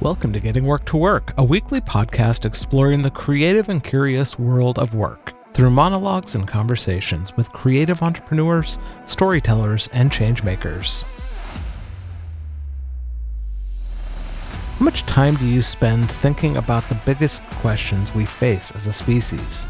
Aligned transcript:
Welcome 0.00 0.32
to 0.34 0.38
Getting 0.38 0.64
Work 0.64 0.84
to 0.84 0.96
Work, 0.96 1.34
a 1.36 1.42
weekly 1.42 1.80
podcast 1.80 2.44
exploring 2.44 3.02
the 3.02 3.10
creative 3.10 3.68
and 3.68 3.82
curious 3.82 4.38
world 4.38 4.78
of 4.78 4.94
work 4.94 5.32
through 5.52 5.70
monologues 5.70 6.36
and 6.36 6.46
conversations 6.46 7.36
with 7.36 7.50
creative 7.50 8.00
entrepreneurs, 8.00 8.78
storytellers, 9.06 9.88
and 9.92 10.12
changemakers. 10.12 11.02
How 14.78 14.84
much 14.84 15.02
time 15.02 15.34
do 15.34 15.44
you 15.44 15.60
spend 15.60 16.08
thinking 16.08 16.56
about 16.56 16.88
the 16.88 17.00
biggest 17.04 17.42
questions 17.56 18.14
we 18.14 18.24
face 18.24 18.70
as 18.76 18.86
a 18.86 18.92
species? 18.92 19.66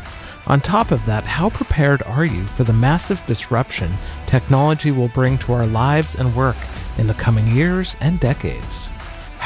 On 0.46 0.60
top 0.60 0.90
of 0.90 1.06
that, 1.06 1.24
how 1.24 1.48
prepared 1.48 2.02
are 2.02 2.26
you 2.26 2.44
for 2.44 2.64
the 2.64 2.74
massive 2.74 3.24
disruption 3.26 3.94
technology 4.26 4.90
will 4.90 5.08
bring 5.08 5.38
to 5.38 5.54
our 5.54 5.66
lives 5.66 6.16
and 6.16 6.36
work 6.36 6.58
in 6.98 7.06
the 7.06 7.14
coming 7.14 7.46
years 7.46 7.96
and 8.02 8.20
decades? 8.20 8.92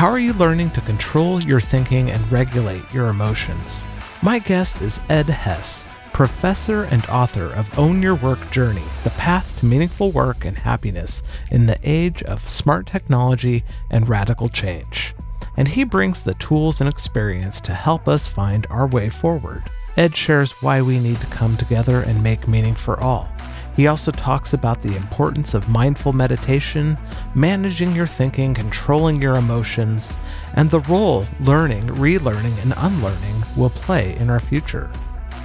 How 0.03 0.09
are 0.09 0.19
you 0.19 0.33
learning 0.33 0.71
to 0.71 0.81
control 0.81 1.41
your 1.41 1.61
thinking 1.61 2.11
and 2.11 2.33
regulate 2.33 2.93
your 2.93 3.07
emotions? 3.07 3.89
My 4.21 4.41
guest 4.41 4.83
is 4.83 4.99
Ed 5.09 5.27
Hess, 5.27 5.87
professor 6.13 6.83
and 6.83 7.07
author 7.07 7.47
of 7.53 7.79
Own 7.79 8.03
Your 8.03 8.17
Work 8.17 8.51
Journey 8.51 8.83
The 9.05 9.11
Path 9.11 9.61
to 9.61 9.65
Meaningful 9.65 10.11
Work 10.11 10.45
and 10.45 10.59
Happiness 10.59 11.23
in 11.53 11.67
the 11.67 11.79
Age 11.85 12.21
of 12.25 12.49
Smart 12.49 12.89
Technology 12.89 13.63
and 13.93 14.09
Radical 14.09 14.49
Change. 14.49 15.15
And 15.57 15.69
he 15.69 15.85
brings 15.85 16.25
the 16.25 16.35
tools 16.35 16.81
and 16.81 16.91
experience 16.91 17.61
to 17.61 17.73
help 17.73 18.09
us 18.09 18.27
find 18.27 18.67
our 18.71 18.89
way 18.89 19.09
forward. 19.09 19.71
Ed 19.97 20.17
shares 20.17 20.51
why 20.63 20.83
we 20.83 20.99
need 20.99 21.21
to 21.21 21.29
come 21.29 21.57
together 21.57 22.01
and 22.01 22.25
make 22.25 22.49
meaning 22.49 22.75
for 22.75 22.99
all 22.99 23.32
he 23.75 23.87
also 23.87 24.13
talks 24.13 24.53
about 24.53 24.83
the 24.83 24.97
importance 24.97 25.55
of 25.55 25.69
mindful 25.69 26.13
meditation, 26.13 26.99
managing 27.35 27.95
your 27.95 28.07
thinking, 28.07 28.55
controlling 28.55 29.21
your 29.21 29.37
emotions, 29.37 30.19
and 30.55 30.71
the 30.71 30.81
role 30.81 31.27
learning, 31.41 31.83
relearning, 31.83 32.61
and 32.63 32.75
unlearning 32.77 33.43
will 33.57 33.71
play 33.71 34.17
in 34.17 34.29
our 34.29 34.41
future. 34.41 34.91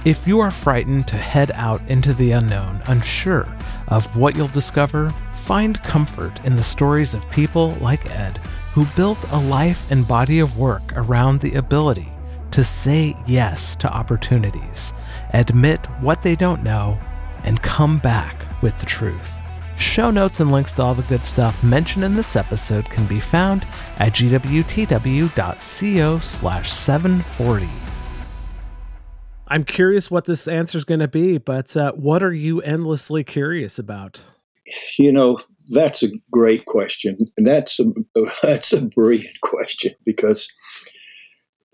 If 0.04 0.26
you 0.26 0.40
are 0.40 0.50
frightened 0.50 1.08
to 1.08 1.16
head 1.16 1.50
out 1.54 1.80
into 1.88 2.14
the 2.14 2.32
unknown, 2.32 2.82
unsure 2.86 3.48
of 3.88 4.16
what 4.16 4.36
you'll 4.36 4.48
discover, 4.48 5.10
find 5.32 5.82
comfort 5.82 6.44
in 6.44 6.54
the 6.54 6.62
stories 6.62 7.14
of 7.14 7.30
people 7.30 7.70
like 7.80 8.10
Ed 8.10 8.38
who 8.72 8.84
built 8.96 9.18
a 9.32 9.38
life 9.38 9.90
and 9.90 10.06
body 10.06 10.38
of 10.38 10.56
work 10.56 10.92
around 10.94 11.40
the 11.40 11.54
ability 11.54 12.12
to 12.50 12.62
say 12.62 13.16
yes 13.26 13.74
to 13.76 13.92
opportunities, 13.92 14.92
admit 15.32 15.84
what 16.00 16.22
they 16.22 16.36
don't 16.36 16.62
know, 16.62 16.98
and 17.44 17.62
come 17.62 17.98
back 17.98 18.44
with 18.62 18.78
the 18.78 18.86
truth. 18.86 19.32
Show 19.78 20.10
notes 20.10 20.40
and 20.40 20.50
links 20.50 20.74
to 20.74 20.82
all 20.82 20.94
the 20.94 21.02
good 21.02 21.24
stuff 21.24 21.62
mentioned 21.62 22.04
in 22.04 22.16
this 22.16 22.34
episode 22.34 22.90
can 22.90 23.06
be 23.06 23.20
found 23.20 23.66
at 23.98 24.12
gwtw.co 24.12 25.28
slash 26.18 26.72
740. 26.72 27.68
I'm 29.46 29.64
curious 29.64 30.10
what 30.10 30.26
this 30.26 30.46
answer 30.46 30.76
is 30.76 30.84
going 30.84 31.00
to 31.00 31.08
be, 31.08 31.38
but 31.38 31.74
uh, 31.76 31.92
what 31.92 32.22
are 32.22 32.32
you 32.32 32.60
endlessly 32.60 33.24
curious 33.24 33.78
about? 33.78 34.20
You 34.98 35.10
know, 35.10 35.38
that's 35.70 36.02
a 36.02 36.08
great 36.30 36.66
question. 36.66 37.16
And 37.36 37.46
that's 37.46 37.80
a, 37.80 37.84
that's 38.42 38.72
a 38.72 38.82
brilliant 38.82 39.40
question 39.42 39.92
because 40.04 40.52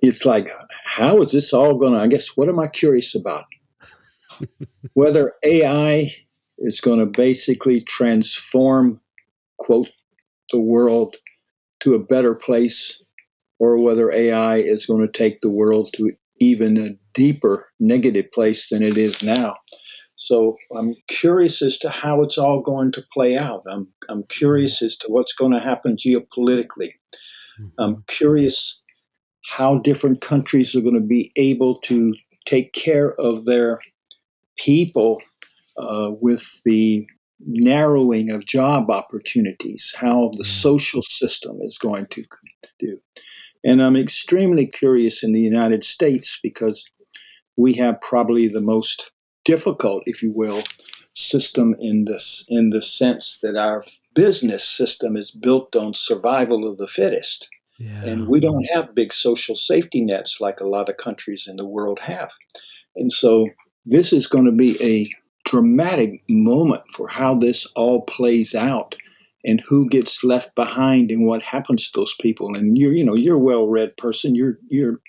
it's 0.03 0.25
like, 0.25 0.51
how 0.85 1.21
is 1.23 1.33
this 1.33 1.53
all 1.53 1.77
going 1.77 1.95
to, 1.95 1.99
I 1.99 2.07
guess, 2.07 2.37
what 2.37 2.49
am 2.49 2.61
I 2.61 2.69
curious 2.69 3.15
about? 3.15 3.45
Whether 4.95 5.33
AI 5.45 6.11
is 6.59 6.81
going 6.81 6.99
to 6.99 7.07
basically 7.07 7.81
transform, 7.81 9.01
quote, 9.59 9.89
the 10.53 10.61
world 10.61 11.17
to 11.81 11.95
a 11.95 11.99
better 12.03 12.35
place, 12.35 13.03
or 13.59 13.79
whether 13.79 14.13
AI 14.13 14.57
is 14.57 14.87
going 14.87 15.01
to 15.01 15.13
take 15.13 15.41
the 15.41 15.51
world 15.51 15.91
to 15.95 16.13
even 16.41 16.77
a 16.79 16.91
deeper 17.15 17.67
negative 17.81 18.27
place 18.33 18.69
than 18.69 18.83
it 18.83 18.99
is 18.99 19.23
now. 19.23 19.57
So 20.17 20.57
I'm 20.77 20.95
curious 21.09 21.61
as 21.63 21.79
to 21.79 21.91
how 21.91 22.23
it's 22.23 22.39
all 22.39 22.61
going 22.61 22.93
to 22.93 23.05
play 23.13 23.37
out. 23.37 23.63
I'm, 23.71 23.89
I'm 24.09 24.25
curious 24.25 24.83
as 24.83 24.97
to 24.99 25.09
what's 25.09 25.35
going 25.35 25.53
to 25.53 25.61
happen 25.61 25.97
geopolitically. 25.97 26.93
Mm-hmm. 27.61 27.69
I'm 27.79 28.05
curious 28.07 28.83
how 29.47 29.79
different 29.79 30.21
countries 30.21 30.75
are 30.75 30.81
going 30.81 30.95
to 30.95 31.01
be 31.01 31.33
able 31.37 31.81
to 31.81 32.15
take 32.47 32.73
care 32.73 33.15
of 33.21 33.45
their 33.45 33.81
people 34.57 35.21
uh, 35.77 36.13
with 36.21 36.63
the 36.65 37.07
narrowing 37.41 38.31
of 38.31 38.47
job 38.47 38.91
opportunities, 38.91 39.95
how 39.97 40.31
the 40.37 40.45
mm. 40.45 40.47
social 40.47 41.03
system 41.03 41.59
is 41.61 41.79
going 41.79 42.07
to 42.07 42.25
do. 42.79 42.99
And 43.65 43.83
I'm 43.83 43.97
extremely 43.97 44.67
curious 44.67 45.23
in 45.23 45.33
the 45.33 45.41
United 45.41 45.85
States 45.85 46.39
because 46.43 46.89
we 47.57 47.75
have 47.75 48.01
probably 48.01 48.49
the 48.49 48.61
most 48.61 49.11
difficult, 49.45 50.03
if 50.07 50.23
you 50.23 50.33
will, 50.33 50.63
system 51.15 51.75
in 51.81 52.05
this 52.05 52.45
in 52.49 52.71
the 52.71 52.83
sense 52.83 53.39
that 53.43 53.57
our 53.57 53.85
business 54.15 54.65
system 54.69 55.17
is 55.17 55.31
built 55.31 55.75
on 55.77 55.95
survival 55.95 56.69
of 56.69 56.79
the 56.79 56.89
fittest. 56.89 57.49
Yeah. 57.79 58.05
And 58.05 58.29
we 58.29 58.41
don't 58.41 58.69
have 58.73 58.95
big 58.95 59.13
social 59.13 59.57
safety 59.57 60.01
nets 60.01 60.41
like 60.41 60.61
a 60.61 60.67
lot 60.67 60.89
of 60.89 60.97
countries 60.97 61.47
in 61.49 61.57
the 61.57 61.65
world 61.65 61.99
have. 62.01 62.31
And 62.97 63.11
so 63.11 63.49
this 63.87 64.13
is 64.13 64.27
going 64.27 64.45
to 64.45 64.53
be 64.53 64.77
a 64.83 65.09
dramatic 65.45 66.23
moment 66.29 66.83
for 66.95 67.09
how 67.09 67.37
this 67.37 67.67
all 67.77 68.03
plays 68.03 68.55
out 68.55 68.97
and 69.45 69.63
who 69.67 69.89
gets 69.89 70.25
left 70.25 70.55
behind 70.55 71.11
and 71.11 71.27
what 71.27 71.43
happens 71.43 71.91
to 71.91 72.01
those 72.01 72.15
people. 72.21 72.55
And 72.55 72.79
you're 72.79 72.93
you 72.93 73.05
know 73.05 73.15
you're 73.15 73.37
a 73.37 73.39
well-read 73.39 73.97
person. 73.97 74.35
You're 74.35 74.59
you're 74.69 75.01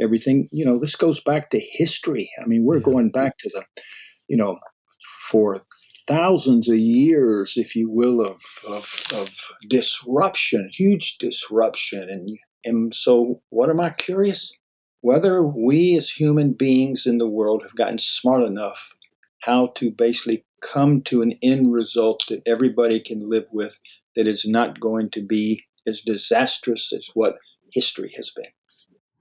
everything. 0.00 0.48
You 0.52 0.64
know 0.64 0.78
this 0.78 0.96
goes 0.96 1.20
back 1.20 1.50
to 1.50 1.60
history. 1.60 2.30
I 2.42 2.46
mean 2.46 2.64
we're 2.64 2.78
yeah. 2.78 2.84
going 2.84 3.10
back 3.10 3.38
to 3.38 3.50
the 3.54 3.64
you 4.28 4.36
know 4.36 4.58
for 5.22 5.62
thousands 6.06 6.68
of 6.68 6.76
years 6.76 7.54
if 7.56 7.74
you 7.74 7.90
will 7.90 8.20
of 8.20 8.40
of, 8.68 9.02
of 9.14 9.30
disruption 9.68 10.68
huge 10.72 11.16
disruption. 11.18 12.08
And 12.10 12.38
and 12.64 12.94
so 12.94 13.40
what 13.48 13.70
am 13.70 13.80
i 13.80 13.88
curious 13.88 14.52
whether 15.00 15.42
we 15.42 15.96
as 15.96 16.10
human 16.10 16.52
beings 16.52 17.06
in 17.06 17.18
the 17.18 17.28
world 17.28 17.62
have 17.62 17.74
gotten 17.76 17.98
smart 17.98 18.42
enough 18.42 18.90
how 19.42 19.68
to 19.68 19.90
basically 19.90 20.44
come 20.60 21.00
to 21.02 21.22
an 21.22 21.38
end 21.42 21.72
result 21.72 22.22
that 22.28 22.42
everybody 22.46 23.00
can 23.00 23.28
live 23.28 23.46
with 23.52 23.78
that 24.14 24.26
is 24.26 24.46
not 24.46 24.80
going 24.80 25.10
to 25.10 25.22
be 25.22 25.64
as 25.86 26.02
disastrous 26.02 26.92
as 26.92 27.10
what 27.14 27.38
history 27.72 28.12
has 28.16 28.30
been. 28.30 28.44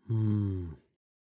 Hmm. 0.07 0.73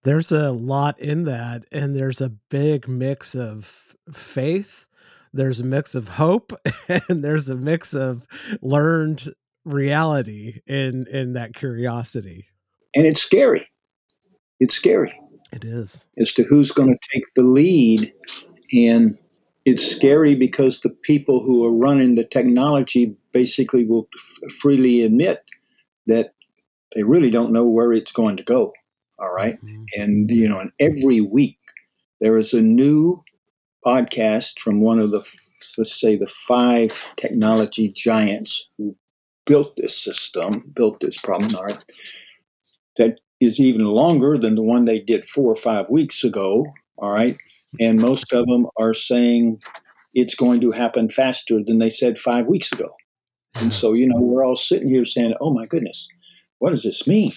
There's 0.05 0.33
a 0.33 0.51
lot 0.51 0.99
in 0.99 1.25
that, 1.25 1.65
and 1.71 1.95
there's 1.95 2.21
a 2.21 2.29
big 2.29 2.89
mix 2.89 3.35
of 3.35 3.95
faith, 4.13 4.89
there's 5.33 5.61
a 5.61 5.65
mix 5.65 5.95
of 5.95 6.09
hope, 6.09 6.53
and 6.89 7.25
there's 7.25 7.49
a 7.49 7.55
mix 7.55 7.95
of 7.95 8.27
learned 8.61 9.33
reality 9.65 10.61
in 10.67 11.07
in 11.07 11.35
that 11.35 11.55
curiosity. 11.55 12.49
And 12.97 13.07
it's 13.07 13.23
scary 13.23 13.69
it's 14.63 14.77
scary. 14.77 15.13
It 15.53 15.65
is. 15.65 16.07
As 16.19 16.33
to 16.35 16.45
who's 16.45 16.71
going 16.71 16.89
to 16.89 17.09
take 17.13 17.25
the 17.35 17.43
lead. 17.43 18.13
And 18.73 19.19
it's 19.65 19.85
scary 19.85 20.37
because 20.37 20.81
the 20.81 20.97
people 21.03 21.43
who 21.43 21.65
are 21.65 21.73
running 21.73 22.15
the 22.15 22.25
technology 22.25 23.17
basically 23.33 23.85
will 23.85 24.09
f- 24.17 24.53
freely 24.53 25.03
admit 25.03 25.43
that 26.07 26.35
they 26.95 27.03
really 27.03 27.29
don't 27.29 27.53
know 27.53 27.67
where 27.67 27.93
it's 27.93 28.13
going 28.13 28.37
to 28.37 28.45
go. 28.45 28.73
All 29.19 29.35
right? 29.35 29.61
mm-hmm. 29.65 30.01
And, 30.01 30.31
you 30.31 30.49
know, 30.49 30.61
and 30.61 30.71
every 30.79 31.21
week 31.21 31.59
there 32.21 32.37
is 32.37 32.53
a 32.53 32.63
new 32.63 33.21
podcast 33.85 34.61
from 34.61 34.81
one 34.81 35.01
of 35.01 35.11
the, 35.11 35.29
let's 35.77 36.01
say, 36.01 36.17
the 36.17 36.29
five 36.29 37.15
technology 37.17 37.89
giants 37.89 38.69
who 38.79 38.95
built 39.45 39.75
this 39.75 39.99
system, 39.99 40.71
built 40.73 41.01
this 41.01 41.19
problem, 41.19 41.53
all 41.57 41.65
right, 41.65 41.83
that 42.97 43.19
is 43.43 43.61
even 43.61 43.85
longer 43.85 44.39
than 44.39 44.55
the 44.55 44.63
one 44.63 44.85
they 44.85 45.01
did 45.01 45.29
four 45.29 45.51
or 45.51 45.57
five 45.57 45.89
weeks 45.91 46.25
ago. 46.25 46.65
All 46.99 47.13
right. 47.13 47.37
And 47.81 48.01
most 48.01 48.33
of 48.33 48.47
them 48.47 48.67
are 48.79 48.95
saying 48.95 49.61
it's 50.15 50.35
going 50.35 50.61
to 50.61 50.71
happen 50.71 51.09
faster 51.09 51.61
than 51.65 51.79
they 51.79 51.91
said 51.91 52.19
five 52.19 52.47
weeks 52.47 52.71
ago. 52.73 52.91
And 53.57 53.73
so, 53.73 53.93
you 53.93 54.07
know, 54.07 54.19
we're 54.19 54.45
all 54.45 54.57
sitting 54.57 54.89
here 54.89 55.05
saying, 55.05 55.35
oh 55.41 55.53
my 55.53 55.67
goodness, 55.67 56.09
what 56.59 56.71
does 56.71 56.83
this 56.83 57.07
mean? 57.07 57.33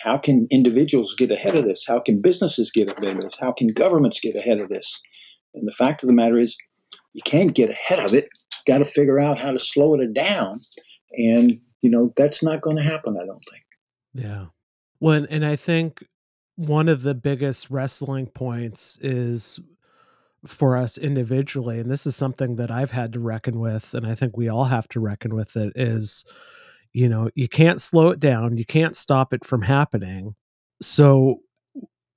How 0.00 0.18
can 0.18 0.46
individuals 0.50 1.14
get 1.16 1.30
ahead 1.30 1.54
of 1.54 1.64
this? 1.64 1.84
How 1.86 2.00
can 2.00 2.20
businesses 2.20 2.70
get 2.70 2.92
ahead 2.92 3.16
of 3.16 3.22
this? 3.22 3.36
How 3.40 3.52
can 3.52 3.68
governments 3.68 4.20
get 4.20 4.36
ahead 4.36 4.58
of 4.58 4.68
this? 4.68 5.00
And 5.54 5.66
the 5.66 5.72
fact 5.72 6.02
of 6.02 6.08
the 6.08 6.14
matter 6.14 6.36
is, 6.36 6.56
you 7.14 7.22
can't 7.24 7.54
get 7.54 7.70
ahead 7.70 8.04
of 8.04 8.12
it. 8.12 8.28
Got 8.66 8.78
to 8.78 8.84
figure 8.84 9.18
out 9.18 9.38
how 9.38 9.52
to 9.52 9.58
slow 9.58 9.94
it 9.94 10.12
down. 10.12 10.60
And, 11.16 11.58
you 11.80 11.88
know, 11.88 12.12
that's 12.16 12.42
not 12.42 12.60
going 12.60 12.76
to 12.76 12.82
happen, 12.82 13.16
I 13.18 13.24
don't 13.24 13.42
think. 13.50 13.64
Yeah. 14.12 14.46
Well, 15.00 15.26
and 15.28 15.44
I 15.44 15.56
think 15.56 16.02
one 16.56 16.88
of 16.88 17.02
the 17.02 17.14
biggest 17.14 17.70
wrestling 17.70 18.26
points 18.28 18.98
is 19.00 19.60
for 20.46 20.76
us 20.76 20.98
individually, 20.98 21.80
and 21.80 21.90
this 21.90 22.06
is 22.06 22.16
something 22.16 22.56
that 22.56 22.70
I've 22.70 22.92
had 22.92 23.12
to 23.14 23.20
reckon 23.20 23.60
with, 23.60 23.94
and 23.94 24.06
I 24.06 24.14
think 24.14 24.36
we 24.36 24.48
all 24.48 24.64
have 24.64 24.88
to 24.90 25.00
reckon 25.00 25.34
with 25.34 25.56
it, 25.56 25.72
is 25.76 26.24
you 26.94 27.08
know 27.08 27.30
you 27.36 27.48
can't 27.48 27.80
slow 27.80 28.10
it 28.10 28.20
down 28.20 28.56
you 28.58 28.64
can't 28.66 28.96
stop 28.96 29.32
it 29.34 29.44
from 29.44 29.62
happening. 29.62 30.34
So 30.82 31.40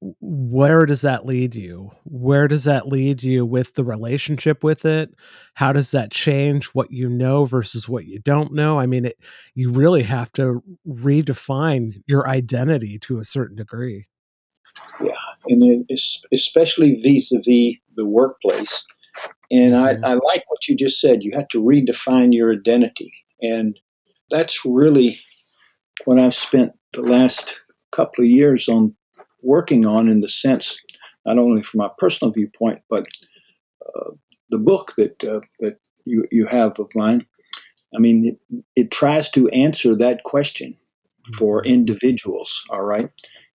where 0.02 0.86
does 0.86 1.02
that 1.02 1.26
lead 1.26 1.56
you? 1.56 1.92
Where 2.06 2.48
does 2.48 2.64
that 2.64 2.88
lead 2.88 3.22
you 3.22 3.46
with 3.46 3.74
the 3.74 3.84
relationship 3.84 4.64
with 4.64 4.86
it? 4.86 5.14
How 5.56 5.74
does 5.74 5.92
that 5.92 6.12
change 6.12 6.68
what 6.68 6.92
you 6.92 7.10
know 7.10 7.46
versus 7.46 7.90
what 7.90 8.06
you 8.06 8.20
don't 8.20 8.54
know? 8.54 8.80
I 8.80 8.86
mean 8.86 9.06
it, 9.06 9.18
you 9.56 9.72
really 9.72 10.04
have 10.04 10.32
to 10.34 10.64
redefine 10.88 12.02
your 12.08 12.28
identity 12.30 12.98
to 13.00 13.20
a 13.20 13.26
certain 13.26 13.58
degree. 13.58 14.08
Yeah 15.02 15.12
and 15.48 15.90
especially 16.34 17.02
vis-a-vis 17.02 17.78
the 17.96 18.06
workplace. 18.06 18.86
And 19.52 19.74
mm-hmm. 19.74 20.06
I, 20.06 20.10
I 20.10 20.14
like 20.14 20.44
what 20.48 20.68
you 20.68 20.76
just 20.76 21.00
said. 21.00 21.24
You 21.24 21.32
have 21.34 21.48
to 21.50 21.62
redefine 21.62 22.34
your 22.34 22.54
identity. 22.54 23.12
And 23.42 23.80
that's 24.30 24.64
really 24.66 25.20
what 26.06 26.20
i've 26.20 26.36
spent 26.36 26.72
the 26.94 27.02
last 27.02 27.60
couple 27.92 28.24
of 28.24 28.30
years 28.30 28.70
on 28.70 28.96
working 29.42 29.86
on 29.86 30.10
in 30.10 30.22
the 30.22 30.30
sense, 30.30 30.80
not 31.26 31.38
only 31.38 31.64
from 31.64 31.80
my 31.80 31.90
personal 31.98 32.32
viewpoint, 32.32 32.82
but 32.90 33.08
uh, 33.86 34.12
the 34.50 34.58
book 34.58 34.94
that 34.98 35.24
uh, 35.24 35.42
that 35.60 35.78
you, 36.06 36.26
you 36.32 36.46
have 36.46 36.80
of 36.80 36.90
mine. 36.96 37.26
I 37.96 38.00
mean, 38.00 38.38
it, 38.50 38.64
it 38.76 38.92
tries 38.92 39.30
to 39.32 39.50
answer 39.50 39.96
that 39.96 40.24
question 40.24 40.76
for 41.38 41.62
mm-hmm. 41.62 41.74
individuals, 41.74 42.64
all 42.70 42.86
right, 42.86 43.12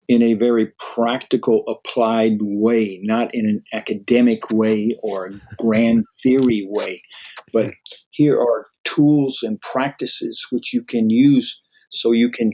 in 0.09 0.23
a 0.23 0.35
very 0.35 0.73
practical, 0.79 1.65
applied 1.69 2.39
way, 2.41 3.01
not 3.03 3.31
in 3.35 3.47
an 3.47 3.63
academic 3.73 4.51
way 4.51 4.97
or 5.03 5.27
a 5.27 5.57
grand 5.57 6.05
theory 6.23 6.67
way. 6.69 7.01
But 7.53 7.75
here 8.11 8.39
are 8.39 8.67
tools 8.85 9.41
and 9.43 9.61
practices 9.61 10.47
which 10.51 10.73
you 10.73 10.83
can 10.83 11.11
use 11.11 11.63
so 11.91 12.13
you 12.13 12.31
can 12.31 12.53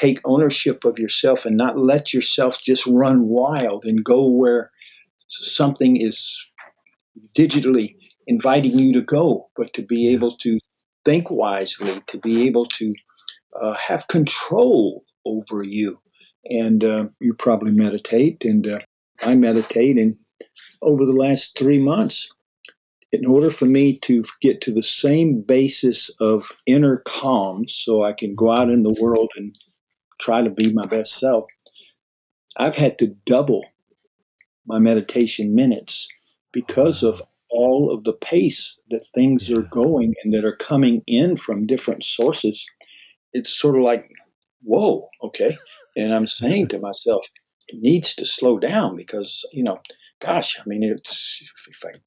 take 0.00 0.18
ownership 0.24 0.84
of 0.84 0.98
yourself 0.98 1.44
and 1.44 1.56
not 1.56 1.78
let 1.78 2.14
yourself 2.14 2.60
just 2.62 2.86
run 2.86 3.28
wild 3.28 3.84
and 3.84 4.02
go 4.04 4.26
where 4.26 4.70
something 5.28 5.96
is 5.96 6.46
digitally 7.34 7.94
inviting 8.26 8.78
you 8.78 8.92
to 8.94 9.02
go, 9.02 9.48
but 9.56 9.74
to 9.74 9.82
be 9.82 10.08
able 10.08 10.36
to 10.38 10.58
think 11.04 11.30
wisely, 11.30 12.00
to 12.06 12.18
be 12.18 12.46
able 12.46 12.64
to 12.64 12.94
uh, 13.60 13.74
have 13.74 14.08
control 14.08 15.04
over 15.26 15.62
you. 15.62 15.98
And 16.48 16.82
uh, 16.82 17.08
you 17.20 17.34
probably 17.34 17.72
meditate, 17.72 18.44
and 18.44 18.66
uh, 18.66 18.78
I 19.22 19.34
meditate. 19.34 19.98
And 19.98 20.16
over 20.80 21.04
the 21.04 21.12
last 21.12 21.58
three 21.58 21.78
months, 21.78 22.32
in 23.12 23.26
order 23.26 23.50
for 23.50 23.66
me 23.66 23.98
to 23.98 24.24
get 24.40 24.62
to 24.62 24.72
the 24.72 24.82
same 24.82 25.42
basis 25.42 26.08
of 26.20 26.52
inner 26.64 27.02
calm, 27.04 27.68
so 27.68 28.02
I 28.02 28.14
can 28.14 28.34
go 28.34 28.50
out 28.50 28.70
in 28.70 28.82
the 28.82 28.96
world 28.98 29.30
and 29.36 29.54
try 30.20 30.42
to 30.42 30.50
be 30.50 30.72
my 30.72 30.86
best 30.86 31.18
self, 31.18 31.46
I've 32.56 32.76
had 32.76 32.98
to 32.98 33.14
double 33.26 33.64
my 34.66 34.78
meditation 34.78 35.54
minutes 35.54 36.08
because 36.52 37.02
of 37.02 37.22
all 37.50 37.90
of 37.90 38.04
the 38.04 38.12
pace 38.12 38.80
that 38.90 39.06
things 39.14 39.50
are 39.50 39.62
going 39.62 40.14
and 40.22 40.32
that 40.32 40.44
are 40.44 40.56
coming 40.56 41.02
in 41.06 41.36
from 41.36 41.66
different 41.66 42.04
sources. 42.04 42.66
It's 43.32 43.50
sort 43.50 43.76
of 43.76 43.82
like, 43.82 44.08
whoa, 44.62 45.08
okay. 45.22 45.56
And 45.96 46.14
I'm 46.14 46.26
saying 46.40 46.68
to 46.68 46.78
myself, 46.78 47.24
it 47.68 47.80
needs 47.80 48.14
to 48.16 48.24
slow 48.24 48.58
down 48.58 48.96
because, 48.96 49.44
you 49.52 49.62
know, 49.62 49.80
gosh, 50.22 50.58
I 50.60 50.62
mean, 50.66 50.82
it's 50.82 51.42
if 51.68 51.84
I 51.84 51.98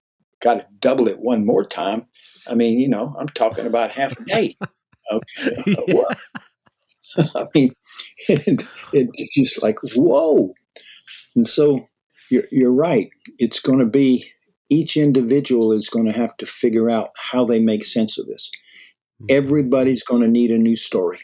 got 0.42 0.59
to 0.59 0.68
double 0.80 1.07
it 1.07 1.19
one 1.19 1.45
more 1.45 1.66
time, 1.66 2.06
I 2.48 2.56
mean, 2.56 2.80
you 2.80 2.89
know, 2.89 3.16
I'm 3.18 3.30
talking 3.30 3.66
about 3.66 3.92
half 3.92 4.18
a 4.19 4.24
day. 4.25 4.57
Okay. 5.12 5.75
Yeah. 5.88 6.39
I 7.36 7.45
mean, 7.54 7.75
it, 8.27 8.65
it's 8.92 9.36
just 9.36 9.63
like, 9.63 9.77
whoa. 9.95 10.54
And 11.36 11.45
so 11.48 11.86
you're, 12.30 12.44
you're 12.51 12.74
right. 12.74 13.10
It's 13.38 13.60
going 13.60 13.80
to 13.80 13.86
be, 13.86 14.30
each 14.69 14.98
individual 14.98 15.71
is 15.71 15.89
going 15.89 16.06
to 16.06 16.12
have 16.12 16.36
to 16.38 16.45
figure 16.45 16.89
out 16.89 17.10
how 17.18 17.45
they 17.45 17.60
make 17.60 17.83
sense 17.83 18.18
of 18.18 18.25
this. 18.27 18.50
Mm-hmm. 19.21 19.38
Everybody's 19.38 20.04
going 20.04 20.21
to 20.21 20.27
need 20.27 20.51
a 20.51 20.57
new 20.57 20.75
story. 20.75 21.19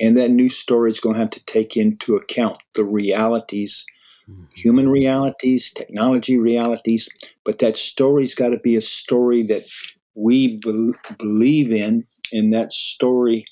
And 0.00 0.16
that 0.16 0.30
new 0.30 0.48
story 0.48 0.90
is 0.90 1.00
going 1.00 1.14
to 1.14 1.20
have 1.20 1.30
to 1.30 1.44
take 1.44 1.76
into 1.76 2.16
account 2.16 2.56
the 2.74 2.84
realities, 2.84 3.84
mm-hmm. 4.28 4.44
human 4.56 4.88
realities, 4.88 5.72
technology 5.72 6.38
realities. 6.38 7.08
But 7.44 7.60
that 7.60 7.76
story's 7.76 8.34
got 8.34 8.48
to 8.48 8.58
be 8.58 8.76
a 8.76 8.80
story 8.80 9.44
that 9.44 9.62
we 10.14 10.58
be- 10.58 10.92
believe 11.18 11.70
in, 11.70 12.04
and 12.32 12.52
that 12.52 12.72
story 12.72 13.44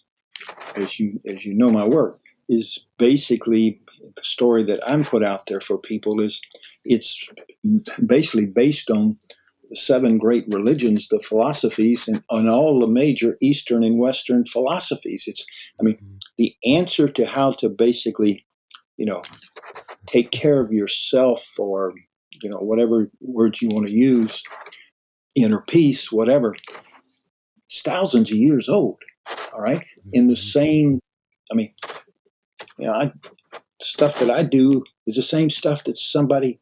as 0.77 0.99
you 0.99 1.21
as 1.27 1.44
you 1.44 1.55
know 1.55 1.71
my 1.71 1.87
work 1.87 2.21
is 2.49 2.87
basically 2.99 3.81
the 4.17 4.23
story 4.23 4.62
that 4.65 4.81
I'm 4.87 5.05
put 5.05 5.25
out 5.25 5.43
there 5.49 5.61
for 5.61 5.79
people 5.79 6.21
is 6.21 6.41
it's 6.85 7.29
basically 8.05 8.47
based 8.47 8.91
on 8.91 9.17
the 9.71 9.77
seven 9.77 10.19
great 10.19 10.44
religions, 10.49 11.09
the 11.09 11.21
philosophies, 11.21 12.06
and 12.09 12.23
on 12.29 12.49
all 12.49 12.81
the 12.81 12.87
major 12.87 13.37
Eastern 13.41 13.83
and 13.83 13.99
Western 13.99 14.44
philosophies. 14.44 15.25
It's 15.27 15.47
I 15.81 15.85
mean 15.85 15.97
mm-hmm. 15.97 16.17
the 16.39 16.55
answer 16.67 17.09
to 17.09 17.27
how 17.27 17.53
to 17.53 17.69
basically, 17.69 18.44
you 18.97 19.06
know, 19.06 19.23
take 20.06 20.31
care 20.31 20.61
of 20.61 20.73
yourself 20.73 21.55
or 21.59 21.94
you 22.43 22.50
know 22.50 22.59
whatever 22.59 23.11
words 23.21 23.62
you 23.62 23.69
want 23.69 23.87
to 23.87 23.93
use, 23.93 24.43
inner 25.37 25.62
peace, 25.69 26.12
whatever. 26.12 26.55
It's 27.65 27.81
thousands 27.81 28.31
of 28.31 28.37
years 28.37 28.69
old 28.69 28.99
all 29.53 29.61
right? 29.61 29.85
In 30.13 30.27
the 30.27 30.35
mm-hmm. 30.35 30.59
same 30.59 31.01
i 31.51 31.55
mean 31.55 31.75
you 32.79 32.87
know 32.87 32.93
I, 32.93 33.13
stuff 33.81 34.19
that 34.21 34.31
i 34.31 34.43
do 34.43 34.85
is 35.07 35.17
the 35.17 35.23
same 35.23 35.51
stuff 35.51 35.85
that 35.85 35.97
somebody 35.97 36.61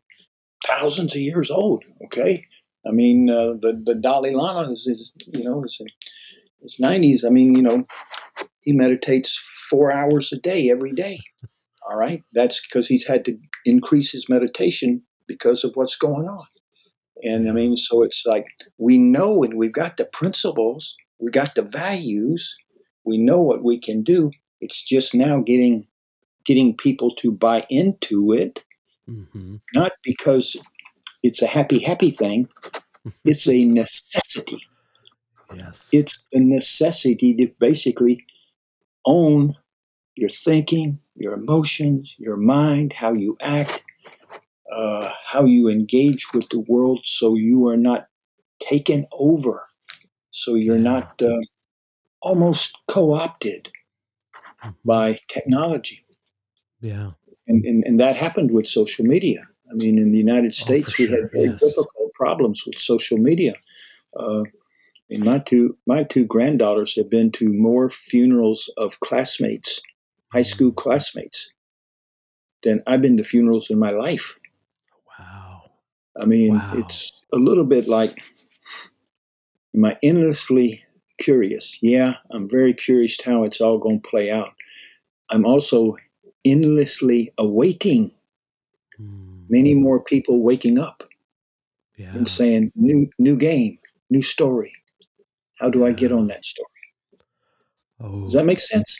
thousands 0.67 1.15
of 1.15 1.21
years 1.21 1.51
old 1.51 1.85
okay? 2.07 2.45
I 2.87 2.93
mean 2.93 3.29
uh, 3.29 3.55
the 3.61 3.81
the 3.85 3.95
dalai 3.95 4.31
lama 4.31 4.73
is, 4.73 4.87
is 4.87 5.12
you 5.27 5.45
know 5.45 5.62
is 5.65 5.77
in 5.81 5.87
his 6.62 6.79
90s 6.83 7.27
i 7.27 7.31
mean 7.31 7.55
you 7.55 7.62
know 7.62 7.85
he 8.61 8.73
meditates 8.73 9.39
four 9.69 9.93
hours 9.93 10.33
a 10.33 10.39
day 10.39 10.71
every 10.71 10.93
day. 10.93 11.19
All 11.91 11.97
right? 11.97 12.23
That's 12.33 12.65
because 12.65 12.87
he's 12.89 13.06
had 13.06 13.25
to 13.25 13.37
increase 13.65 14.13
his 14.13 14.29
meditation 14.29 15.03
because 15.27 15.65
of 15.65 15.73
what's 15.75 15.97
going 15.97 16.29
on. 16.29 16.47
And 17.23 17.51
i 17.51 17.53
mean 17.53 17.77
so 17.77 18.03
it's 18.03 18.25
like 18.25 18.47
we 18.79 18.97
know 18.97 19.43
and 19.43 19.59
we've 19.59 19.75
got 19.75 19.99
the 19.99 20.06
principles 20.06 20.97
we 21.20 21.31
got 21.31 21.55
the 21.55 21.62
values, 21.62 22.56
we 23.05 23.19
know 23.19 23.40
what 23.40 23.62
we 23.62 23.78
can 23.78 24.02
do. 24.02 24.31
It's 24.61 24.82
just 24.82 25.14
now 25.14 25.41
getting 25.41 25.86
getting 26.46 26.77
people 26.77 27.15
to 27.17 27.31
buy 27.31 27.67
into 27.69 28.32
it, 28.32 28.60
mm-hmm. 29.08 29.56
not 29.74 29.93
because 30.03 30.56
it's 31.22 31.43
a 31.43 31.46
happy 31.46 31.79
happy 31.79 32.10
thing. 32.10 32.48
it's 33.24 33.48
a 33.48 33.65
necessity. 33.65 34.58
Yes, 35.55 35.89
it's 35.93 36.19
a 36.32 36.41
necessity 36.41 37.34
to 37.34 37.48
basically 37.58 38.24
own 39.05 39.56
your 40.17 40.31
thinking, 40.31 40.98
your 41.17 41.34
emotions, 41.34 42.15
your 42.19 42.36
mind, 42.36 42.93
how 42.93 43.12
you 43.12 43.36
act, 43.41 43.82
uh, 44.72 45.10
how 45.27 45.44
you 45.44 45.69
engage 45.69 46.27
with 46.32 46.48
the 46.50 46.60
world, 46.69 47.00
so 47.05 47.34
you 47.34 47.67
are 47.69 47.77
not 47.77 48.06
taken 48.60 49.06
over 49.12 49.67
so 50.31 50.55
you're 50.55 50.79
not 50.79 51.20
uh, 51.22 51.41
almost 52.22 52.77
co 52.89 53.13
opted 53.13 53.70
by 54.84 55.19
technology. 55.29 56.05
Yeah. 56.81 57.13
And, 57.49 57.65
and, 57.65 57.84
and, 57.84 58.01
that 58.01 58.17
happened 58.17 58.51
with 58.53 58.67
social 58.67 59.05
media. 59.05 59.41
I 59.70 59.75
mean, 59.75 59.99
in 59.99 60.13
the 60.13 60.19
United 60.19 60.53
oh, 60.53 60.63
States, 60.65 60.94
oh, 60.94 61.03
we 61.03 61.08
sure. 61.08 61.17
had 61.17 61.31
very 61.32 61.44
yes. 61.46 61.60
difficult 61.60 62.13
problems 62.15 62.65
with 62.67 62.79
social 62.79 63.19
media. 63.19 63.55
Uh, 64.19 64.44
and 65.10 65.25
my 65.25 65.41
two 65.41 65.77
my 65.87 66.05
two 66.05 66.25
granddaughters 66.25 66.94
have 66.96 67.10
been 67.10 67.32
to 67.32 67.49
more 67.49 67.91
funerals 67.91 68.72
of 68.77 69.01
classmates, 69.01 69.81
high 70.32 70.43
school 70.43 70.70
mm. 70.70 70.77
classmates, 70.77 71.53
than 72.63 72.82
I've 72.87 73.03
been 73.03 73.17
to 73.17 73.25
funerals 73.25 73.70
in 73.70 73.79
my 73.79 73.91
life. 73.91 74.39
Wow. 75.19 75.63
I 76.20 76.27
mean, 76.27 76.55
wow. 76.55 76.75
it's 76.77 77.25
a 77.32 77.39
little 77.39 77.65
bit 77.65 77.89
like 77.89 78.19
Am 79.74 79.84
I 79.84 79.96
endlessly 80.03 80.84
curious? 81.19 81.79
Yeah, 81.82 82.15
I'm 82.31 82.48
very 82.48 82.72
curious 82.72 83.20
how 83.20 83.44
it's 83.44 83.60
all 83.60 83.79
going 83.79 84.00
to 84.00 84.08
play 84.08 84.31
out. 84.31 84.50
I'm 85.31 85.44
also 85.44 85.96
endlessly 86.44 87.32
awaiting 87.39 88.10
mm. 89.00 89.44
many 89.48 89.74
more 89.74 90.03
people 90.03 90.43
waking 90.43 90.79
up 90.79 91.05
yeah. 91.96 92.10
and 92.15 92.27
saying, 92.27 92.72
new, 92.74 93.08
new 93.19 93.36
game, 93.36 93.79
new 94.08 94.22
story. 94.22 94.72
How 95.58 95.70
do 95.70 95.81
yeah. 95.81 95.86
I 95.86 95.93
get 95.93 96.12
on 96.12 96.27
that 96.29 96.44
story? 96.44 96.67
Oh. 98.00 98.22
Does 98.22 98.32
that 98.32 98.46
make 98.46 98.60
sense? 98.60 98.98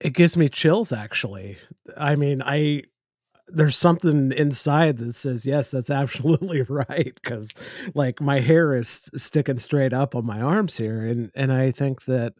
It 0.00 0.12
gives 0.12 0.36
me 0.36 0.48
chills, 0.48 0.92
actually. 0.92 1.56
I 1.96 2.14
mean, 2.14 2.42
I 2.42 2.82
there's 3.50 3.76
something 3.76 4.32
inside 4.32 4.98
that 4.98 5.14
says 5.14 5.44
yes 5.44 5.70
that's 5.70 5.90
absolutely 5.90 6.62
right 6.68 7.18
because 7.22 7.52
like 7.94 8.20
my 8.20 8.40
hair 8.40 8.74
is 8.74 9.10
sticking 9.16 9.58
straight 9.58 9.92
up 9.92 10.14
on 10.14 10.24
my 10.24 10.40
arms 10.40 10.76
here 10.76 11.04
and 11.04 11.30
and 11.34 11.52
i 11.52 11.70
think 11.70 12.04
that 12.04 12.34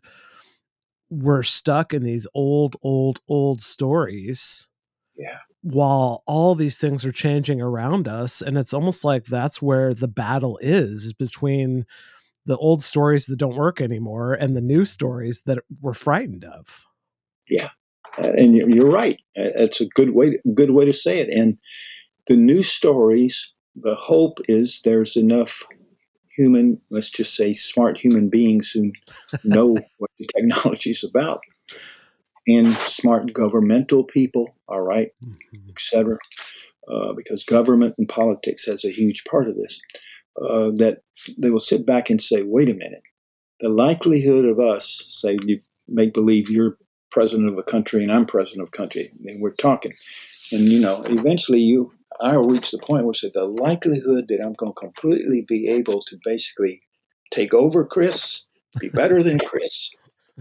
we're 1.11 1.43
stuck 1.43 1.95
in 1.95 2.03
these 2.03 2.27
old 2.35 2.77
old 2.83 3.21
old 3.29 3.61
stories 3.61 4.69
yeah. 5.17 5.39
while 5.63 6.23
all 6.27 6.55
these 6.55 6.79
things 6.79 7.05
are 7.05 7.13
changing 7.13 7.61
around 7.61 8.07
us 8.07 8.43
and 8.43 8.59
it's 8.59 8.75
almost 8.75 9.05
like 9.05 9.25
that's 9.25 9.63
where 9.63 9.95
the 9.95 10.09
battle 10.09 10.59
is 10.61 11.13
between 11.15 11.87
the 12.45 12.57
old 12.59 12.83
stories 12.83 13.27
that 13.27 13.37
don't 13.37 13.57
work 13.57 13.81
anymore 13.81 14.33
and 14.35 14.57
the 14.57 14.61
new 14.61 14.85
stories 14.85 15.43
that 15.43 15.59
we're 15.83 15.93
frightened 15.93 16.45
of. 16.45 16.87
Yeah 17.47 17.69
and 18.19 18.57
you're 18.57 18.91
right. 18.91 19.21
It's 19.35 19.81
a 19.81 19.87
good 19.87 20.11
way, 20.11 20.31
to, 20.31 20.39
good 20.55 20.71
way 20.71 20.85
to 20.85 20.93
say 20.93 21.21
it. 21.21 21.33
And 21.35 21.59
the 22.27 22.37
new 22.37 22.63
stories, 22.63 23.53
the 23.77 23.95
hope 23.95 24.39
is 24.49 24.81
there's 24.85 25.17
enough 25.17 25.63
human, 26.37 26.81
let's 26.91 27.11
just 27.11 27.35
say, 27.35 27.53
smart 27.53 27.99
human 27.99 28.29
beings 28.29 28.71
who 28.71 28.93
know 29.45 29.77
what 29.99 30.11
the 30.19 30.29
technology 30.37 30.91
is 30.91 31.05
about, 31.05 31.41
and 32.47 32.69
smart 32.69 33.33
governmental 33.33 34.05
people. 34.05 34.55
All 34.69 34.83
right, 34.83 35.11
mm-hmm. 35.25 35.71
etc. 35.71 36.19
Uh, 36.89 37.13
because 37.13 37.45
government 37.45 37.95
and 37.99 38.09
politics 38.09 38.65
has 38.65 38.85
a 38.85 38.91
huge 38.91 39.25
part 39.25 39.49
of 39.49 39.57
this. 39.57 39.81
Uh, 40.41 40.71
that 40.77 40.99
they 41.37 41.51
will 41.51 41.61
sit 41.61 41.85
back 41.85 42.11
and 42.11 42.21
say, 42.21 42.43
"Wait 42.43 42.69
a 42.69 42.75
minute." 42.75 43.03
The 43.61 43.69
likelihood 43.69 44.45
of 44.45 44.61
us, 44.61 45.05
say, 45.09 45.37
you 45.45 45.61
make 45.89 46.15
believe 46.15 46.49
you're 46.49 46.79
president 47.11 47.51
of 47.51 47.59
a 47.59 47.63
country 47.63 48.03
and 48.03 48.13
I'm 48.13 48.27
president 48.27 48.63
of 48.63 48.69
a 48.69 48.77
country, 48.77 49.13
and 49.27 49.41
we're 49.41 49.53
talking. 49.53 49.95
And 50.53 50.69
you 50.69 50.81
know, 50.81 51.03
eventually 51.07 51.61
you 51.61 51.93
I'll 52.21 52.47
reach 52.47 52.71
the 52.71 52.79
point 52.79 53.05
where 53.05 53.15
said 53.15 53.33
the 53.35 53.45
likelihood 53.45 54.29
that 54.29 54.41
I'm 54.41 54.55
going 54.55 54.73
to 54.73 54.81
completely 54.81 55.43
be 55.43 55.69
able 55.69 56.03
to 56.03 56.19
basically 56.25 56.83
take 57.31 57.55
over 57.55 57.85
Chris, 57.85 58.47
be 58.81 58.89
better 58.89 59.23
than 59.23 59.39
Chris, 59.39 59.91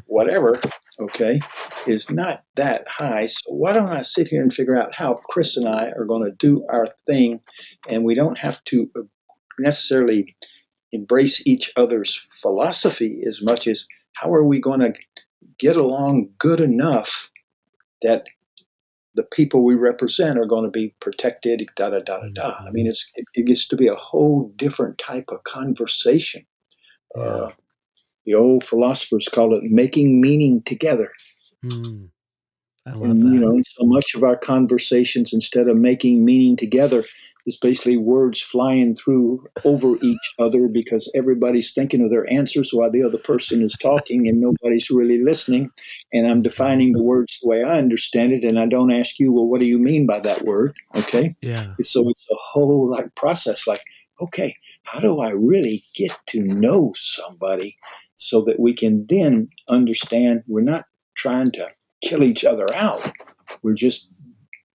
whatever, 0.05 0.59
okay, 0.99 1.39
is 1.85 2.09
not 2.09 2.43
that 2.55 2.87
high. 2.87 3.27
So 3.27 3.51
why 3.51 3.73
don't 3.73 3.89
I 3.89 4.01
sit 4.01 4.27
here 4.27 4.41
and 4.41 4.53
figure 4.53 4.77
out 4.77 4.95
how 4.95 5.15
Chris 5.29 5.57
and 5.57 5.67
I 5.67 5.91
are 5.91 6.05
going 6.05 6.23
to 6.23 6.31
do 6.31 6.65
our 6.69 6.87
thing, 7.05 7.41
and 7.89 8.03
we 8.03 8.15
don't 8.15 8.37
have 8.39 8.63
to 8.65 8.89
uh, 8.95 9.01
necessarily 9.59 10.35
embrace 10.91 11.45
each 11.45 11.71
other's 11.75 12.27
philosophy 12.41 13.23
as 13.27 13.41
much 13.41 13.67
as 13.67 13.87
how 14.15 14.33
are 14.33 14.43
we 14.43 14.59
going 14.59 14.79
to 14.79 14.93
get 15.59 15.75
along 15.75 16.29
good 16.37 16.59
enough 16.59 17.31
that 18.01 18.25
the 19.15 19.23
people 19.23 19.65
we 19.65 19.75
represent 19.75 20.37
are 20.37 20.45
going 20.45 20.63
to 20.63 20.69
be 20.69 20.93
protected, 21.01 21.67
da 21.75 21.89
da 21.89 21.99
da 21.99 22.19
da 22.19 22.29
da. 22.33 22.55
I 22.67 22.71
mean, 22.71 22.85
it's 22.87 23.09
it, 23.15 23.25
it 23.33 23.47
gets 23.47 23.67
to 23.69 23.75
be 23.75 23.87
a 23.87 23.95
whole 23.95 24.53
different 24.55 24.97
type 24.99 25.25
of 25.29 25.43
conversation. 25.43 26.45
Yeah. 27.15 27.23
Uh, 27.23 27.51
the 28.25 28.35
old 28.35 28.65
philosophers 28.65 29.27
call 29.29 29.55
it 29.55 29.63
making 29.63 30.21
meaning 30.21 30.61
together. 30.63 31.09
Mm, 31.65 32.09
I 32.87 32.91
love 32.93 33.09
and, 33.09 33.21
that. 33.21 33.33
You 33.33 33.39
know, 33.39 33.61
so 33.65 33.85
much 33.85 34.15
of 34.15 34.23
our 34.23 34.37
conversations, 34.37 35.33
instead 35.33 35.67
of 35.67 35.77
making 35.77 36.23
meaning 36.23 36.55
together, 36.55 37.05
is 37.45 37.57
basically 37.57 37.97
words 37.97 38.41
flying 38.41 38.93
through 38.95 39.47
over 39.63 39.95
each 40.01 40.33
other 40.37 40.67
because 40.67 41.11
everybody's 41.15 41.73
thinking 41.73 42.01
of 42.01 42.09
their 42.09 42.29
answers 42.31 42.71
while 42.71 42.91
the 42.91 43.03
other 43.03 43.17
person 43.17 43.61
is 43.61 43.75
talking 43.81 44.27
and 44.27 44.39
nobody's 44.39 44.91
really 44.91 45.23
listening. 45.23 45.71
And 46.13 46.27
I'm 46.27 46.41
defining 46.41 46.91
the 46.91 47.03
words 47.03 47.39
the 47.41 47.47
way 47.47 47.63
I 47.63 47.77
understand 47.77 48.33
it, 48.33 48.43
and 48.43 48.59
I 48.59 48.67
don't 48.67 48.91
ask 48.91 49.17
you, 49.19 49.31
well, 49.31 49.47
what 49.47 49.61
do 49.61 49.65
you 49.65 49.79
mean 49.79 50.05
by 50.05 50.19
that 50.19 50.43
word? 50.43 50.75
Okay. 50.95 51.35
Yeah. 51.41 51.73
So 51.81 52.07
it's 52.09 52.27
a 52.31 52.35
whole 52.35 52.89
like 52.91 53.15
process, 53.15 53.65
like, 53.65 53.81
okay, 54.21 54.55
how 54.83 54.99
do 54.99 55.19
I 55.19 55.31
really 55.31 55.83
get 55.93 56.17
to 56.27 56.43
know 56.43 56.93
somebody 56.95 57.77
so 58.15 58.41
that 58.41 58.59
we 58.59 58.73
can 58.73 59.05
then 59.07 59.49
understand 59.69 60.43
we're 60.47 60.61
not 60.61 60.85
trying 61.15 61.51
to 61.51 61.69
kill 62.01 62.23
each 62.23 62.45
other 62.45 62.73
out. 62.73 63.11
We're 63.63 63.73
just 63.73 64.09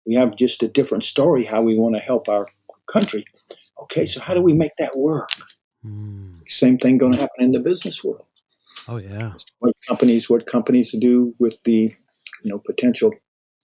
we 0.07 0.15
have 0.15 0.37
just 0.37 0.63
a 0.63 0.69
different 0.69 1.05
story 1.05 1.45
how 1.45 1.63
we 1.63 1.79
want 1.79 1.95
to 1.95 2.01
help 2.01 2.29
our 2.29 2.47
country. 2.87 3.25
Okay, 3.83 4.05
so 4.05 4.21
how 4.21 4.35
do 4.35 4.41
we 4.41 4.53
make 4.53 4.77
that 4.79 4.97
work? 4.97 5.29
Mm. 5.85 6.41
Same 6.49 6.79
thing 6.79 6.99
going 6.99 7.13
to 7.13 7.21
happen 7.21 7.45
in 7.45 7.53
the 7.53 7.61
business 7.61 8.03
world. 8.05 8.27
Oh 8.89 8.99
yeah. 8.99 9.33
What 9.59 9.75
companies 9.89 10.29
what 10.29 10.47
companies 10.47 10.93
do 10.99 11.35
with 11.39 11.55
the 11.65 11.95
you 12.43 12.51
know 12.51 12.59
potential 12.59 13.13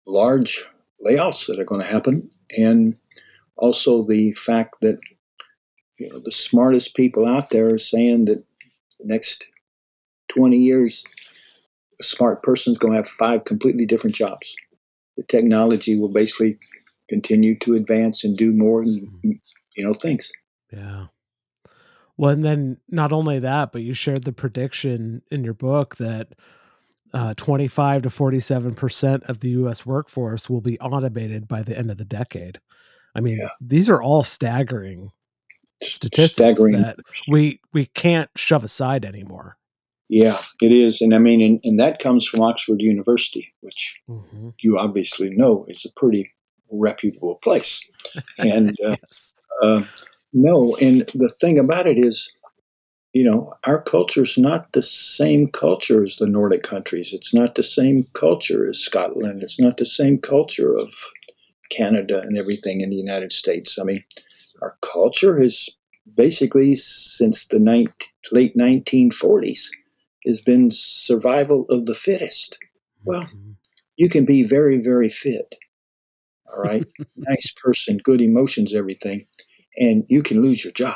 large 0.08 0.66
layoffs 1.06 1.48
that 1.48 1.60
are 1.60 1.66
going 1.66 1.82
to 1.82 1.88
happen, 1.88 2.30
and 2.58 2.98
also 3.58 4.06
the 4.06 4.32
fact 4.34 4.76
that 4.82 5.00
you 5.98 6.10
know 6.10 6.20
the 6.24 6.32
smartest 6.32 6.96
people 6.96 7.26
out 7.26 7.50
there 7.50 7.70
are 7.70 7.78
saying 7.78 8.26
that 8.26 8.44
the 9.00 9.06
next 9.06 9.48
twenty 10.28 10.58
years, 10.58 11.06
a 12.00 12.04
smart 12.04 12.44
person 12.44 12.72
is 12.72 12.78
going 12.78 12.94
to 12.94 12.98
have 12.98 13.08
five 13.08 13.46
completely 13.46 13.86
different 13.86 14.16
jobs. 14.16 14.56
The 15.18 15.24
technology 15.24 15.98
will 15.98 16.12
basically 16.12 16.58
continue 17.10 17.58
to 17.60 17.76
advance 17.76 18.24
and 18.24 18.38
do 18.38 18.52
more, 18.52 18.84
you 18.84 19.40
know, 19.78 19.94
things. 19.94 20.32
Yeah. 20.72 21.08
Well, 22.18 22.32
and 22.32 22.44
then 22.44 22.78
not 22.90 23.12
only 23.12 23.40
that, 23.40 23.72
but 23.72 23.82
you 23.82 23.94
shared 23.94 24.24
the 24.24 24.32
prediction 24.32 25.22
in 25.32 25.44
your 25.44 25.54
book 25.54 25.98
that 25.98 26.30
uh, 27.14 27.34
25 27.36 28.04
to 28.04 28.10
47% 28.10 29.30
of 29.30 29.40
the 29.40 29.50
US 29.50 29.86
workforce 29.86 30.50
will 30.50 30.62
be 30.62 30.80
automated 30.80 31.48
by 31.48 31.62
the 31.62 31.78
end 31.78 31.92
of 31.92 31.98
the 31.98 32.06
decade. 32.06 32.60
I 33.16 33.22
mean, 33.22 33.38
yeah. 33.40 33.50
these 33.62 33.90
are 33.90 34.02
all 34.02 34.24
staggering 34.24 35.12
statistics 35.82 36.60
staggering. 36.60 36.82
that 36.82 36.98
we 37.28 37.60
we 37.74 37.86
can't 37.86 38.30
shove 38.36 38.64
aside 38.64 39.06
anymore. 39.06 39.58
Yeah, 40.08 40.40
it 40.62 40.72
is. 40.72 41.02
And 41.02 41.16
I 41.16 41.20
mean, 41.20 41.42
and, 41.42 41.60
and 41.64 41.80
that 41.80 42.00
comes 42.00 42.28
from 42.28 42.42
Oxford 42.42 42.82
University, 42.82 43.54
which 43.62 44.02
mm-hmm. 44.08 44.50
you 44.62 44.78
obviously 44.78 45.30
know 45.32 45.66
is 45.68 45.86
a 45.86 46.00
pretty 46.00 46.32
reputable 46.72 47.36
place. 47.36 47.88
And 48.38 48.78
uh, 48.86 48.96
yes. 49.02 49.36
uh, 49.62 49.84
no, 50.34 50.76
and 50.82 51.10
the 51.16 51.30
thing 51.30 51.58
about 51.58 51.88
it 51.88 51.98
is, 51.98 52.32
you 53.14 53.24
know, 53.24 53.54
our 53.66 53.82
culture 53.82 54.24
is 54.24 54.38
not 54.38 54.74
the 54.74 54.84
same 54.84 55.48
culture 55.48 56.04
as 56.04 56.18
the 56.18 56.28
Nordic 56.28 56.64
countries. 56.64 57.14
It's 57.14 57.34
not 57.34 57.56
the 57.56 57.64
same 57.64 58.06
culture 58.14 58.68
as 58.70 58.80
Scotland. 58.80 59.42
It's 59.42 59.60
not 59.60 59.78
the 59.78 59.86
same 59.86 60.18
culture 60.18 60.76
of 60.76 60.94
Canada 61.72 62.22
and 62.22 62.38
everything 62.38 62.82
in 62.82 62.90
the 62.90 62.96
United 62.96 63.32
States. 63.32 63.80
I 63.80 63.84
mean, 63.84 64.04
our 64.62 64.78
culture 64.82 65.40
has 65.42 65.70
basically 66.16 66.76
since 66.76 67.48
the 67.48 67.60
ni- 67.60 67.88
late 68.32 68.56
1940s 68.56 69.70
has 70.26 70.42
been 70.42 70.70
survival 70.72 71.66
of 71.70 71.86
the 71.86 71.96
fittest. 71.96 72.58
Well, 73.04 73.28
you 73.98 74.10
can 74.10 74.26
be 74.26 74.44
very, 74.44 74.78
very 74.78 75.10
fit 75.10 75.56
all 76.56 76.62
right, 76.62 76.86
nice 77.16 77.54
person, 77.64 78.00
good 78.04 78.22
emotions, 78.22 78.74
everything, 78.74 79.28
and 79.78 80.06
you 80.08 80.22
can 80.22 80.42
lose 80.42 80.64
your 80.64 80.74
job. 80.74 80.96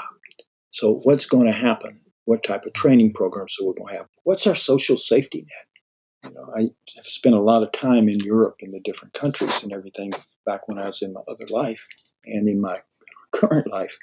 So, 0.70 1.02
what's 1.04 1.26
going 1.26 1.48
to 1.48 1.52
happen? 1.54 2.00
What 2.26 2.44
type 2.44 2.66
of 2.66 2.74
training 2.74 3.14
programs 3.14 3.58
are 3.60 3.66
we 3.66 3.74
going 3.74 3.88
to 3.88 3.98
have? 3.98 4.08
What's 4.24 4.46
our 4.46 4.56
social 4.56 4.98
safety 4.98 5.40
net? 5.40 6.32
You 6.32 6.36
know, 6.36 6.48
I 6.56 6.62
have 6.98 7.08
spent 7.08 7.36
a 7.36 7.42
lot 7.42 7.64
of 7.64 7.72
time 7.72 8.08
in 8.08 8.20
Europe 8.20 8.58
in 8.60 8.72
the 8.72 8.82
different 8.82 9.14
countries 9.14 9.64
and 9.64 9.74
everything 9.74 10.12
back 10.46 10.68
when 10.68 10.78
I 10.78 10.86
was 10.86 11.02
in 11.02 11.14
my 11.14 11.22
other 11.28 11.46
life 11.50 11.88
and 12.26 12.48
in 12.48 12.62
my 12.62 12.80
current 13.32 13.72
life, 13.72 13.98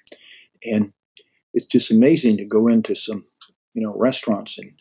and 0.64 0.92
it's 1.54 1.66
just 1.66 1.90
amazing 1.90 2.38
to 2.38 2.45
go 2.45 2.68
into 2.68 2.95
some, 2.95 3.25
you 3.75 3.83
know, 3.83 3.95
restaurants 3.97 4.59
in 4.59 4.75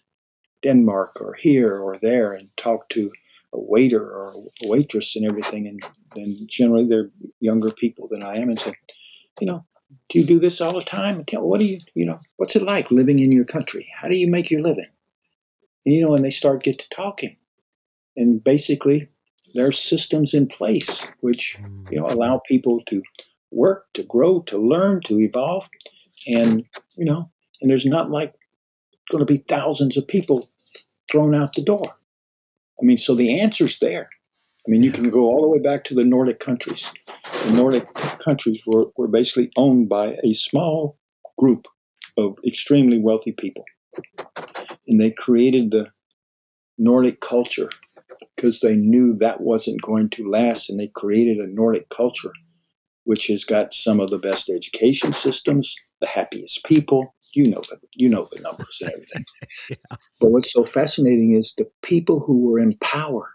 Denmark 0.65 1.21
or 1.21 1.35
here 1.35 1.77
or 1.77 1.95
there 2.01 2.33
and 2.33 2.49
talk 2.57 2.89
to 2.89 3.11
a 3.53 3.59
waiter 3.59 4.01
or 4.01 4.33
a 4.63 4.67
waitress 4.67 5.15
and 5.15 5.29
everything, 5.29 5.67
and, 5.67 5.79
and 6.15 6.49
generally 6.49 6.85
they're 6.85 7.11
younger 7.39 7.71
people 7.71 8.07
than 8.09 8.23
I 8.23 8.37
am, 8.37 8.49
and 8.49 8.59
say, 8.59 8.73
you 9.39 9.47
know, 9.47 9.63
do 10.09 10.19
you 10.19 10.25
do 10.25 10.39
this 10.39 10.59
all 10.59 10.73
the 10.73 10.81
time? 10.81 11.23
Tell, 11.25 11.47
what 11.47 11.59
do 11.59 11.65
you, 11.65 11.79
you 11.93 12.05
know, 12.05 12.19
what's 12.37 12.55
it 12.55 12.63
like 12.63 12.89
living 12.91 13.19
in 13.19 13.31
your 13.31 13.45
country? 13.45 13.87
How 13.95 14.09
do 14.09 14.17
you 14.17 14.27
make 14.27 14.49
your 14.49 14.61
living? 14.61 14.89
And 15.85 15.93
you 15.93 16.01
know, 16.01 16.15
and 16.15 16.25
they 16.25 16.31
start 16.31 16.63
get 16.63 16.79
to 16.79 16.89
talking, 16.89 17.37
and 18.17 18.43
basically 18.43 19.07
there 19.53 19.67
are 19.67 19.71
systems 19.71 20.33
in 20.33 20.47
place 20.47 21.05
which 21.21 21.57
you 21.91 21.99
know 21.99 22.07
allow 22.07 22.41
people 22.47 22.81
to 22.87 23.03
work, 23.51 23.85
to 23.93 24.03
grow, 24.03 24.41
to 24.41 24.57
learn, 24.57 25.01
to 25.01 25.19
evolve, 25.19 25.69
and 26.27 26.65
you 26.95 27.05
know, 27.05 27.29
and 27.61 27.69
there's 27.69 27.85
not 27.85 28.09
like 28.09 28.33
going 29.11 29.25
to 29.25 29.31
be 29.31 29.43
thousands 29.47 29.95
of 29.97 30.07
people 30.07 30.49
thrown 31.11 31.35
out 31.35 31.53
the 31.53 31.63
door. 31.63 31.95
I 32.79 32.85
mean, 32.85 32.97
so 32.97 33.15
the 33.15 33.39
answer's 33.39 33.79
there. 33.79 34.09
I 34.67 34.71
mean, 34.71 34.83
you 34.83 34.91
can 34.91 35.09
go 35.09 35.21
all 35.21 35.41
the 35.41 35.47
way 35.47 35.59
back 35.59 35.83
to 35.85 35.93
the 35.93 36.03
Nordic 36.03 36.39
countries. 36.39 36.91
The 37.47 37.53
Nordic 37.53 37.93
countries 37.93 38.63
were, 38.65 38.85
were 38.97 39.07
basically 39.07 39.51
owned 39.57 39.89
by 39.89 40.17
a 40.23 40.33
small 40.33 40.97
group 41.37 41.67
of 42.17 42.37
extremely 42.45 42.97
wealthy 42.97 43.31
people. 43.31 43.63
And 44.87 44.99
they 44.99 45.11
created 45.11 45.71
the 45.71 45.91
Nordic 46.77 47.21
culture 47.21 47.69
because 48.35 48.59
they 48.59 48.75
knew 48.75 49.15
that 49.17 49.41
wasn't 49.41 49.81
going 49.81 50.09
to 50.11 50.27
last 50.27 50.69
and 50.69 50.79
they 50.79 50.87
created 50.87 51.37
a 51.37 51.47
Nordic 51.47 51.89
culture 51.89 52.31
which 53.05 53.27
has 53.27 53.43
got 53.43 53.73
some 53.73 53.99
of 53.99 54.09
the 54.09 54.17
best 54.19 54.49
education 54.49 55.13
systems, 55.13 55.75
the 56.01 56.07
happiest 56.07 56.65
people. 56.65 57.14
You 57.35 57.49
know 57.49 57.61
the 57.69 57.77
you 57.93 58.09
know 58.09 58.27
the 58.31 58.41
numbers 58.41 58.79
and 58.81 58.91
everything. 58.91 59.25
yeah. 59.69 59.97
But 60.19 60.31
what's 60.31 60.51
so 60.51 60.63
fascinating 60.63 61.33
is 61.33 61.53
the 61.57 61.69
people 61.83 62.21
who 62.21 62.49
were 62.49 62.59
in 62.59 62.77
power 62.77 63.29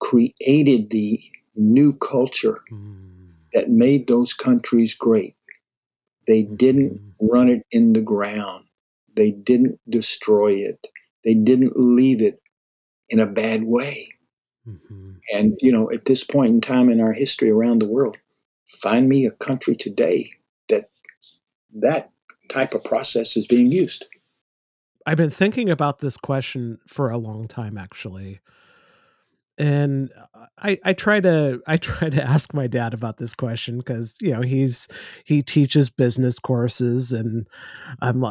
created 0.00 0.90
the 0.90 1.18
new 1.56 1.94
culture 1.94 2.60
mm. 2.70 3.30
that 3.52 3.70
made 3.70 4.06
those 4.06 4.34
countries 4.34 4.94
great. 4.94 5.34
They 6.26 6.42
didn't 6.42 7.00
mm. 7.00 7.12
run 7.20 7.48
it 7.48 7.62
in 7.70 7.94
the 7.94 8.02
ground. 8.02 8.64
They 9.16 9.30
didn't 9.30 9.80
destroy 9.88 10.52
it. 10.52 10.86
They 11.24 11.34
didn't 11.34 11.72
leave 11.76 12.20
it 12.20 12.40
in 13.08 13.20
a 13.20 13.26
bad 13.26 13.64
way. 13.64 14.10
Mm-hmm. 14.68 15.12
And, 15.34 15.58
you 15.62 15.72
know, 15.72 15.90
at 15.90 16.04
this 16.04 16.24
point 16.24 16.50
in 16.50 16.60
time 16.60 16.90
in 16.90 17.00
our 17.00 17.12
history 17.12 17.50
around 17.50 17.80
the 17.80 17.88
world, 17.88 18.18
find 18.80 19.08
me 19.08 19.24
a 19.24 19.30
country 19.30 19.76
today 19.76 20.32
that 20.68 20.88
that 21.74 22.10
type 22.54 22.74
of 22.74 22.84
process 22.84 23.36
is 23.36 23.46
being 23.46 23.72
used. 23.72 24.06
I've 25.06 25.16
been 25.16 25.30
thinking 25.30 25.68
about 25.70 25.98
this 25.98 26.16
question 26.16 26.78
for 26.86 27.10
a 27.10 27.18
long 27.18 27.46
time, 27.48 27.76
actually. 27.76 28.40
And 29.58 30.10
I, 30.58 30.78
I 30.84 30.92
try 30.94 31.20
to 31.20 31.60
I 31.66 31.76
try 31.76 32.08
to 32.08 32.22
ask 32.22 32.54
my 32.54 32.66
dad 32.66 32.94
about 32.94 33.18
this 33.18 33.34
question 33.34 33.78
because 33.78 34.16
you 34.20 34.32
know 34.32 34.40
he's 34.40 34.88
he 35.24 35.42
teaches 35.42 35.90
business 35.90 36.38
courses 36.38 37.12
and 37.12 37.46
I'm 38.00 38.24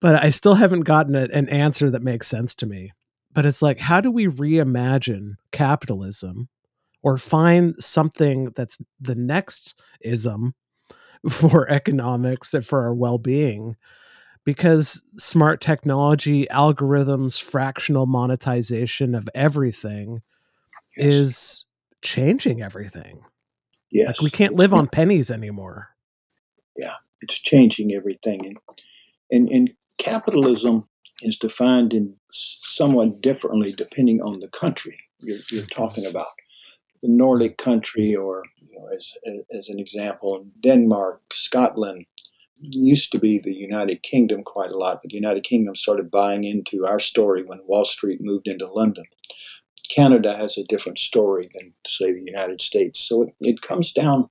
but 0.00 0.22
I 0.22 0.30
still 0.30 0.54
haven't 0.54 0.82
gotten 0.82 1.16
a, 1.16 1.24
an 1.32 1.48
answer 1.48 1.90
that 1.90 2.02
makes 2.02 2.28
sense 2.28 2.54
to 2.56 2.66
me. 2.66 2.92
But 3.32 3.46
it's 3.46 3.62
like 3.62 3.80
how 3.80 4.00
do 4.00 4.12
we 4.12 4.26
reimagine 4.26 5.34
capitalism 5.50 6.48
or 7.02 7.16
find 7.16 7.74
something 7.80 8.52
that's 8.54 8.78
the 9.00 9.16
next 9.16 9.74
ism 10.02 10.54
for 11.28 11.68
economics 11.70 12.54
and 12.54 12.66
for 12.66 12.82
our 12.82 12.94
well-being 12.94 13.76
because 14.44 15.02
smart 15.18 15.60
technology 15.60 16.46
algorithms 16.50 17.40
fractional 17.40 18.06
monetization 18.06 19.14
of 19.14 19.28
everything 19.34 20.22
yes. 20.96 21.06
is 21.06 21.64
changing 22.02 22.62
everything. 22.62 23.20
Yes. 23.92 24.20
like 24.20 24.24
we 24.24 24.30
can't 24.30 24.54
live 24.54 24.72
on 24.72 24.86
pennies 24.86 25.30
anymore. 25.30 25.88
Yeah 26.76 26.94
it's 27.22 27.38
changing 27.38 27.92
everything 27.92 28.46
and 28.46 28.58
and, 29.30 29.48
and 29.50 29.70
capitalism 29.98 30.88
is 31.20 31.36
defined 31.36 31.92
in 31.92 32.16
somewhat 32.30 33.20
differently 33.20 33.72
depending 33.76 34.20
on 34.22 34.40
the 34.40 34.48
country 34.48 34.96
you're, 35.22 35.38
you're 35.50 35.66
talking 35.66 36.06
about. 36.06 36.26
The 37.02 37.08
Nordic 37.08 37.56
country, 37.56 38.14
or 38.14 38.42
you 38.70 38.80
know, 38.80 38.88
as, 38.88 39.12
as 39.56 39.68
an 39.68 39.78
example, 39.78 40.46
Denmark, 40.60 41.22
Scotland, 41.32 42.06
used 42.60 43.10
to 43.12 43.18
be 43.18 43.38
the 43.38 43.54
United 43.54 44.02
Kingdom 44.02 44.42
quite 44.42 44.70
a 44.70 44.76
lot, 44.76 45.00
but 45.02 45.10
the 45.10 45.16
United 45.16 45.44
Kingdom 45.44 45.74
started 45.74 46.10
buying 46.10 46.44
into 46.44 46.84
our 46.86 47.00
story 47.00 47.42
when 47.42 47.60
Wall 47.66 47.84
Street 47.84 48.20
moved 48.20 48.46
into 48.46 48.66
London. 48.66 49.04
Canada 49.88 50.36
has 50.36 50.56
a 50.56 50.64
different 50.64 50.98
story 50.98 51.48
than, 51.54 51.72
say, 51.86 52.12
the 52.12 52.22
United 52.22 52.60
States. 52.60 53.00
So 53.00 53.22
it, 53.22 53.32
it 53.40 53.62
comes 53.62 53.92
down 53.92 54.28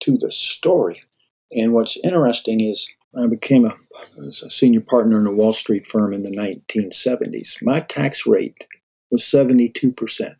to 0.00 0.16
the 0.18 0.30
story. 0.30 1.02
And 1.52 1.72
what's 1.72 1.98
interesting 2.04 2.60
is 2.60 2.92
I 3.16 3.26
became 3.26 3.64
a, 3.64 3.70
a 3.70 4.50
senior 4.50 4.82
partner 4.82 5.18
in 5.18 5.26
a 5.26 5.32
Wall 5.32 5.52
Street 5.52 5.86
firm 5.86 6.12
in 6.12 6.22
the 6.22 6.30
1970s. 6.30 7.58
My 7.62 7.80
tax 7.80 8.26
rate 8.26 8.66
was 9.10 9.22
72%. 9.22 10.34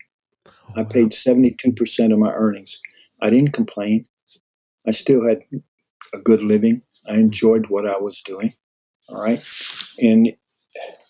I 0.77 0.85
paid 0.85 1.09
72% 1.11 2.13
of 2.13 2.19
my 2.19 2.31
earnings. 2.33 2.81
I 3.21 3.31
didn't 3.31 3.53
complain. 3.53 4.07
I 4.87 4.93
still 4.93 5.27
had 5.27 5.39
a 6.15 6.19
good 6.19 6.43
living. 6.43 6.83
I 7.09 7.15
enjoyed 7.15 7.67
what 7.69 7.89
I 7.89 7.99
was 7.99 8.21
doing. 8.21 8.55
All 9.09 9.21
right. 9.21 9.45
And 10.01 10.37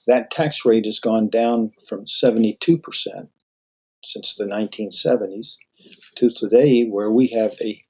that 0.07 0.31
tax 0.31 0.65
rate 0.65 0.87
has 0.87 0.99
gone 0.99 1.29
down 1.29 1.73
from 1.87 2.07
72% 2.07 3.29
since 4.05 4.35
the 4.35 4.47
1970s 4.47 5.57
to 6.17 6.31
today, 6.31 6.85
where 6.85 7.11
we 7.11 7.29
have 7.29 7.53
a 7.61 7.85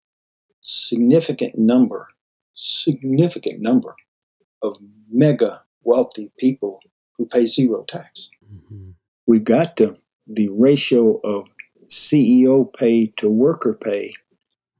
significant 0.61 1.57
number, 1.57 2.09
significant 2.55 3.61
number 3.61 3.95
of 4.63 4.77
mega 5.11 5.63
wealthy 5.83 6.33
people 6.39 6.81
who 7.17 7.27
pay 7.27 7.47
zero 7.47 7.85
tax. 7.85 8.31
Mm-hmm. 8.53 8.91
We've 9.27 9.45
got 9.45 9.77
the, 9.77 9.99
the 10.27 10.49
ratio 10.51 11.21
of 11.23 11.49
CEO 11.89 12.73
pay 12.73 13.13
to 13.17 13.31
worker 13.31 13.79
pay 13.81 14.13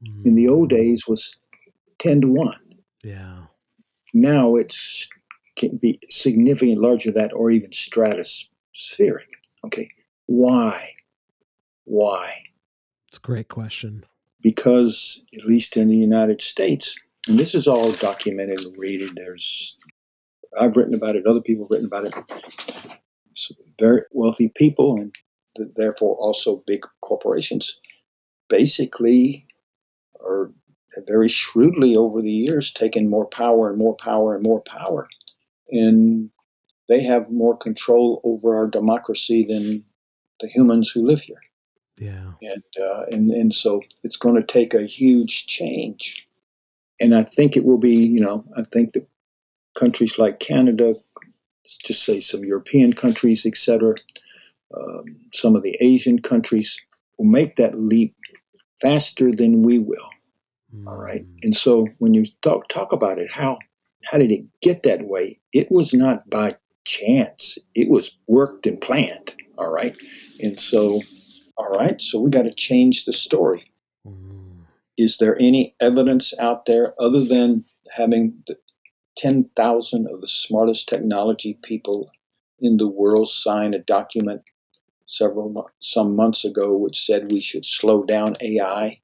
mm. 0.03 0.27
in 0.27 0.35
the 0.35 0.49
old 0.49 0.71
days 0.71 1.05
was 1.09 1.41
10 1.99 2.23
to 2.23 2.29
1. 2.29 2.55
Yeah. 3.03 3.45
Now 4.15 4.55
it's 4.55 5.09
can 5.57 5.77
be 5.77 5.99
significantly 6.09 6.77
larger 6.77 7.11
than 7.11 7.23
that 7.23 7.35
or 7.35 7.51
even 7.51 7.71
stratospheric. 7.71 9.27
Okay. 9.65 9.89
Why? 10.27 10.91
Why? 11.85 12.45
It's 13.09 13.19
a 13.19 13.21
great 13.21 13.49
question. 13.49 14.05
Because 14.41 15.25
at 15.37 15.45
least 15.45 15.77
in 15.77 15.89
the 15.89 15.97
United 15.97 16.41
States, 16.41 16.99
and 17.29 17.39
this 17.39 17.55
is 17.55 17.67
all 17.67 17.91
documented 17.93 18.65
and 18.65 18.75
read 18.79 19.11
There's 19.17 19.77
I've 20.59 20.77
written 20.77 20.95
about 20.95 21.17
it, 21.17 21.27
other 21.27 21.43
people 21.43 21.65
have 21.65 21.71
written 21.71 21.87
about 21.87 22.05
it. 22.07 22.99
very 23.79 24.03
wealthy 24.13 24.51
people 24.57 24.97
and 24.97 25.13
therefore 25.77 26.17
also 26.17 26.63
big 26.67 26.85
corporations, 27.01 27.81
basically 28.49 29.47
are 30.21 30.51
very 31.07 31.29
shrewdly 31.29 31.97
over 31.97 32.23
the 32.23 32.31
years 32.31 32.73
taken 32.73 33.11
more 33.11 33.27
power 33.27 33.69
and 33.69 33.79
more 33.79 33.95
power 33.97 34.35
and 34.35 34.43
more 34.43 34.61
power. 34.63 35.09
And 35.71 36.31
they 36.89 37.03
have 37.03 37.31
more 37.31 37.57
control 37.57 38.21
over 38.25 38.57
our 38.57 38.67
democracy 38.67 39.45
than 39.45 39.85
the 40.41 40.49
humans 40.49 40.91
who 40.91 41.07
live 41.07 41.21
here. 41.21 41.43
Yeah. 41.99 42.33
And, 42.41 42.65
uh, 42.81 43.03
and, 43.11 43.31
and 43.31 43.55
so 43.55 43.83
it's 44.03 44.17
going 44.17 44.37
to 44.37 44.43
take 44.43 44.73
a 44.73 44.87
huge 44.87 45.47
change. 45.47 46.27
And 47.01 47.15
I 47.15 47.23
think 47.23 47.57
it 47.57 47.65
will 47.65 47.79
be, 47.79 47.95
you 47.95 48.21
know, 48.21 48.45
I 48.57 48.63
think 48.73 48.93
that 48.93 49.07
countries 49.77 50.19
like 50.19 50.41
Canada, 50.41 50.95
just 51.85 52.05
say 52.05 52.19
some 52.21 52.45
European 52.45 52.93
countries, 52.93 53.45
etc., 53.45 53.95
um, 54.77 55.05
some 55.33 55.57
of 55.57 55.63
the 55.63 55.77
Asian 55.81 56.21
countries 56.21 56.79
will 57.19 57.27
make 57.27 57.57
that 57.57 57.79
leap 57.79 58.15
faster 58.81 59.33
than 59.35 59.63
we 59.63 59.79
will. 59.79 60.11
Mm. 60.75 60.87
All 60.87 60.99
right. 60.99 61.23
Mm. 61.23 61.37
And 61.43 61.57
so 61.57 61.87
when 61.99 62.15
you 62.15 62.25
talk, 62.43 62.69
talk 62.69 62.93
about 62.93 63.19
it, 63.19 63.31
how, 63.31 63.59
how 64.11 64.19
did 64.19 64.31
it 64.31 64.45
get 64.63 64.83
that 64.83 65.07
way? 65.07 65.41
It 65.53 65.69
was 65.71 65.95
not 65.95 66.29
by 66.31 66.53
chance, 66.85 67.59
it 67.75 67.89
was 67.89 68.19
worked 68.27 68.67
and 68.67 68.81
planned. 68.81 69.35
All 69.59 69.73
right. 69.73 69.97
And 70.41 70.61
so, 70.61 71.03
all 71.57 71.71
right, 71.71 72.01
so 72.01 72.21
we 72.21 72.31
got 72.31 72.45
to 72.45 72.55
change 72.55 73.05
the 73.05 73.13
story. 73.13 73.71
Mm. 74.07 74.61
Is 74.97 75.19
there 75.19 75.37
any 75.41 75.75
evidence 75.81 76.33
out 76.39 76.67
there 76.67 76.95
other 77.01 77.25
than 77.25 77.65
having 77.97 78.45
10,000 79.17 80.07
of 80.07 80.21
the 80.21 80.29
smartest 80.29 80.89
technology 80.89 81.59
people 81.63 82.11
in 82.61 82.77
the 82.77 82.89
world 82.89 83.29
sign 83.29 83.75
a 83.75 83.79
document 83.79 84.43
several 85.09 85.71
some 85.81 86.15
months 86.15 86.45
ago, 86.45 86.77
which 86.77 87.05
said 87.05 87.33
we 87.33 87.41
should 87.41 87.65
slow 87.65 88.05
down 88.05 88.37
AI, 88.41 89.01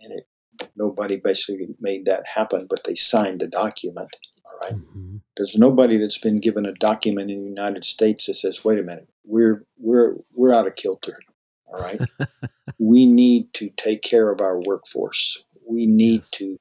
and 0.00 0.12
it 0.12 0.28
nobody 0.76 1.16
basically 1.16 1.68
made 1.80 2.04
that 2.04 2.24
happen, 2.26 2.66
but 2.68 2.84
they 2.84 2.94
signed 2.94 3.40
the 3.40 3.48
document. 3.48 4.14
All 4.44 4.58
right? 4.60 4.76
mm-hmm. 4.78 5.16
There's 5.36 5.56
nobody 5.56 5.96
that's 5.96 6.18
been 6.18 6.40
given 6.40 6.66
a 6.66 6.72
document 6.72 7.30
in 7.30 7.42
the 7.42 7.48
United 7.48 7.84
States 7.84 8.26
that 8.26 8.34
says, 8.34 8.64
"Wait 8.64 8.78
a 8.78 8.82
minute, 8.82 9.08
we're 9.24 9.64
we're 9.78 10.16
we're 10.32 10.54
out 10.54 10.66
of 10.66 10.76
kilter." 10.76 11.18
All 11.66 11.82
right, 11.82 12.00
we 12.78 13.06
need 13.06 13.52
to 13.54 13.70
take 13.76 14.02
care 14.02 14.30
of 14.30 14.40
our 14.40 14.60
workforce. 14.60 15.44
We 15.68 15.86
need 15.86 16.20
yes. 16.20 16.30
to 16.30 16.58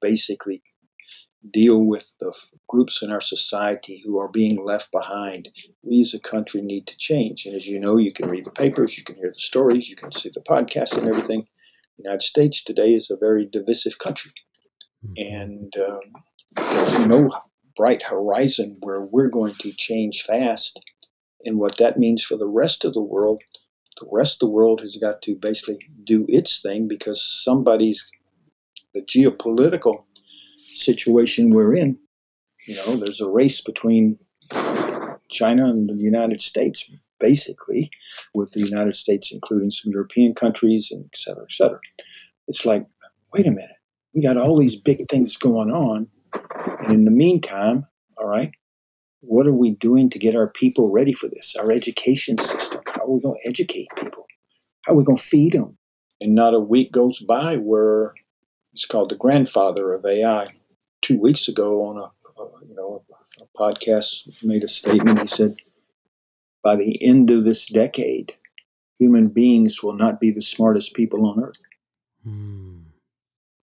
basically 0.00 0.62
deal 1.52 1.84
with 1.84 2.14
the 2.20 2.32
groups 2.68 3.02
in 3.02 3.10
our 3.10 3.20
society 3.20 4.02
who 4.04 4.18
are 4.18 4.30
being 4.30 4.62
left 4.62 4.90
behind. 4.90 5.48
We 5.82 6.00
as 6.00 6.14
a 6.14 6.20
country 6.20 6.60
need 6.60 6.86
to 6.88 6.96
change. 6.96 7.46
And 7.46 7.54
as 7.54 7.66
you 7.66 7.78
know, 7.78 7.96
you 7.96 8.12
can 8.12 8.28
read 8.28 8.44
the 8.44 8.50
papers, 8.50 8.98
you 8.98 9.04
can 9.04 9.16
hear 9.16 9.32
the 9.32 9.40
stories, 9.40 9.88
you 9.88 9.96
can 9.96 10.12
see 10.12 10.30
the 10.32 10.40
podcasts 10.40 10.96
and 10.96 11.06
everything. 11.06 11.46
The 11.96 12.04
United 12.04 12.22
States 12.22 12.62
today 12.62 12.94
is 12.94 13.10
a 13.10 13.16
very 13.16 13.46
divisive 13.46 13.98
country. 13.98 14.32
Mm-hmm. 15.04 15.34
And 15.34 15.74
um, 15.76 16.00
there's 16.56 17.06
no 17.06 17.30
bright 17.76 18.02
horizon 18.02 18.78
where 18.80 19.02
we're 19.02 19.30
going 19.30 19.54
to 19.60 19.72
change 19.72 20.22
fast. 20.22 20.80
And 21.44 21.58
what 21.58 21.78
that 21.78 21.98
means 21.98 22.24
for 22.24 22.36
the 22.36 22.48
rest 22.48 22.84
of 22.84 22.94
the 22.94 23.02
world, 23.02 23.40
the 24.00 24.08
rest 24.10 24.34
of 24.34 24.48
the 24.48 24.52
world 24.52 24.80
has 24.80 24.96
got 24.96 25.22
to 25.22 25.36
basically 25.36 25.78
do 26.04 26.26
its 26.28 26.60
thing 26.60 26.88
because 26.88 27.22
somebody's 27.22 28.10
the 28.94 29.02
geopolitical 29.02 30.04
situation 30.78 31.50
we're 31.50 31.74
in, 31.74 31.98
you 32.66 32.76
know, 32.76 32.96
there's 32.96 33.20
a 33.20 33.30
race 33.30 33.60
between 33.60 34.18
China 35.30 35.64
and 35.66 35.88
the 35.88 35.96
United 35.96 36.40
States 36.40 36.90
basically, 37.20 37.90
with 38.34 38.52
the 38.52 38.60
United 38.60 38.94
States, 38.94 39.32
including 39.32 39.70
some 39.70 39.92
European 39.92 40.34
countries, 40.34 40.90
and 40.90 41.04
et 41.04 41.16
cetera, 41.16 41.42
et 41.42 41.52
cetera. 41.52 41.80
It's 42.46 42.64
like, 42.64 42.86
wait 43.34 43.46
a 43.46 43.50
minute, 43.50 43.76
we 44.14 44.22
got 44.22 44.36
all 44.36 44.56
these 44.56 44.80
big 44.80 45.08
things 45.08 45.36
going 45.36 45.70
on. 45.70 46.08
And 46.80 46.92
in 46.92 47.04
the 47.04 47.10
meantime, 47.10 47.86
all 48.18 48.28
right, 48.28 48.52
what 49.20 49.46
are 49.46 49.52
we 49.52 49.70
doing 49.70 50.08
to 50.10 50.18
get 50.18 50.36
our 50.36 50.50
people 50.50 50.92
ready 50.92 51.12
for 51.12 51.28
this? 51.28 51.56
Our 51.60 51.72
education 51.72 52.38
system. 52.38 52.82
How 52.86 53.02
are 53.02 53.14
we 53.14 53.20
going 53.20 53.38
to 53.42 53.48
educate 53.48 53.88
people? 53.96 54.24
How 54.84 54.92
are 54.92 54.96
we 54.96 55.04
going 55.04 55.18
to 55.18 55.22
feed 55.22 55.52
them? 55.52 55.76
And 56.20 56.34
not 56.34 56.54
a 56.54 56.60
week 56.60 56.92
goes 56.92 57.20
by 57.20 57.56
where 57.56 58.14
it's 58.72 58.86
called 58.86 59.10
the 59.10 59.16
grandfather 59.16 59.92
of 59.92 60.04
AI. 60.04 60.48
Two 61.08 61.18
weeks 61.18 61.48
ago 61.48 61.86
on 61.86 61.96
a, 61.96 62.02
a 62.38 62.66
you 62.68 62.74
know 62.74 63.02
a, 63.40 63.42
a 63.42 63.46
podcast 63.56 64.44
made 64.44 64.62
a 64.62 64.68
statement. 64.68 65.22
He 65.22 65.26
said, 65.26 65.56
by 66.62 66.76
the 66.76 67.02
end 67.02 67.30
of 67.30 67.44
this 67.44 67.64
decade, 67.64 68.34
human 68.98 69.30
beings 69.30 69.82
will 69.82 69.94
not 69.94 70.20
be 70.20 70.30
the 70.30 70.42
smartest 70.42 70.92
people 70.94 71.26
on 71.26 71.42
earth. 71.42 71.62
Mm. 72.26 72.82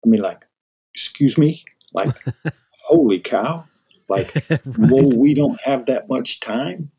I 0.04 0.10
mean, 0.10 0.22
like, 0.22 0.44
excuse 0.96 1.38
me, 1.38 1.64
like, 1.94 2.16
holy 2.86 3.20
cow! 3.20 3.66
Like, 4.10 4.34
right. 4.50 4.62
well, 4.66 5.12
we 5.16 5.36
don't 5.36 5.62
have 5.66 5.86
that 5.86 6.06
much 6.10 6.40
time. 6.40 6.90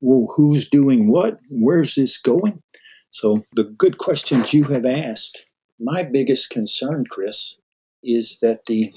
Well, 0.00 0.32
who's 0.34 0.66
doing 0.66 1.12
what? 1.12 1.40
Where's 1.50 1.94
this 1.94 2.16
going? 2.16 2.62
So, 3.10 3.44
the 3.52 3.64
good 3.64 3.98
questions 3.98 4.54
you 4.54 4.64
have 4.64 4.86
asked. 4.86 5.44
My 5.78 6.04
biggest 6.04 6.48
concern, 6.48 7.04
Chris, 7.04 7.60
is 8.02 8.38
that 8.40 8.64
the 8.64 8.94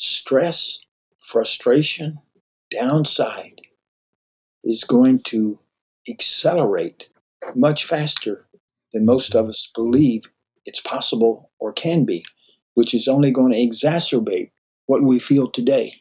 stress, 0.00 0.80
frustration, 1.18 2.18
downside 2.70 3.60
is 4.64 4.82
going 4.84 5.20
to 5.20 5.58
accelerate 6.08 7.08
much 7.54 7.84
faster 7.84 8.46
than 8.92 9.04
most 9.04 9.34
of 9.34 9.46
us 9.46 9.70
believe 9.74 10.22
it's 10.64 10.80
possible 10.80 11.50
or 11.60 11.72
can 11.72 12.04
be, 12.04 12.24
which 12.74 12.94
is 12.94 13.08
only 13.08 13.30
going 13.30 13.52
to 13.52 13.58
exacerbate 13.58 14.50
what 14.86 15.02
we 15.02 15.18
feel 15.18 15.50
today. 15.50 15.92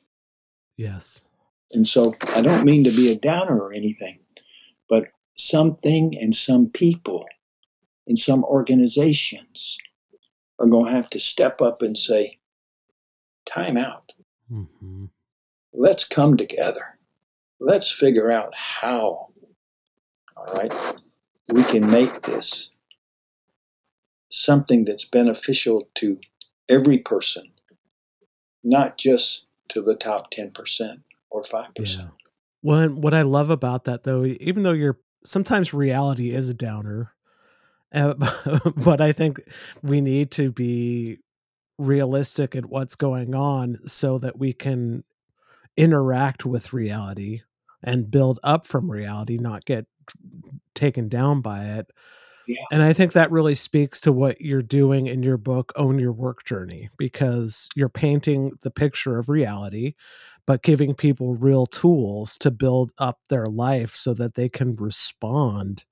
Yes. 0.77 1.25
And 1.71 1.85
so 1.85 2.15
I 2.35 2.41
don't 2.41 2.65
mean 2.65 2.85
to 2.85 2.91
be 2.91 3.11
a 3.11 3.15
downer 3.15 3.59
or 3.59 3.73
anything, 3.73 4.19
but 4.89 5.09
something 5.33 6.17
and 6.17 6.33
some 6.33 6.69
people 6.69 7.25
in 8.07 8.15
some 8.15 8.43
organizations 8.45 9.77
are 10.57 10.67
going 10.67 10.85
to 10.85 10.95
have 10.95 11.09
to 11.11 11.19
step 11.19 11.61
up 11.61 11.81
and 11.81 11.97
say, 11.97 12.38
time 13.51 13.77
out. 13.77 14.11
Mm-hmm. 14.51 15.05
Let's 15.73 16.05
come 16.05 16.37
together. 16.37 16.97
Let's 17.59 17.91
figure 17.91 18.31
out 18.31 18.53
how, 18.55 19.29
all 20.35 20.53
right, 20.53 20.73
we 21.53 21.63
can 21.63 21.89
make 21.89 22.21
this 22.21 22.71
something 24.29 24.85
that's 24.85 25.05
beneficial 25.05 25.89
to 25.95 26.19
every 26.67 26.99
person, 26.99 27.51
not 28.63 28.97
just 28.97 29.47
to 29.69 29.81
the 29.81 29.95
top 29.95 30.31
10% 30.31 31.01
or 31.29 31.43
5%. 31.43 31.69
Yeah. 31.77 32.07
Well, 32.61 32.89
what 32.89 33.13
I 33.13 33.21
love 33.23 33.49
about 33.49 33.85
that, 33.85 34.03
though, 34.03 34.25
even 34.25 34.63
though 34.63 34.73
you're 34.73 34.99
sometimes 35.25 35.73
reality 35.73 36.33
is 36.33 36.49
a 36.49 36.53
downer, 36.53 37.13
uh, 37.93 38.13
but 38.75 39.01
I 39.01 39.11
think 39.11 39.41
we 39.81 40.01
need 40.01 40.31
to 40.31 40.51
be 40.51 41.19
realistic 41.79 42.55
at 42.55 42.67
what's 42.67 42.95
going 42.95 43.33
on 43.33 43.77
so 43.87 44.19
that 44.19 44.37
we 44.37 44.53
can 44.53 45.03
interact 45.77 46.45
with 46.45 46.73
reality 46.73 47.41
and 47.81 48.11
build 48.11 48.39
up 48.43 48.67
from 48.67 48.91
reality, 48.91 49.37
not 49.37 49.65
get 49.65 49.87
taken 50.75 51.07
down 51.07 51.41
by 51.41 51.63
it. 51.63 51.91
Yeah. 52.47 52.63
And 52.71 52.83
I 52.83 52.93
think 52.93 53.13
that 53.13 53.31
really 53.31 53.55
speaks 53.55 54.01
to 54.01 54.11
what 54.11 54.41
you're 54.41 54.61
doing 54.61 55.07
in 55.07 55.23
your 55.23 55.37
book, 55.37 55.71
Own 55.75 55.99
Your 55.99 56.11
Work 56.11 56.43
Journey, 56.43 56.89
because 56.97 57.69
you're 57.75 57.89
painting 57.89 58.51
the 58.61 58.71
picture 58.71 59.17
of 59.17 59.29
reality, 59.29 59.93
but 60.45 60.63
giving 60.63 60.95
people 60.95 61.35
real 61.35 61.65
tools 61.65 62.37
to 62.39 62.51
build 62.51 62.91
up 62.97 63.19
their 63.29 63.45
life 63.45 63.95
so 63.95 64.13
that 64.15 64.33
they 64.33 64.49
can 64.49 64.75
respond 64.75 65.85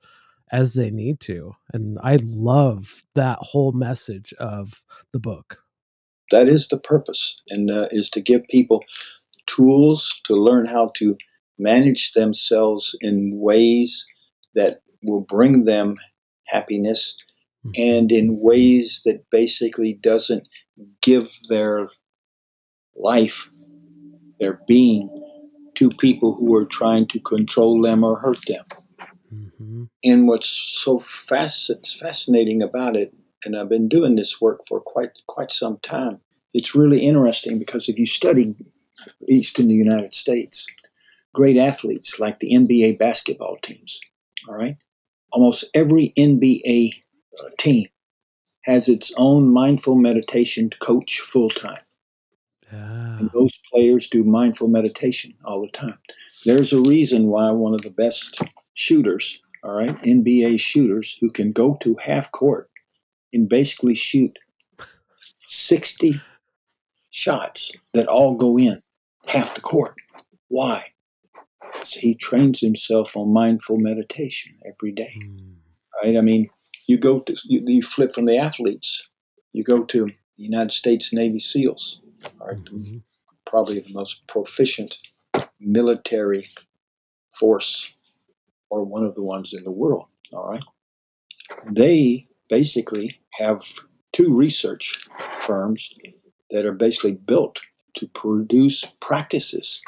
as 0.51 0.73
they 0.73 0.89
need 0.89 1.19
to. 1.19 1.53
And 1.73 1.99
I 2.03 2.17
love 2.23 3.03
that 3.15 3.37
whole 3.39 3.71
message 3.71 4.33
of 4.33 4.83
the 5.13 5.19
book. 5.19 5.59
That 6.31 6.47
is 6.47 6.67
the 6.67 6.79
purpose, 6.79 7.41
and 7.49 7.71
uh, 7.71 7.87
is 7.91 8.09
to 8.11 8.21
give 8.21 8.43
people 8.47 8.83
tools 9.45 10.19
to 10.25 10.35
learn 10.35 10.65
how 10.65 10.91
to 10.95 11.17
manage 11.57 12.13
themselves 12.13 12.95
in 13.01 13.39
ways 13.39 14.05
that 14.55 14.81
will 15.03 15.21
bring 15.21 15.63
them 15.63 15.95
happiness 16.47 17.17
mm-hmm. 17.65 17.81
and 17.81 18.11
in 18.11 18.39
ways 18.39 19.01
that 19.05 19.23
basically 19.31 19.93
doesn't 19.93 20.47
give 21.01 21.31
their 21.49 21.89
life, 22.95 23.49
their 24.39 24.59
being, 24.67 25.09
to 25.75 25.89
people 25.89 26.33
who 26.33 26.55
are 26.55 26.65
trying 26.65 27.07
to 27.07 27.19
control 27.19 27.81
them 27.81 28.03
or 28.03 28.19
hurt 28.19 28.39
them. 28.47 28.65
Mm-hmm. 29.33 29.83
And 30.03 30.27
what's 30.27 30.49
so 30.49 30.99
fasc- 30.99 31.97
fascinating 31.99 32.61
about 32.61 32.95
it, 32.95 33.13
and 33.45 33.57
I've 33.57 33.69
been 33.69 33.87
doing 33.87 34.15
this 34.15 34.41
work 34.41 34.61
for 34.67 34.79
quite 34.79 35.11
quite 35.27 35.51
some 35.51 35.77
time, 35.79 36.19
it's 36.53 36.75
really 36.75 37.01
interesting 37.01 37.59
because 37.59 37.87
if 37.87 37.97
you 37.97 38.05
study 38.05 38.55
East 39.27 39.59
in 39.59 39.67
the 39.67 39.75
United 39.75 40.13
States, 40.13 40.65
great 41.33 41.57
athletes 41.57 42.19
like 42.19 42.39
the 42.39 42.53
NBA 42.53 42.97
basketball 42.97 43.57
teams, 43.61 44.01
all 44.47 44.55
right, 44.55 44.77
almost 45.31 45.65
every 45.73 46.13
NBA 46.17 46.91
uh, 47.39 47.49
team 47.57 47.87
has 48.65 48.89
its 48.89 49.13
own 49.17 49.53
mindful 49.53 49.95
meditation 49.95 50.69
coach 50.81 51.19
full 51.19 51.49
time. 51.49 51.81
Yeah. 52.71 53.17
And 53.17 53.31
those 53.31 53.57
players 53.71 54.09
do 54.09 54.23
mindful 54.23 54.67
meditation 54.67 55.33
all 55.45 55.61
the 55.61 55.71
time. 55.71 55.97
There's 56.43 56.73
a 56.73 56.81
reason 56.81 57.27
why 57.27 57.51
one 57.51 57.73
of 57.73 57.81
the 57.81 57.89
best 57.89 58.41
shooters, 58.73 59.41
all 59.63 59.73
right, 59.73 59.95
NBA 59.99 60.59
shooters 60.59 61.17
who 61.21 61.31
can 61.31 61.53
go 61.53 61.77
to 61.81 61.95
half 61.95 62.31
court 62.31 62.69
and 63.33 63.49
basically 63.49 63.95
shoot 63.95 64.37
60 65.41 66.21
shots 67.09 67.71
that 67.93 68.07
all 68.07 68.35
go 68.35 68.57
in 68.57 68.81
half 69.27 69.55
the 69.55 69.61
court. 69.61 69.95
Why? 70.47 70.93
he 71.85 72.15
trains 72.15 72.59
himself 72.59 73.15
on 73.15 73.33
mindful 73.33 73.77
meditation 73.77 74.55
every 74.65 74.91
day. 74.91 75.13
Mm. 75.23 75.55
Right? 76.03 76.17
I 76.17 76.21
mean, 76.21 76.49
you 76.87 76.97
go 76.97 77.19
to 77.21 77.35
you, 77.45 77.63
you, 77.65 77.81
flip 77.81 78.13
from 78.13 78.25
the 78.25 78.37
athletes. 78.37 79.09
You 79.53 79.63
go 79.63 79.83
to 79.83 80.05
the 80.05 80.43
United 80.43 80.71
States 80.71 81.13
Navy 81.13 81.39
SEALs, 81.39 82.01
right? 82.39 82.57
Mm-hmm. 82.57 82.97
Probably 83.45 83.79
the 83.79 83.93
most 83.93 84.27
proficient 84.27 84.97
military 85.59 86.49
force, 87.33 87.95
or 88.69 88.83
one 88.83 89.03
of 89.03 89.15
the 89.15 89.23
ones 89.23 89.53
in 89.53 89.63
the 89.63 89.71
world. 89.71 90.07
All 90.33 90.51
right, 90.51 90.63
they 91.65 92.26
basically 92.49 93.19
have 93.33 93.63
two 94.13 94.33
research 94.33 95.05
firms 95.17 95.93
that 96.51 96.65
are 96.65 96.73
basically 96.73 97.13
built 97.13 97.59
to 97.95 98.07
produce 98.07 98.85
practices 99.01 99.81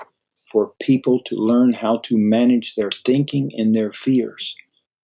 for 0.52 0.74
people 0.82 1.22
to 1.26 1.36
learn 1.36 1.74
how 1.74 1.98
to 1.98 2.18
manage 2.18 2.76
their 2.76 2.90
thinking 3.06 3.52
and 3.56 3.76
their 3.76 3.92
fears 3.92 4.56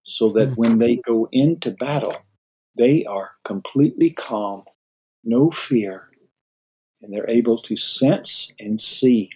so 0.03 0.29
that 0.29 0.49
mm. 0.49 0.57
when 0.57 0.79
they 0.79 0.97
go 0.97 1.27
into 1.31 1.71
battle, 1.71 2.15
they 2.77 3.05
are 3.05 3.31
completely 3.43 4.09
calm, 4.09 4.63
no 5.23 5.49
fear, 5.49 6.09
and 7.01 7.13
they're 7.13 7.29
able 7.29 7.57
to 7.59 7.77
sense 7.77 8.51
and 8.59 8.81
see 8.81 9.29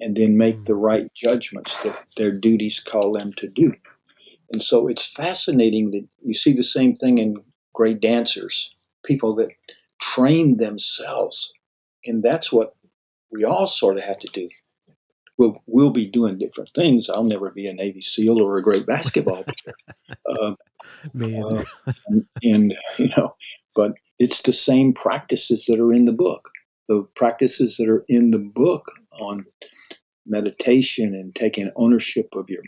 and 0.00 0.16
then 0.16 0.36
make 0.36 0.64
the 0.64 0.74
hmm. 0.74 0.80
right 0.80 1.14
judgments 1.14 1.82
that 1.82 2.04
their 2.16 2.32
duties 2.32 2.80
call 2.80 3.12
them 3.12 3.32
to 3.34 3.48
do. 3.48 3.72
And 4.52 4.62
so 4.62 4.88
it's 4.88 5.06
fascinating 5.06 5.90
that 5.90 6.06
you 6.24 6.34
see 6.34 6.52
the 6.52 6.62
same 6.62 6.96
thing 6.96 7.18
in 7.18 7.36
great 7.74 8.00
dancers, 8.00 8.74
people 9.04 9.34
that 9.36 9.50
train 10.00 10.56
themselves. 10.58 11.52
And 12.04 12.22
that's 12.22 12.52
what 12.52 12.74
we 13.32 13.44
all 13.44 13.66
sort 13.66 13.96
of 13.96 14.04
have 14.04 14.18
to 14.20 14.28
do 14.32 14.48
we'll 15.38 15.62
we'll 15.66 15.90
be 15.90 16.06
doing 16.06 16.38
different 16.38 16.70
things. 16.74 17.08
I'll 17.08 17.24
never 17.24 17.50
be 17.50 17.66
a 17.66 17.74
Navy 17.74 18.00
SEAL 18.00 18.40
or 18.42 18.58
a 18.58 18.62
great 18.62 18.86
basketball 18.86 19.44
player. 19.44 20.16
uh, 20.28 20.52
uh, 21.22 21.64
and, 22.08 22.26
and, 22.42 22.76
you 22.98 23.10
know, 23.16 23.34
but 23.74 23.92
it's 24.18 24.42
the 24.42 24.52
same 24.52 24.92
practices 24.92 25.66
that 25.66 25.80
are 25.80 25.92
in 25.92 26.04
the 26.04 26.12
book. 26.12 26.48
The 26.88 27.04
practices 27.16 27.76
that 27.76 27.88
are 27.88 28.04
in 28.08 28.30
the 28.30 28.38
book 28.38 28.84
on 29.20 29.44
meditation 30.24 31.14
and 31.14 31.34
taking 31.34 31.70
ownership 31.76 32.28
of 32.34 32.48
your 32.48 32.62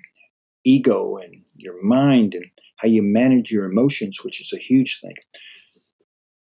ego 0.65 1.17
and 1.17 1.48
your 1.59 1.83
mind 1.83 2.35
and 2.35 2.47
how 2.77 2.89
you 2.89 3.03
manage 3.03 3.51
your 3.51 3.65
emotions, 3.65 4.21
which 4.25 4.41
is 4.41 4.53
a 4.53 4.63
huge 4.63 5.01
thing. 5.01 5.15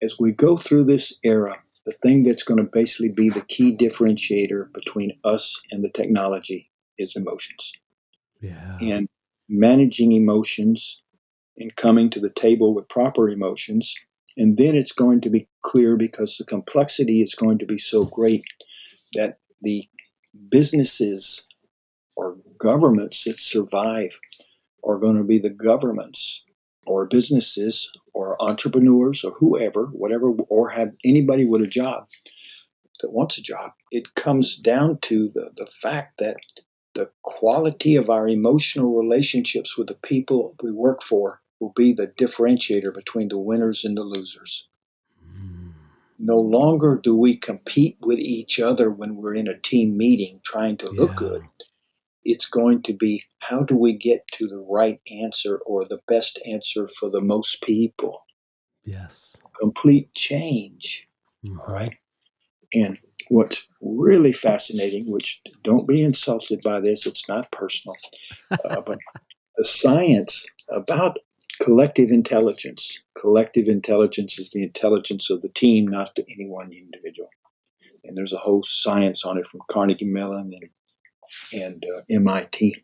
As 0.02 0.16
we 0.20 0.32
go 0.32 0.58
through 0.58 0.86
this 0.86 1.18
era, 1.24 1.56
the 1.86 1.94
thing 2.04 2.24
that's 2.24 2.44
going 2.44 2.60
to 2.60 2.70
basically 2.72 3.10
be 3.10 3.30
the 3.30 3.46
key 3.48 3.76
differentiator 3.76 4.72
between 4.74 5.18
us 5.24 5.62
and 5.72 5.84
the 5.84 5.92
technology 5.92 6.70
is 6.98 7.16
emotions. 7.16 7.72
Yeah. 8.42 8.78
And 8.82 9.08
managing 9.50 10.12
emotions 10.12 11.02
and 11.58 11.76
coming 11.76 12.10
to 12.12 12.20
the 12.20 12.30
table 12.30 12.76
with 12.76 12.90
proper 12.90 13.30
emotions. 13.30 13.96
And 14.36 14.58
then 14.58 14.76
it's 14.76 14.92
going 14.92 15.22
to 15.22 15.30
be 15.30 15.48
clear 15.64 15.98
because 15.98 16.38
the 16.38 16.46
complexity 16.46 17.22
is 17.22 17.34
going 17.34 17.58
to 17.60 17.66
be 17.66 17.78
so 17.78 18.06
great 18.06 18.44
that 19.14 19.40
the 19.62 19.88
businesses 20.52 21.48
or 22.16 22.38
governments 22.60 23.24
that 23.24 23.40
survive 23.40 24.12
are 24.88 25.00
going 25.00 25.17
to 25.17 25.26
be 25.26 25.39
the 25.39 25.52
governments 25.52 26.45
or 26.88 27.08
businesses 27.10 27.91
or 28.13 28.41
entrepreneurs 28.41 29.23
or 29.23 29.34
whoever, 29.39 29.88
whatever, 29.88 30.32
or 30.50 30.69
have 30.69 30.93
anybody 31.06 31.45
with 31.45 31.62
a 31.62 31.67
job 31.67 32.08
that 33.02 33.12
wants 33.12 33.38
a 33.38 33.43
job. 33.43 33.71
It 33.91 34.15
comes 34.15 34.58
down 34.58 35.00
to 35.04 35.30
the, 35.30 35.52
the 35.58 35.67
fact 35.82 36.15
that 36.19 36.38
the 36.95 37.12
quality 37.23 37.95
of 37.95 38.10
our 38.10 38.28
emotional 38.28 38.95
relationships 38.97 39.78
with 39.78 39.88
the 39.88 40.00
people 40.04 40.56
we 40.63 40.71
work 40.71 41.04
for 41.04 41.41
will 41.60 41.73
be 41.76 41.93
the 41.93 42.08
differentiator 42.08 42.93
between 42.93 43.30
the 43.30 43.38
winners 43.39 43.86
and 43.86 43.97
the 43.97 44.04
losers. 44.04 44.67
No 46.19 46.39
longer 46.39 47.00
do 47.02 47.15
we 47.15 47.38
compete 47.38 47.97
with 48.02 48.19
each 48.19 48.60
other 48.60 48.89
when 48.89 49.17
we're 49.17 49.36
in 49.36 49.47
a 49.47 49.60
team 49.60 49.97
meeting 49.97 50.41
trying 50.43 50.78
to 50.78 50.89
look 50.89 51.19
Yeah. 51.21 51.28
good. 51.28 51.41
It's 52.30 52.46
going 52.46 52.84
to 52.84 52.94
be 52.94 53.24
how 53.40 53.63
do 53.63 53.78
we 53.78 53.94
get 53.94 54.28
to 54.34 54.48
the 54.48 54.58
right 54.70 55.00
answer 55.10 55.62
or 55.66 55.86
the 55.86 56.02
best 56.10 56.40
answer 56.46 56.90
for 56.90 57.10
the 57.10 57.22
most 57.22 57.62
people? 57.63 58.26
Yes. 58.84 59.38
Complete 59.58 60.13
change. 60.13 61.08
Mhm. 61.46 61.58
All 61.60 61.74
right. 61.74 61.96
And 62.74 63.00
what's 63.30 63.70
really 63.82 64.34
fascinating, 64.34 65.10
which 65.10 65.42
don't 65.63 65.88
be 65.88 66.02
insulted 66.02 66.60
by 66.63 66.82
this, 66.82 67.08
it's 67.08 67.30
not 67.30 67.50
personal, 67.54 67.96
uh, 68.52 68.82
but 68.86 69.00
the 69.56 69.63
science 69.63 70.46
about 70.70 71.18
collective 71.62 72.12
intelligence. 72.12 73.02
Collective 73.18 73.70
intelligence 73.70 74.38
is 74.38 74.50
the 74.50 74.63
intelligence 74.63 75.30
of 75.30 75.42
the 75.42 75.50
team, 75.50 75.88
not 75.88 76.13
to 76.16 76.26
any 76.30 76.46
one 76.46 76.74
individual. 76.74 77.30
And 78.04 78.18
there's 78.18 78.34
a 78.34 78.38
whole 78.38 78.63
science 78.63 79.24
on 79.24 79.38
it 79.38 79.48
from 79.48 79.62
Carnegie 79.70 80.06
Mellon 80.06 80.52
and, 80.54 80.70
and 81.54 81.84
uh, 81.84 82.02
MIT. 82.10 82.84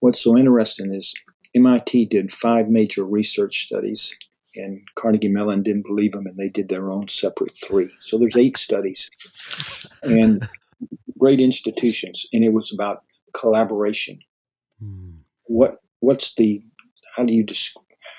What's 0.00 0.22
so 0.22 0.36
interesting 0.36 0.92
is 0.92 1.14
MIT 1.54 2.06
did 2.06 2.32
five 2.32 2.68
major 2.68 3.04
research 3.04 3.64
studies, 3.64 4.14
and 4.54 4.80
Carnegie 4.96 5.28
Mellon 5.28 5.62
didn't 5.62 5.86
believe 5.86 6.12
them, 6.12 6.26
and 6.26 6.36
they 6.36 6.48
did 6.48 6.68
their 6.68 6.90
own 6.90 7.08
separate 7.08 7.56
three. 7.56 7.90
So 7.98 8.18
there's 8.18 8.36
eight 8.36 8.56
studies, 8.56 9.10
and 10.02 10.46
great 11.18 11.40
institutions, 11.40 12.26
and 12.32 12.44
it 12.44 12.52
was 12.52 12.72
about 12.72 13.04
collaboration. 13.32 14.20
Mm. 14.82 15.18
What 15.44 15.80
what's 16.00 16.34
the 16.34 16.62
how 17.16 17.24
do 17.24 17.34
you 17.34 17.44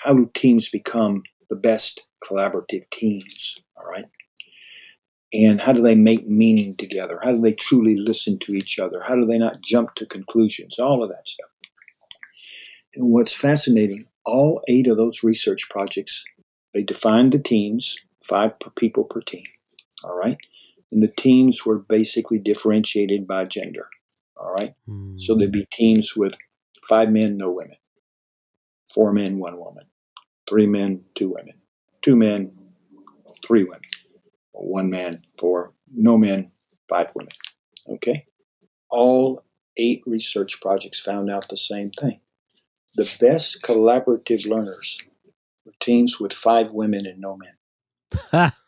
how 0.03 0.13
do 0.13 0.29
teams 0.33 0.69
become 0.69 1.23
the 1.49 1.55
best 1.55 2.03
collaborative 2.23 2.89
teams? 2.91 3.57
All 3.77 3.89
right. 3.89 4.05
And 5.31 5.61
how 5.61 5.73
do 5.73 5.81
they 5.81 5.95
make 5.95 6.27
meaning 6.27 6.75
together? 6.75 7.19
How 7.23 7.31
do 7.31 7.39
they 7.39 7.53
truly 7.53 7.95
listen 7.95 8.39
to 8.39 8.53
each 8.53 8.79
other? 8.79 8.99
How 9.07 9.15
do 9.15 9.25
they 9.25 9.37
not 9.37 9.61
jump 9.61 9.93
to 9.95 10.05
conclusions? 10.05 10.79
All 10.79 11.03
of 11.03 11.09
that 11.09 11.27
stuff. 11.27 11.49
And 12.95 13.11
what's 13.11 13.35
fascinating, 13.35 14.05
all 14.25 14.61
eight 14.67 14.87
of 14.87 14.97
those 14.97 15.23
research 15.23 15.69
projects, 15.69 16.23
they 16.73 16.83
defined 16.83 17.31
the 17.31 17.39
teams, 17.39 17.97
five 18.23 18.53
people 18.75 19.03
per 19.03 19.21
team. 19.21 19.43
All 20.03 20.17
right. 20.17 20.37
And 20.91 21.03
the 21.03 21.13
teams 21.15 21.65
were 21.65 21.77
basically 21.77 22.39
differentiated 22.39 23.27
by 23.27 23.45
gender. 23.45 23.85
All 24.35 24.53
right. 24.53 24.73
Mm. 24.87 25.19
So 25.19 25.35
there'd 25.35 25.51
be 25.51 25.67
teams 25.71 26.15
with 26.15 26.35
five 26.87 27.11
men, 27.11 27.37
no 27.37 27.51
women, 27.51 27.77
four 28.91 29.11
men, 29.11 29.37
one 29.37 29.59
woman, 29.59 29.85
three 30.49 30.65
men, 30.65 31.05
two 31.13 31.29
women, 31.29 31.55
two 32.01 32.15
men, 32.15 32.57
three 33.45 33.63
women, 33.63 33.81
one 34.63 34.89
man, 34.89 35.23
four, 35.39 35.73
no 35.93 36.17
men, 36.17 36.51
five 36.87 37.11
women. 37.15 37.33
Okay? 37.87 38.25
All 38.89 39.43
eight 39.77 40.03
research 40.05 40.61
projects 40.61 40.99
found 40.99 41.29
out 41.29 41.47
the 41.49 41.57
same 41.57 41.91
thing. 41.91 42.19
The 42.95 43.17
best 43.21 43.63
collaborative 43.63 44.45
learners 44.47 45.01
were 45.65 45.71
teams 45.79 46.19
with 46.19 46.33
five 46.33 46.73
women 46.73 47.05
and 47.05 47.19
no 47.19 47.37
men. 47.37 48.51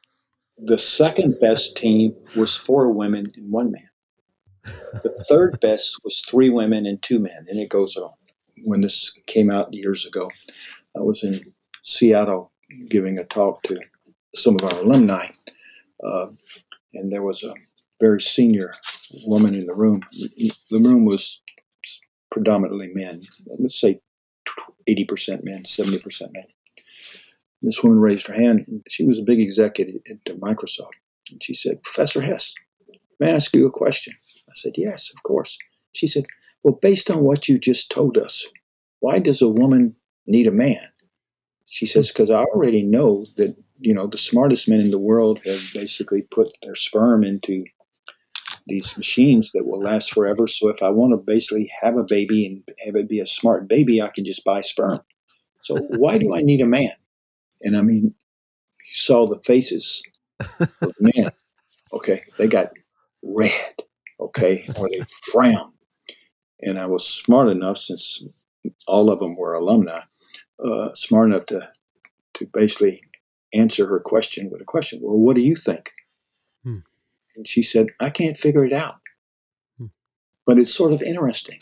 The 0.64 0.78
second 0.78 1.40
best 1.40 1.76
team 1.76 2.16
was 2.36 2.56
four 2.56 2.92
women 2.92 3.32
and 3.36 3.52
one 3.52 3.72
man. 3.72 3.90
The 5.04 5.26
third 5.28 5.60
best 5.60 5.98
was 6.04 6.20
three 6.20 6.52
women 6.52 6.86
and 6.86 7.02
two 7.02 7.18
men, 7.18 7.48
and 7.50 7.60
it 7.60 7.70
goes 7.70 7.98
on. 7.98 8.12
When 8.64 8.82
this 8.82 9.10
came 9.26 9.50
out 9.50 9.74
years 9.74 10.06
ago, 10.06 10.30
I 10.96 11.00
was 11.00 11.24
in 11.24 11.42
Seattle 11.82 12.52
giving 12.92 13.18
a 13.18 13.24
talk 13.24 13.64
to 13.64 13.80
some 14.36 14.56
of 14.56 14.64
our 14.64 14.80
alumni, 14.82 15.26
uh, 16.04 16.28
and 16.94 17.12
there 17.12 17.24
was 17.24 17.44
a 17.44 17.54
very 18.00 18.22
senior 18.22 18.72
woman 19.26 19.56
in 19.56 19.66
the 19.66 19.76
room. 19.76 20.02
The 20.12 20.80
room 20.80 21.06
was 21.06 21.42
predominantly 22.32 22.90
men, 22.94 23.20
let's 23.60 23.80
say 23.80 24.00
80% 24.90 25.44
men, 25.44 25.64
70% 25.64 26.34
men. 26.34 26.46
This 27.62 27.84
woman 27.84 28.00
raised 28.00 28.28
her 28.28 28.34
hand. 28.34 28.66
And 28.68 28.84
she 28.90 29.06
was 29.06 29.20
a 29.20 29.24
big 29.24 29.40
executive 29.40 30.02
at 30.10 30.40
Microsoft. 30.40 30.92
And 31.30 31.44
she 31.44 31.54
said, 31.54 31.84
Professor 31.84 32.22
Hess, 32.22 32.56
may 33.20 33.32
I 33.32 33.36
ask 33.36 33.56
you 33.56 33.68
a 33.68 33.72
question? 33.72 34.14
I 34.50 34.54
said, 34.54 34.74
Yes, 34.76 35.12
of 35.16 35.24
course. 35.24 35.58
She 35.94 36.08
said, 36.08 36.26
Well, 36.64 36.80
based 36.82 37.12
on 37.12 37.22
what 37.22 37.48
you 37.48 37.60
just 37.60 37.92
told 37.92 38.18
us, 38.18 38.48
why 39.00 39.20
does 39.20 39.42
a 39.42 39.50
woman 39.50 39.96
need 40.26 40.48
a 40.48 40.52
man? 40.52 40.88
She 41.66 41.86
says, 41.86 42.08
Because 42.08 42.32
I 42.32 42.44
already 42.44 42.84
know 42.84 43.26
that, 43.38 43.56
you 43.82 43.94
know, 43.94 44.08
the 44.08 44.18
smartest 44.18 44.70
men 44.70 44.80
in 44.80 44.92
the 44.92 45.00
world 45.00 45.42
have 45.46 45.62
basically 45.74 46.22
put 46.22 46.50
their 46.62 46.76
sperm 46.76 47.24
into 47.24 47.64
these 48.68 48.96
machines 48.98 49.52
that 49.52 49.66
will 49.66 49.82
last 49.82 50.14
forever. 50.14 50.48
So 50.48 50.70
if 50.70 50.82
I 50.84 50.90
want 50.90 51.18
to 51.18 51.24
basically 51.24 51.72
have 51.82 51.96
a 51.98 52.04
baby 52.04 52.46
and 52.46 52.64
have 52.86 52.96
it 52.96 53.10
be 53.10 53.20
a 53.20 53.26
smart 53.26 53.68
baby, 53.68 54.02
I 54.02 54.10
can 54.14 54.24
just 54.24 54.46
buy 54.46 54.62
sperm. 54.62 55.00
So 55.62 55.78
why 55.98 56.18
do 56.18 56.34
I 56.36 56.42
need 56.42 56.62
a 56.62 56.68
man? 56.68 56.92
And 57.62 57.76
I 57.76 57.82
mean, 57.82 58.04
you 58.04 58.94
saw 58.94 59.28
the 59.28 59.40
faces 59.42 60.02
of 60.60 60.94
men. 61.00 61.30
Okay, 61.94 62.22
they 62.38 62.48
got 62.48 62.72
red. 63.22 63.52
Okay, 64.18 64.66
or 64.78 64.88
they 64.88 65.02
frown. 65.34 65.74
And 66.62 66.80
I 66.80 66.86
was 66.86 67.06
smart 67.06 67.50
enough, 67.50 67.80
since 67.80 68.24
all 68.88 69.12
of 69.12 69.20
them 69.20 69.36
were 69.36 69.56
alumni, 69.56 70.00
uh, 70.64 70.94
smart 70.94 71.32
enough 71.32 71.48
to 71.48 71.60
to 72.36 72.46
basically 72.54 73.02
answer 73.54 73.86
her 73.88 74.00
question 74.00 74.50
with 74.52 74.62
a 74.62 74.66
question. 74.66 75.00
Well, 75.02 75.18
what 75.18 75.36
do 75.36 75.42
you 75.42 75.56
think? 75.56 75.92
Hmm. 76.64 76.80
And 77.36 77.48
she 77.48 77.64
said, 77.64 77.88
I 78.00 78.10
can't 78.10 78.38
figure 78.38 78.66
it 78.66 78.74
out. 78.74 78.96
Hmm. 79.78 79.88
But 80.46 80.60
it's 80.60 80.74
sort 80.74 80.94
of 80.94 81.02
interesting. 81.02 81.60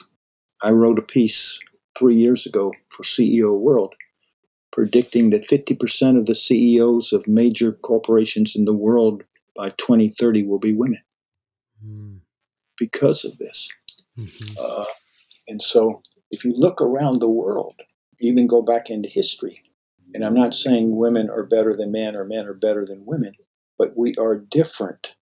I 0.63 0.71
wrote 0.71 0.99
a 0.99 1.03
piece 1.03 1.59
three 1.97 2.15
years 2.15 2.45
ago 2.45 2.73
for 2.89 3.03
CEO 3.03 3.57
World 3.59 3.93
predicting 4.71 5.31
that 5.31 5.47
50% 5.47 6.17
of 6.17 6.25
the 6.27 6.35
CEOs 6.35 7.11
of 7.11 7.27
major 7.27 7.71
corporations 7.73 8.55
in 8.55 8.65
the 8.65 8.73
world 8.73 9.23
by 9.55 9.69
2030 9.77 10.43
will 10.45 10.59
be 10.59 10.73
women 10.73 11.01
Mm. 11.85 12.19
because 12.77 13.23
of 13.25 13.37
this. 13.37 13.69
Mhm. 14.17 14.57
Uh, 14.59 14.85
and 15.47 15.61
so 15.61 16.01
if 16.29 16.43
you 16.45 16.53
look 16.53 16.81
around 16.81 17.19
the 17.19 17.29
world, 17.29 17.81
even 18.19 18.47
go 18.47 18.61
back 18.61 18.89
into 18.89 19.07
history, 19.09 19.63
and 20.13 20.25
I'm 20.25 20.33
not 20.33 20.53
saying 20.53 20.95
women 20.95 21.29
are 21.29 21.43
better 21.43 21.75
than 21.75 21.91
men 21.91 22.15
or 22.15 22.25
men 22.25 22.47
are 22.47 22.53
better 22.53 22.85
than 22.85 23.05
women, 23.05 23.33
but 23.77 23.95
we 23.95 24.15
are 24.19 24.37
different 24.37 25.13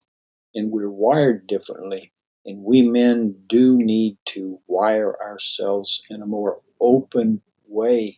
and 0.55 0.71
we're 0.71 0.89
wired 0.89 1.47
differently. 1.47 2.11
And 2.45 2.63
we 2.63 2.81
men 2.81 3.35
do 3.47 3.77
need 3.77 4.17
to 4.29 4.59
wire 4.67 5.21
ourselves 5.21 6.03
in 6.09 6.21
a 6.21 6.25
more 6.25 6.61
open 6.79 7.41
way 7.67 8.15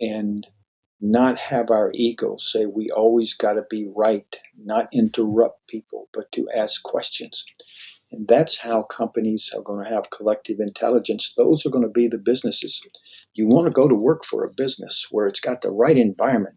and 0.00 0.46
not 1.00 1.38
have 1.40 1.70
our 1.70 1.90
ego 1.94 2.36
say 2.36 2.64
we 2.64 2.88
always 2.90 3.34
got 3.34 3.54
to 3.54 3.64
be 3.68 3.90
right, 3.94 4.38
not 4.56 4.88
interrupt 4.92 5.66
people, 5.66 6.08
but 6.14 6.30
to 6.32 6.48
ask 6.54 6.82
questions. 6.84 7.44
And 8.12 8.28
that's 8.28 8.58
how 8.58 8.82
companies 8.82 9.52
are 9.56 9.62
going 9.62 9.82
to 9.82 9.90
have 9.90 10.10
collective 10.10 10.60
intelligence. 10.60 11.34
Those 11.34 11.64
are 11.64 11.70
going 11.70 11.84
to 11.84 11.90
be 11.90 12.08
the 12.08 12.18
businesses. 12.18 12.86
You 13.34 13.46
want 13.46 13.66
to 13.66 13.72
go 13.72 13.88
to 13.88 13.94
work 13.94 14.24
for 14.24 14.44
a 14.44 14.52
business 14.54 15.08
where 15.10 15.26
it's 15.26 15.40
got 15.40 15.62
the 15.62 15.70
right 15.70 15.96
environment, 15.96 16.56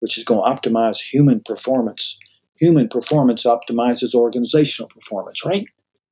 which 0.00 0.16
is 0.16 0.24
going 0.24 0.42
to 0.42 0.70
optimize 0.70 0.98
human 0.98 1.42
performance. 1.44 2.18
Human 2.58 2.88
performance 2.88 3.44
optimizes 3.44 4.14
organizational 4.14 4.88
performance, 4.88 5.44
right? 5.44 5.66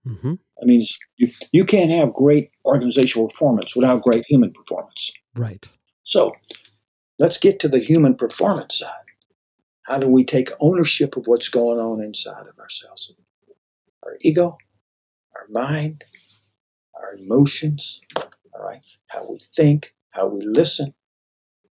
Mhm. 0.07 0.39
I 0.61 0.65
mean, 0.65 0.83
you, 1.17 1.29
you 1.53 1.65
can't 1.65 1.91
have 1.91 2.13
great 2.13 2.51
organizational 2.67 3.29
performance 3.29 3.75
without 3.75 4.03
great 4.03 4.25
human 4.29 4.53
performance. 4.53 5.11
Right. 5.35 5.67
So 6.03 6.33
let's 7.19 7.39
get 7.39 7.61
to 7.61 7.69
the 7.69 7.79
human 7.79 8.17
performance 8.17 8.79
side. 8.79 8.91
How 9.85 9.99
do 9.99 10.09
we 10.09 10.25
take 10.25 10.51
ownership 10.61 11.17
of 11.17 11.27
what's 11.27 11.49
going 11.49 11.79
on 11.79 12.03
inside 12.03 12.47
of 12.47 12.59
ourselves? 12.59 13.15
Our 14.05 14.19
ego, 14.21 14.59
our 15.43 15.49
mind, 15.51 16.05
our 16.95 17.17
emotions. 17.17 18.01
All 18.17 18.65
right. 18.65 18.83
how 19.09 19.27
we 19.29 19.41
think, 19.57 19.93
how 20.11 20.27
we 20.27 20.45
listen, 20.45 20.95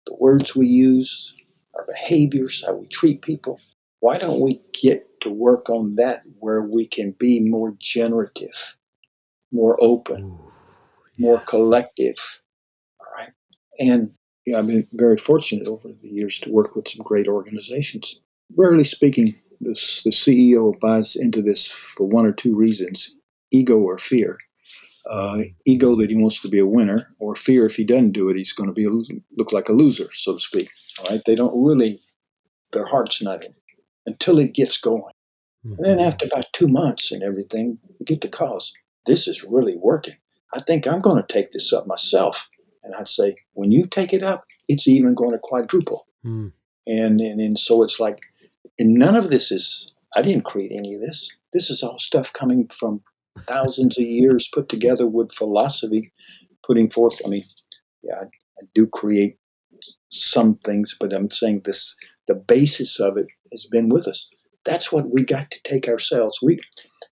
the 0.08 0.16
words 0.16 0.56
we 0.56 0.66
use, 0.66 1.36
our 1.76 1.86
behaviors, 1.86 2.64
how 2.66 2.74
we 2.76 2.88
treat 2.88 3.22
people. 3.22 3.60
Why 4.00 4.18
don't 4.18 4.40
we 4.40 4.62
get 4.82 5.22
to 5.22 5.30
work 5.30 5.70
on 5.70 5.96
that 5.96 6.24
where 6.40 6.62
we 6.62 6.88
can 6.88 7.12
be 7.20 7.42
more 7.42 7.76
generative, 7.80 8.78
more 9.52 9.78
open, 9.82 10.24
Ooh, 10.24 10.52
more 11.18 11.42
collective? 11.42 12.16
All 13.02 13.08
right. 13.18 13.32
And 13.78 14.12
yeah, 14.46 14.60
I've 14.60 14.68
been 14.68 14.88
very 14.94 15.18
fortunate 15.18 15.68
over 15.68 15.90
the 15.90 16.08
years 16.08 16.40
to 16.40 16.52
work 16.52 16.76
with 16.76 16.88
some 16.88 17.04
great 17.04 17.28
organizations. 17.28 18.22
Rarely 18.58 18.86
speaking, 18.86 19.36
this, 19.60 20.02
the 20.04 20.12
CEO 20.12 20.74
buys 20.80 21.18
into 21.18 21.42
this 21.42 21.68
for 21.68 22.08
one 22.08 22.26
or 22.26 22.32
two 22.32 22.56
reasons 22.56 23.18
ego 23.52 23.78
or 23.78 23.98
fear. 23.98 24.38
Uh, 25.10 25.40
ego 25.66 25.96
that 25.96 26.10
he 26.10 26.16
wants 26.16 26.42
to 26.42 26.50
be 26.50 26.60
a 26.60 26.68
winner, 26.68 27.10
or 27.20 27.36
fear 27.36 27.66
if 27.66 27.76
he 27.76 27.84
doesn't 27.84 28.12
do 28.12 28.30
it, 28.30 28.38
he's 28.38 28.54
going 28.54 28.70
to 28.70 28.74
be 28.74 28.86
a, 28.86 28.90
look 29.38 29.52
like 29.52 29.70
a 29.70 29.74
loser, 29.74 30.10
so 30.14 30.34
to 30.34 30.40
speak. 30.40 30.70
All 31.00 31.06
right, 31.10 31.22
they 31.26 31.36
don't 31.36 31.54
really, 31.56 32.00
their 32.74 32.86
heart's 32.86 33.22
not 33.22 33.44
in 33.44 33.54
until 34.06 34.40
it 34.40 34.54
gets 34.54 34.80
going. 34.80 35.14
And 35.64 35.78
then 35.80 35.98
mm-hmm. 35.98 36.08
after 36.08 36.26
about 36.26 36.46
two 36.54 36.68
months 36.68 37.12
and 37.12 37.24
everything, 37.24 37.80
you 38.00 38.06
get 38.06 38.22
the 38.22 38.30
calls. 38.30 38.74
This 39.06 39.28
is 39.28 39.44
really 39.44 39.76
working. 39.76 40.16
I 40.54 40.60
think 40.60 40.88
I'm 40.88 41.02
going 41.02 41.22
to 41.22 41.34
take 41.34 41.52
this 41.52 41.74
up 41.74 41.88
myself. 41.88 42.48
And 42.84 42.96
I'd 42.96 43.10
say, 43.10 43.36
when 43.54 43.72
you 43.72 43.86
take 43.86 44.14
it 44.14 44.24
up, 44.24 44.46
it's 44.68 44.88
even 44.88 45.16
going 45.16 45.32
to 45.32 45.40
quadruple. 45.40 46.08
Mm. 46.26 46.54
And, 46.88 47.22
and 47.22 47.42
and 47.42 47.60
so 47.60 47.84
it's 47.84 48.00
like, 48.00 48.20
and 48.78 48.94
none 48.94 49.16
of 49.16 49.30
this 49.30 49.52
is. 49.52 49.94
I 50.16 50.24
didn't 50.24 50.46
create 50.46 50.72
any 50.72 50.96
of 50.96 51.02
this. 51.02 51.32
This 51.54 51.70
is 51.70 51.84
all 51.84 52.00
stuff 52.00 52.34
coming 52.34 52.68
from 52.68 53.02
thousands 53.48 53.98
of 53.98 54.06
years 54.06 54.50
put 54.54 54.70
together 54.70 55.08
with 55.08 55.32
philosophy, 55.32 56.12
putting 56.66 56.90
forth. 56.90 57.20
I 57.26 57.30
mean, 57.30 57.44
yeah, 58.04 58.16
I, 58.22 58.24
I 58.24 58.66
do 58.74 58.88
create 58.88 59.38
some 60.10 60.60
things, 60.66 60.96
but 61.00 61.14
I'm 61.14 61.32
saying 61.32 61.62
this. 61.66 61.96
The 62.28 62.36
basis 62.36 63.00
of 63.00 63.18
it 63.18 63.26
has 63.52 63.66
been 63.66 63.90
with 63.90 64.08
us. 64.08 64.30
That's 64.64 64.92
what 64.92 65.10
we 65.10 65.24
got 65.24 65.50
to 65.50 65.58
take 65.64 65.88
ourselves. 65.88 66.40
We 66.44 66.60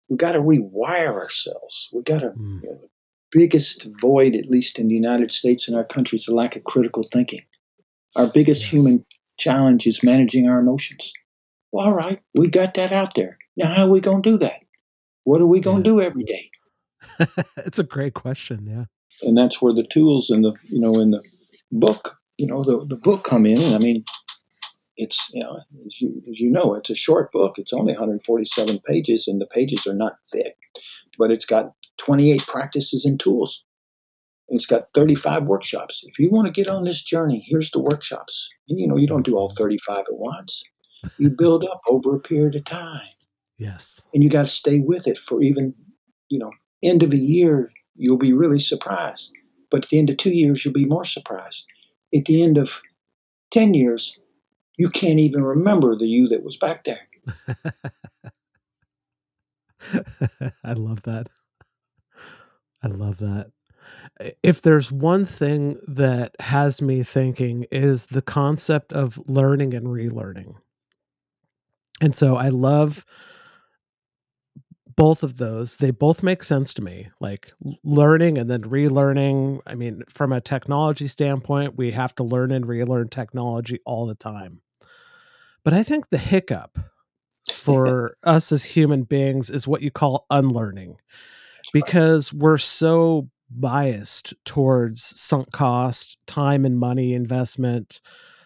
we 0.10 0.18
got 0.18 0.34
to 0.34 0.42
rewire 0.42 1.14
ourselves. 1.14 1.90
We 1.94 2.02
got 2.04 2.22
to. 2.22 2.32
Mm. 2.32 2.64
You 2.64 2.70
know, 2.72 2.80
biggest 3.32 3.88
void, 4.00 4.34
at 4.36 4.50
least 4.50 4.80
in 4.80 4.88
the 4.88 4.96
United 4.96 5.32
States 5.32 5.68
and 5.68 5.76
our 5.76 5.84
country, 5.84 6.16
is 6.16 6.26
the 6.26 6.34
lack 6.34 6.56
of 6.56 6.64
critical 6.64 7.04
thinking. 7.12 7.42
Our 8.16 8.28
biggest 8.32 8.64
yes. 8.64 8.72
human 8.72 9.06
challenge 9.38 9.86
is 9.86 10.04
managing 10.04 10.50
our 10.50 10.60
emotions. 10.60 11.12
Well, 11.72 11.88
all 11.88 11.94
right, 11.94 12.22
we 12.34 12.50
got 12.50 12.76
that 12.76 12.94
out 12.94 13.16
there. 13.16 13.38
Now, 13.58 13.74
how 13.74 13.84
are 13.86 13.90
we 13.90 14.00
going 14.00 14.22
to 14.22 14.30
do 14.32 14.38
that? 14.38 14.64
What 15.26 15.42
are 15.42 15.48
we 15.48 15.60
going 15.60 15.84
to 15.84 15.90
yeah. 15.90 15.96
do 15.96 16.02
every 16.02 16.24
day? 16.24 16.50
it's 17.58 17.80
a 17.80 17.84
great 17.84 18.14
question. 18.14 18.66
Yeah. 18.68 18.86
And 19.28 19.38
that's 19.38 19.62
where 19.62 19.74
the 19.74 19.84
tools 19.84 20.30
in 20.30 20.44
the, 20.44 20.54
you 20.66 20.80
know, 20.80 21.00
in 21.00 21.12
the 21.12 21.24
book, 21.72 22.18
you 22.38 22.48
know, 22.48 22.64
the, 22.64 22.86
the 22.86 23.02
book 23.02 23.24
come 23.24 23.46
in. 23.46 23.62
And 23.62 23.76
I 23.76 23.80
mean, 23.80 24.04
it's, 24.98 25.30
you 25.34 25.44
know, 25.44 25.60
as 25.86 26.00
you, 26.00 26.22
as 26.30 26.40
you 26.40 26.50
know, 26.50 26.76
it's 26.76 26.90
a 26.90 26.96
short 26.96 27.32
book. 27.32 27.58
It's 27.58 27.74
only 27.74 27.94
147 27.94 28.80
pages 28.86 29.28
and 29.28 29.42
the 29.42 29.48
pages 29.48 29.86
are 29.88 29.96
not 29.96 30.14
thick, 30.32 30.56
but 31.18 31.32
it's 31.32 31.46
got 31.46 31.74
28 31.98 32.46
practices 32.46 33.04
and 33.04 33.20
tools. 33.20 33.66
It's 34.50 34.68
got 34.68 34.90
35 34.94 35.46
workshops. 35.46 36.04
If 36.06 36.20
you 36.20 36.30
want 36.30 36.46
to 36.46 36.54
get 36.54 36.70
on 36.70 36.84
this 36.84 37.04
journey, 37.04 37.44
here's 37.48 37.72
the 37.72 37.80
workshops. 37.80 38.48
And 38.70 38.80
you 38.80 38.88
know, 38.88 38.96
you 38.96 39.08
don't 39.08 39.26
do 39.26 39.38
all 39.38 39.56
35 39.58 40.02
at 40.02 40.06
once. 40.12 40.64
You 41.18 41.32
build 41.32 41.64
up 41.64 41.82
over 41.90 42.16
a 42.16 42.20
period 42.20 42.56
of 42.56 42.66
time. 42.66 43.08
Yes. 43.58 44.02
And 44.14 44.24
you 44.24 44.30
got 44.30 44.44
to 44.44 44.48
stay 44.48 44.80
with 44.80 45.08
it 45.08 45.18
for 45.18 45.42
even, 45.42 45.74
you 46.30 46.40
know, 46.40 46.52
end 46.84 47.04
of 47.04 47.12
a 47.14 47.18
year, 47.18 47.72
you'll 47.96 48.18
be 48.18 48.34
really 48.34 48.60
surprised. 48.60 49.34
But 49.72 49.86
at 49.86 49.90
the 49.90 50.00
end 50.00 50.10
of 50.10 50.18
two 50.18 50.32
years, 50.32 50.64
you'll 50.64 50.74
be 50.74 50.86
more 50.86 51.06
surprised. 51.06 51.66
At 52.14 52.26
the 52.26 52.44
end 52.44 52.58
of 52.58 52.82
10 53.52 53.74
years, 53.74 54.20
you 54.78 54.90
can't 54.90 55.20
even 55.20 55.44
remember 55.44 55.96
the 55.96 56.08
you 56.08 56.28
that 56.30 56.44
was 56.44 56.58
back 56.58 56.84
there. 56.84 57.08
I 60.64 60.74
love 60.74 61.04
that. 61.04 61.30
I 62.84 62.88
love 62.88 63.18
that. 63.20 63.52
If 64.44 64.62
there's 64.62 64.92
one 64.92 65.26
thing 65.26 65.80
that 65.88 66.36
has 66.40 66.82
me 66.82 67.04
thinking 67.04 67.66
is 67.72 68.08
the 68.08 68.22
concept 68.22 68.94
of 68.94 69.20
learning 69.28 69.74
and 69.74 69.88
relearning. 69.88 70.56
And 72.02 72.16
so 72.16 72.36
I 72.36 72.50
love 72.50 73.06
both 74.96 75.24
of 75.24 75.38
those. 75.38 75.78
They 75.78 75.92
both 75.92 76.24
make 76.24 76.44
sense 76.44 76.74
to 76.76 76.82
me. 76.82 77.10
Like 77.20 77.52
learning 77.84 78.38
and 78.38 78.50
then 78.50 78.64
relearning. 78.64 79.60
I 79.66 79.76
mean, 79.76 80.04
from 80.10 80.32
a 80.32 80.42
technology 80.42 81.08
standpoint, 81.08 81.78
we 81.78 81.92
have 81.92 82.16
to 82.16 82.24
learn 82.24 82.52
and 82.52 82.68
relearn 82.68 83.10
technology 83.10 83.80
all 83.86 84.06
the 84.06 84.16
time. 84.16 84.62
But 85.64 85.74
I 85.74 85.84
think 85.84 86.10
the 86.10 86.18
hiccup 86.18 86.80
for 87.52 88.18
us 88.24 88.52
as 88.52 88.64
human 88.64 89.04
beings 89.04 89.50
is 89.50 89.68
what 89.68 89.82
you 89.82 89.92
call 89.92 90.26
unlearning 90.30 90.98
because 91.74 92.32
we're 92.32 92.58
so 92.58 93.30
biased 93.50 94.34
towards 94.46 95.20
sunk 95.20 95.52
cost, 95.52 96.18
time 96.28 96.66
and 96.66 96.78
money 96.78 97.14
investment. 97.14 98.02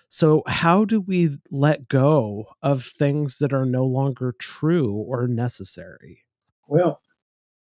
So, 0.08 0.42
how 0.48 0.86
do 0.86 1.00
we 1.00 1.38
let 1.52 1.88
go 1.88 2.46
of 2.64 2.84
things 2.84 3.38
that 3.38 3.54
are 3.54 3.66
no 3.66 3.86
longer 3.86 4.34
true 4.40 4.94
or 4.94 5.28
necessary? 5.28 6.24
Well, 6.70 7.02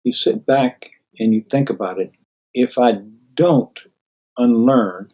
you 0.04 0.12
sit 0.12 0.48
back 0.48 0.90
and 1.20 1.32
you 1.32 1.44
think 1.52 1.70
about 1.70 2.00
it. 2.00 2.12
If 2.56 2.80
I 2.80 3.00
don't 3.36 3.80
unlearn 4.38 5.14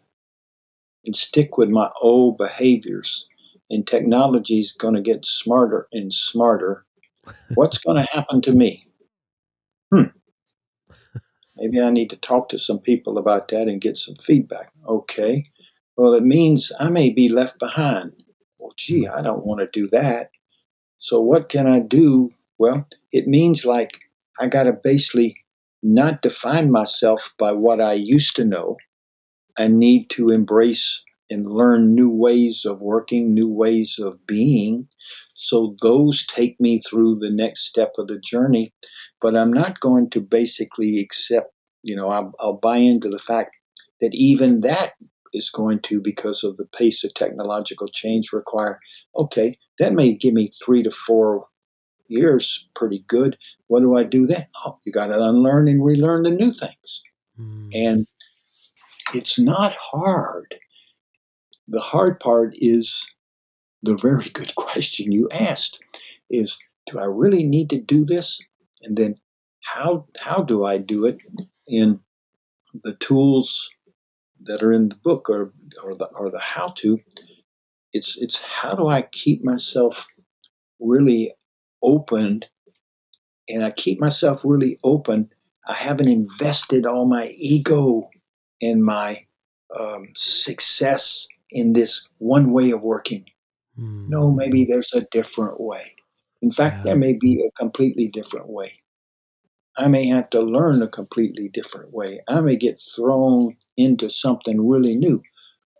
and 1.06 1.16
stick 1.16 1.58
with 1.58 1.68
my 1.68 1.90
old 2.02 2.38
behaviors, 2.38 3.28
and 3.70 3.86
technology 3.86 4.60
is 4.60 4.72
going 4.72 4.94
to 4.94 5.02
get 5.02 5.26
smarter 5.26 5.88
and 5.92 6.14
smarter, 6.14 6.86
what's 7.56 7.78
going 7.78 8.02
to 8.02 8.10
happen 8.10 8.42
to 8.44 8.54
me? 8.54 8.88
Hmm. 9.92 10.12
Maybe 11.58 11.82
I 11.82 11.90
need 11.90 12.10
to 12.12 12.18
talk 12.18 12.48
to 12.50 12.60
some 12.60 12.80
people 12.80 13.18
about 13.18 13.50
that 13.50 13.68
and 13.68 13.82
get 13.82 13.98
some 13.98 14.16
feedback. 14.26 14.72
Okay. 14.88 15.46
Well, 15.98 16.14
it 16.14 16.24
means 16.24 16.72
I 16.80 16.90
may 16.90 17.10
be 17.10 17.28
left 17.28 17.60
behind. 17.60 18.14
Well, 18.60 18.74
gee, 18.78 19.08
I 19.08 19.22
don't 19.22 19.46
want 19.46 19.60
to 19.60 19.70
do 19.74 19.90
that. 19.90 20.32
So, 20.98 21.20
what 21.20 21.50
can 21.50 21.68
I 21.68 21.80
do? 21.80 22.32
Well, 22.58 22.88
it 23.12 23.28
means 23.28 23.66
like 23.66 23.92
I 24.40 24.48
got 24.48 24.64
to 24.64 24.74
basically 24.74 25.36
not 25.82 26.22
define 26.22 26.72
myself 26.72 27.34
by 27.38 27.52
what 27.52 27.82
I 27.82 27.94
used 27.94 28.36
to 28.38 28.46
know. 28.46 28.78
I 29.58 29.68
need 29.68 30.10
to 30.12 30.30
embrace 30.30 31.04
and 31.30 31.48
learn 31.48 31.96
new 31.96 32.10
ways 32.10 32.66
of 32.66 32.80
working, 32.80 33.34
new 33.34 33.52
ways 33.52 34.00
of 34.00 34.26
being. 34.26 34.88
So 35.34 35.76
those 35.82 36.26
take 36.26 36.60
me 36.60 36.82
through 36.88 37.20
the 37.20 37.32
next 37.32 37.66
step 37.66 37.94
of 37.98 38.08
the 38.08 38.20
journey. 38.20 38.74
But 39.22 39.36
I'm 39.36 39.52
not 39.52 39.80
going 39.80 40.10
to 40.12 40.22
basically 40.22 41.00
accept, 41.00 41.54
you 41.82 41.96
know, 41.96 42.10
I'll, 42.10 42.34
I'll 42.40 42.58
buy 42.58 42.78
into 42.78 43.10
the 43.10 43.20
fact 43.20 43.52
that 44.02 44.12
even 44.14 44.62
that 44.62 44.94
is 45.34 45.50
going 45.50 45.80
to, 45.84 46.02
because 46.02 46.44
of 46.44 46.58
the 46.58 46.68
pace 46.78 47.04
of 47.04 47.14
technological 47.14 47.88
change, 47.88 48.32
require, 48.32 48.80
okay, 49.16 49.58
that 49.80 49.94
may 49.94 50.14
give 50.14 50.34
me 50.34 50.52
three 50.64 50.84
to 50.84 50.92
four 50.92 51.48
years 52.08 52.70
pretty 52.76 53.04
good. 53.08 53.38
What 53.68 53.82
do 53.82 53.96
I 53.96 54.04
do 54.04 54.28
then? 54.28 54.48
Oh, 54.66 54.78
you 54.86 54.92
got 54.92 55.08
to 55.08 55.24
unlearn 55.24 55.68
and 55.68 55.84
relearn 55.84 56.24
the 56.24 56.32
new 56.32 56.52
things. 56.52 57.02
Mm. 57.40 57.70
And 57.74 58.08
it's 59.14 59.40
not 59.40 59.74
hard. 59.74 60.56
The 61.68 61.82
hard 61.82 62.20
part 62.20 62.54
is 62.58 63.10
the 63.82 63.98
very 63.98 64.30
good 64.30 64.56
question 64.56 65.12
you 65.12 65.30
asked 65.32 65.80
is 66.30 66.58
do 66.88 67.00
I 67.00 67.06
really 67.06 67.44
need 67.44 67.70
to 67.70 67.80
do 67.80 68.06
this? 68.06 68.42
And 68.82 68.98
then 68.98 69.16
how 69.62 70.06
how 70.20 70.44
do 70.44 70.66
I 70.66 70.78
do 70.78 71.06
it? 71.06 71.18
And 71.68 72.00
the 72.84 72.96
tools 72.96 73.74
that 74.46 74.62
are 74.62 74.74
in 74.74 74.90
the 74.90 74.96
book 74.96 75.30
or 75.30 75.54
or 75.84 75.96
the 75.96 76.06
or 76.08 76.30
the 76.30 76.40
how 76.40 76.74
to. 76.78 77.00
It's 77.94 78.18
it's 78.22 78.42
how 78.42 78.76
do 78.76 78.88
I 78.88 79.04
keep 79.04 79.44
myself 79.44 80.08
really 80.80 81.34
open 81.84 82.44
and 83.50 83.64
I 83.64 83.72
keep 83.72 84.00
myself 84.00 84.42
really 84.44 84.80
open. 84.84 85.30
I 85.68 85.74
haven't 85.74 86.08
invested 86.08 86.86
all 86.86 87.06
my 87.06 87.36
ego 87.38 88.10
and 88.62 88.84
my 88.84 89.26
um, 89.78 90.08
success 90.16 91.28
in 91.52 91.74
this 91.74 92.08
one 92.18 92.52
way 92.52 92.72
of 92.72 92.82
working. 92.82 93.26
Mm. 93.80 94.08
No, 94.10 94.32
maybe 94.32 94.66
there's 94.66 94.94
a 94.94 95.06
different 95.12 95.60
way. 95.60 95.96
In 96.42 96.52
fact, 96.52 96.78
yeah. 96.78 96.84
there 96.84 96.98
may 96.98 97.14
be 97.14 97.46
a 97.46 97.52
completely 97.52 98.08
different 98.08 98.50
way. 98.50 98.74
I 99.78 99.88
may 99.88 100.06
have 100.08 100.30
to 100.32 100.42
learn 100.42 100.82
a 100.82 100.88
completely 100.88 101.50
different 101.50 101.94
way. 101.94 102.20
I 102.28 102.42
may 102.42 102.56
get 102.56 102.82
thrown 102.96 103.56
into 103.76 104.10
something 104.10 104.68
really 104.68 104.96
new. 104.96 105.22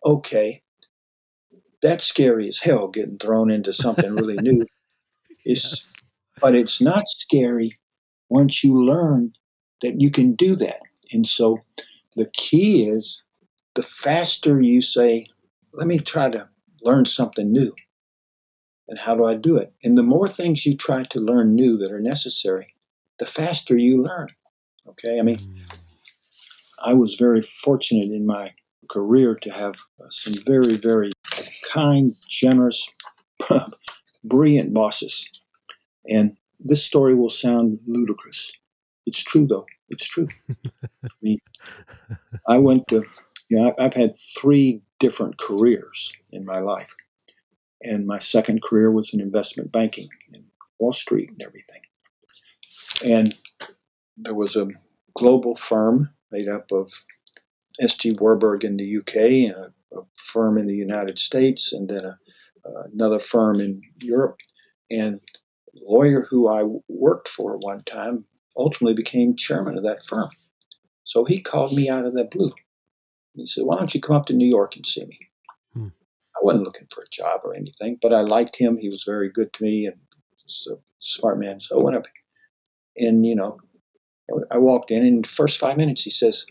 Okay, 0.06 0.64
that's 1.82 2.04
scary 2.04 2.48
as 2.48 2.60
hell 2.60 2.88
getting 2.88 3.20
thrown 3.20 3.52
into 3.52 3.74
something 3.74 4.16
really 4.16 4.36
new. 4.42 4.66
It's, 5.46 5.64
yes. 5.64 5.96
But 6.42 6.56
it's 6.56 6.82
not 6.82 7.04
scary 7.08 7.78
once 8.30 8.64
you 8.64 8.84
learn 8.84 9.34
that 9.82 10.02
you 10.02 10.10
can 10.10 10.34
do 10.34 10.56
that. 10.56 10.82
And 11.12 11.28
so 11.28 11.60
the 12.16 12.30
key 12.34 12.90
is 12.90 13.24
the 13.76 13.84
faster 13.84 14.62
you 14.62 14.82
say, 14.82 15.28
let 15.74 15.88
me 15.88 16.00
try 16.00 16.30
to 16.30 16.50
learn 16.82 17.06
something 17.06 17.52
new. 17.52 17.74
And 18.88 19.00
how 19.00 19.16
do 19.16 19.26
I 19.26 19.36
do 19.36 19.58
it? 19.58 19.74
And 19.84 19.98
the 19.98 20.04
more 20.04 20.28
things 20.28 20.66
you 20.66 20.76
try 20.76 21.04
to 21.04 21.20
learn 21.20 21.56
new 21.56 21.78
that 21.78 21.92
are 21.92 22.02
necessary, 22.02 22.76
the 23.20 23.26
faster 23.26 23.78
you 23.78 24.04
learn. 24.04 24.30
Okay. 24.88 25.20
I 25.20 25.22
mean, 25.22 25.38
mm. 25.38 25.78
I 26.84 26.94
was 26.94 27.16
very 27.16 27.42
fortunate 27.42 28.12
in 28.12 28.26
my 28.26 28.52
career 28.90 29.36
to 29.36 29.50
have 29.50 29.74
some 30.10 30.34
very, 30.46 30.76
very 30.76 31.12
kind, 31.72 32.14
generous, 32.30 32.90
brilliant 34.24 34.74
bosses. 34.74 35.30
And 36.10 36.38
this 36.60 36.84
story 36.84 37.16
will 37.16 37.30
sound 37.30 37.80
ludicrous. 37.86 38.52
It's 39.06 39.24
true, 39.24 39.48
though. 39.48 39.66
It's 39.90 40.08
true. 40.08 40.28
I 41.04 41.10
mean, 41.22 41.40
I 42.48 42.58
went 42.58 42.88
to, 42.90 43.04
you 43.50 43.58
know, 43.58 43.74
I've 43.78 43.94
had 43.94 44.14
three 44.38 44.82
different 45.00 45.38
careers 45.38 46.14
in 46.32 46.46
my 46.46 46.60
life. 46.60 46.94
And 47.82 48.08
my 48.08 48.20
second 48.20 48.64
career 48.64 48.90
was 48.92 49.14
in 49.14 49.20
investment 49.20 49.72
banking 49.72 50.10
in 50.34 50.46
Wall 50.80 50.94
Street 50.94 51.30
and 51.30 51.42
everything. 51.42 51.82
And 53.06 53.36
there 54.18 54.34
was 54.34 54.56
a 54.56 54.68
global 55.16 55.56
firm 55.56 56.10
made 56.32 56.48
up 56.48 56.72
of 56.72 56.92
S.G. 57.80 58.14
Warburg 58.20 58.64
in 58.64 58.78
the 58.78 58.98
UK 58.98 59.16
and 59.16 59.52
a, 59.52 59.98
a, 60.00 60.04
firm 60.16 60.58
in 60.58 60.68
the 60.68 60.76
United 60.76 61.20
States, 61.20 61.74
and 61.74 61.90
then 61.90 62.06
a, 62.06 62.20
uh, 62.66 62.84
another 62.94 63.20
firm 63.20 63.60
in 63.60 63.82
Europe. 64.00 64.38
And 64.90 65.20
the 65.74 65.82
lawyer 65.86 66.28
who 66.30 66.48
I 66.50 66.64
worked 66.88 67.28
for 67.28 67.58
one 67.58 67.84
time 67.86 68.26
ultimately 68.58 68.94
became 68.94 69.36
chairman 69.36 69.78
of 69.78 69.84
that 69.84 70.06
firm. 70.08 70.30
So 71.04 71.26
he 71.26 71.42
called 71.42 71.74
me 71.74 71.90
out 71.90 72.06
of 72.06 72.14
the 72.14 72.26
blue. 72.26 72.54
He 73.34 73.46
said, 73.46 73.66
Why 73.66 73.78
don't 73.78 73.94
you 73.94 74.02
come 74.02 74.16
up 74.16 74.28
to 74.28 74.34
New 74.34 74.48
York 74.48 74.76
and 74.76 74.86
see 74.86 75.06
me? 75.06 75.20
Hmm. 75.74 75.88
I 76.36 76.40
wasn't 76.44 76.64
looking 76.64 76.88
for 76.94 77.04
a 77.04 77.10
job 77.12 77.42
or 77.44 77.56
anything, 77.56 77.98
but 78.02 78.14
I 78.14 78.22
liked 78.22 78.56
him. 78.56 78.78
He 78.78 78.90
was 78.90 79.04
very 79.04 79.30
good 79.30 79.52
to 79.54 79.64
me 79.64 79.88
and 79.88 79.96
was 80.44 80.68
a 80.72 80.76
smart 81.00 81.40
man. 81.40 81.60
So 81.62 81.80
I 81.80 81.84
went 81.84 81.98
up. 81.98 82.06
And, 82.98 83.26
you 83.26 83.36
know, 83.36 83.58
I 84.52 84.58
walked 84.58 84.92
in, 84.92 85.00
and 85.00 85.08
in 85.08 85.22
the 85.22 85.28
first 85.28 85.60
five 85.60 85.78
minutes, 85.78 86.04
he 86.04 86.10
says, 86.10 86.46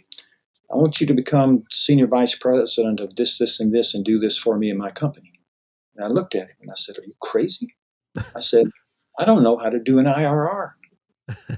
I 0.72 0.76
want 0.76 1.00
you 1.00 1.06
to 1.06 1.14
become 1.14 1.64
senior 1.70 2.06
vice 2.06 2.34
president 2.34 3.00
of 3.00 3.16
this, 3.16 3.38
this, 3.38 3.60
and 3.60 3.72
this, 3.72 3.94
and 3.94 4.04
do 4.04 4.18
this 4.18 4.36
for 4.36 4.58
me 4.58 4.70
in 4.70 4.78
my 4.78 4.90
company. 4.90 5.31
And 5.96 6.04
I 6.04 6.08
looked 6.08 6.34
at 6.34 6.48
him 6.48 6.56
and 6.60 6.70
I 6.70 6.74
said, 6.76 6.98
Are 6.98 7.04
you 7.04 7.14
crazy? 7.20 7.74
I 8.34 8.40
said, 8.40 8.66
I 9.18 9.24
don't 9.24 9.42
know 9.42 9.58
how 9.58 9.70
to 9.70 9.78
do 9.78 9.98
an 9.98 10.06
IRR. 10.06 10.72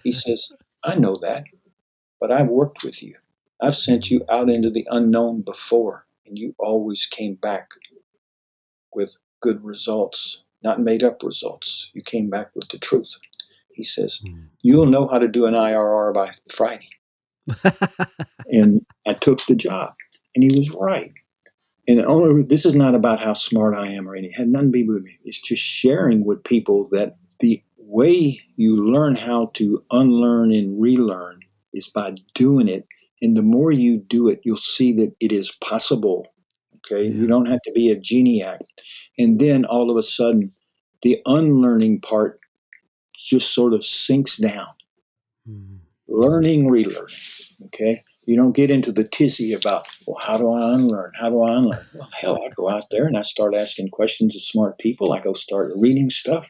He 0.02 0.12
says, 0.24 0.52
I 0.82 0.96
know 0.96 1.18
that, 1.22 1.44
but 2.20 2.30
I've 2.30 2.48
worked 2.48 2.84
with 2.84 3.02
you. 3.02 3.16
I've 3.60 3.76
sent 3.76 4.10
you 4.10 4.24
out 4.28 4.48
into 4.48 4.70
the 4.70 4.86
unknown 4.90 5.42
before, 5.42 6.06
and 6.26 6.38
you 6.38 6.54
always 6.58 7.06
came 7.06 7.34
back 7.34 7.68
with 8.92 9.16
good 9.40 9.64
results, 9.64 10.44
not 10.62 10.80
made 10.80 11.02
up 11.02 11.22
results. 11.22 11.90
You 11.94 12.02
came 12.02 12.30
back 12.30 12.50
with 12.54 12.68
the 12.68 12.78
truth. 12.78 13.10
He 13.72 13.82
says, 13.82 14.22
mm. 14.26 14.46
You'll 14.62 14.86
know 14.86 15.08
how 15.08 15.18
to 15.18 15.28
do 15.28 15.46
an 15.46 15.54
IRR 15.54 16.14
by 16.14 16.32
Friday. 16.50 16.88
and 18.46 18.84
I 19.06 19.12
took 19.14 19.44
the 19.46 19.54
job, 19.54 19.94
and 20.34 20.42
he 20.42 20.56
was 20.56 20.70
right. 20.70 21.12
And 21.86 22.00
only, 22.04 22.42
this 22.42 22.64
is 22.64 22.74
not 22.74 22.94
about 22.94 23.20
how 23.20 23.34
smart 23.34 23.76
I 23.76 23.88
am 23.88 24.08
or 24.08 24.14
anything. 24.14 24.32
It 24.32 24.38
had 24.38 24.48
nothing 24.48 24.72
to 24.72 24.78
do 24.84 24.92
with 24.94 25.02
me. 25.02 25.18
It's 25.24 25.40
just 25.40 25.62
sharing 25.62 26.24
with 26.24 26.42
people 26.44 26.88
that 26.92 27.16
the 27.40 27.62
way 27.76 28.40
you 28.56 28.90
learn 28.90 29.16
how 29.16 29.48
to 29.54 29.84
unlearn 29.90 30.52
and 30.52 30.80
relearn 30.80 31.40
is 31.74 31.88
by 31.88 32.14
doing 32.34 32.68
it. 32.68 32.86
And 33.20 33.36
the 33.36 33.42
more 33.42 33.70
you 33.72 33.98
do 33.98 34.28
it, 34.28 34.40
you'll 34.44 34.56
see 34.56 34.92
that 34.94 35.14
it 35.20 35.32
is 35.32 35.52
possible. 35.62 36.26
Okay. 36.76 37.06
You 37.06 37.26
don't 37.26 37.46
have 37.46 37.62
to 37.62 37.72
be 37.72 37.90
a 37.90 37.98
geniac. 37.98 38.60
And 39.18 39.38
then 39.38 39.64
all 39.64 39.90
of 39.90 39.96
a 39.96 40.02
sudden, 40.02 40.52
the 41.02 41.20
unlearning 41.26 42.00
part 42.00 42.38
just 43.14 43.54
sort 43.54 43.72
of 43.72 43.84
sinks 43.84 44.36
down. 44.36 44.68
Mm. 45.48 45.78
Learning, 46.08 46.68
relearning. 46.68 47.20
Okay. 47.66 48.04
You 48.26 48.36
don't 48.36 48.56
get 48.56 48.70
into 48.70 48.90
the 48.90 49.06
tizzy 49.06 49.52
about, 49.52 49.86
well, 50.06 50.18
how 50.20 50.38
do 50.38 50.50
I 50.50 50.74
unlearn? 50.74 51.12
How 51.20 51.28
do 51.28 51.42
I 51.42 51.56
unlearn? 51.56 51.86
Well, 51.94 52.08
hell, 52.12 52.42
I 52.42 52.48
go 52.56 52.70
out 52.70 52.84
there 52.90 53.06
and 53.06 53.18
I 53.18 53.22
start 53.22 53.54
asking 53.54 53.90
questions 53.90 54.34
of 54.34 54.42
smart 54.42 54.78
people. 54.78 55.12
I 55.12 55.20
go 55.20 55.34
start 55.34 55.72
reading 55.76 56.08
stuff. 56.08 56.48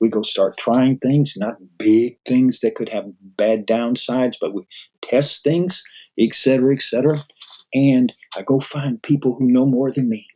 We 0.00 0.10
go 0.10 0.20
start 0.22 0.58
trying 0.58 0.98
things, 0.98 1.34
not 1.36 1.56
big 1.78 2.18
things 2.26 2.60
that 2.60 2.74
could 2.74 2.90
have 2.90 3.06
bad 3.20 3.66
downsides, 3.66 4.36
but 4.38 4.52
we 4.52 4.66
test 5.02 5.42
things, 5.42 5.82
et 6.18 6.34
cetera, 6.34 6.74
et 6.74 6.82
cetera. 6.82 7.24
And 7.72 8.12
I 8.36 8.42
go 8.42 8.60
find 8.60 9.02
people 9.02 9.36
who 9.38 9.50
know 9.50 9.64
more 9.64 9.90
than 9.90 10.10
me. 10.10 10.26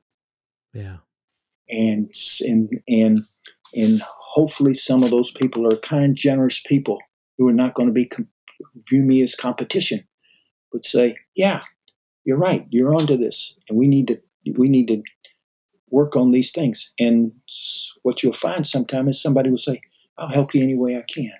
Yeah. 0.73 0.99
And, 1.69 2.11
and, 2.41 2.71
and, 2.89 3.25
and 3.75 4.03
hopefully 4.03 4.73
some 4.73 5.03
of 5.03 5.11
those 5.11 5.31
people 5.31 5.71
are 5.71 5.77
kind, 5.77 6.17
generous 6.17 6.63
people 6.67 6.99
who 7.37 7.47
are 7.47 7.53
not 7.53 7.75
going 7.75 7.89
to 7.89 7.93
be, 7.93 8.11
view 8.89 9.03
me 9.03 9.21
as 9.21 9.35
competition 9.35 10.08
would 10.73 10.85
say, 10.85 11.17
"Yeah, 11.35 11.63
you're 12.25 12.39
right. 12.39 12.67
You're 12.71 12.95
onto 12.95 13.17
this, 13.17 13.57
and 13.69 13.79
we 13.79 13.87
need 13.87 14.09
to 14.09 14.21
we 14.57 14.69
need 14.69 14.89
to 14.89 15.03
work 15.91 16.17
on 16.17 16.33
these 16.33 16.51
things." 16.51 16.93
And 16.99 17.33
what 18.03 18.23
you'll 18.23 18.33
find 18.33 18.67
sometimes 18.67 19.17
is 19.17 19.23
somebody 19.23 19.51
will 19.51 19.57
say, 19.57 19.81
"I'll 20.17 20.29
help 20.29 20.55
you 20.55 20.63
any 20.63 20.75
way 20.75 20.97
I 20.97 21.03
can," 21.03 21.33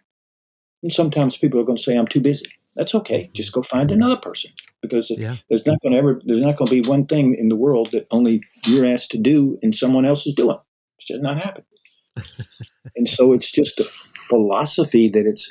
and 0.83 0.93
sometimes 0.93 1.37
people 1.37 1.61
are 1.61 1.65
going 1.65 1.77
to 1.77 1.83
say, 1.83 1.97
"I'm 1.97 2.09
too 2.09 2.21
busy." 2.21 2.47
That's 2.79 2.95
okay. 2.95 3.25
Mm-hmm. 3.25 3.33
Just 3.33 3.53
go 3.53 3.63
find 3.63 3.91
another 3.91 4.17
person 4.17 4.53
because 4.81 5.11
yeah. 5.11 5.37
there's 5.51 5.67
not 5.67 5.81
going 5.83 5.93
to 5.93 5.99
ever 5.99 6.21
there's 6.25 6.41
not 6.41 6.57
going 6.57 6.69
to 6.69 6.83
be 6.83 6.89
one 6.89 7.07
thing 7.07 7.35
in 7.35 7.49
the 7.49 7.57
world 7.57 7.91
that 7.93 8.07
only 8.13 8.43
you're 8.67 8.87
asked 8.87 9.11
to 9.11 9.19
do 9.19 9.59
and 9.63 9.75
someone 9.75 10.05
else 10.05 10.27
is 10.27 10.35
doing. 10.35 10.59
It's 10.99 11.09
just 11.09 11.23
not 11.23 11.39
happening. 11.39 11.67
and 12.97 13.09
so 13.09 13.33
it's 13.33 13.51
just 13.51 13.81
a 13.81 13.85
philosophy 14.29 15.09
that 15.09 15.27
it's 15.27 15.51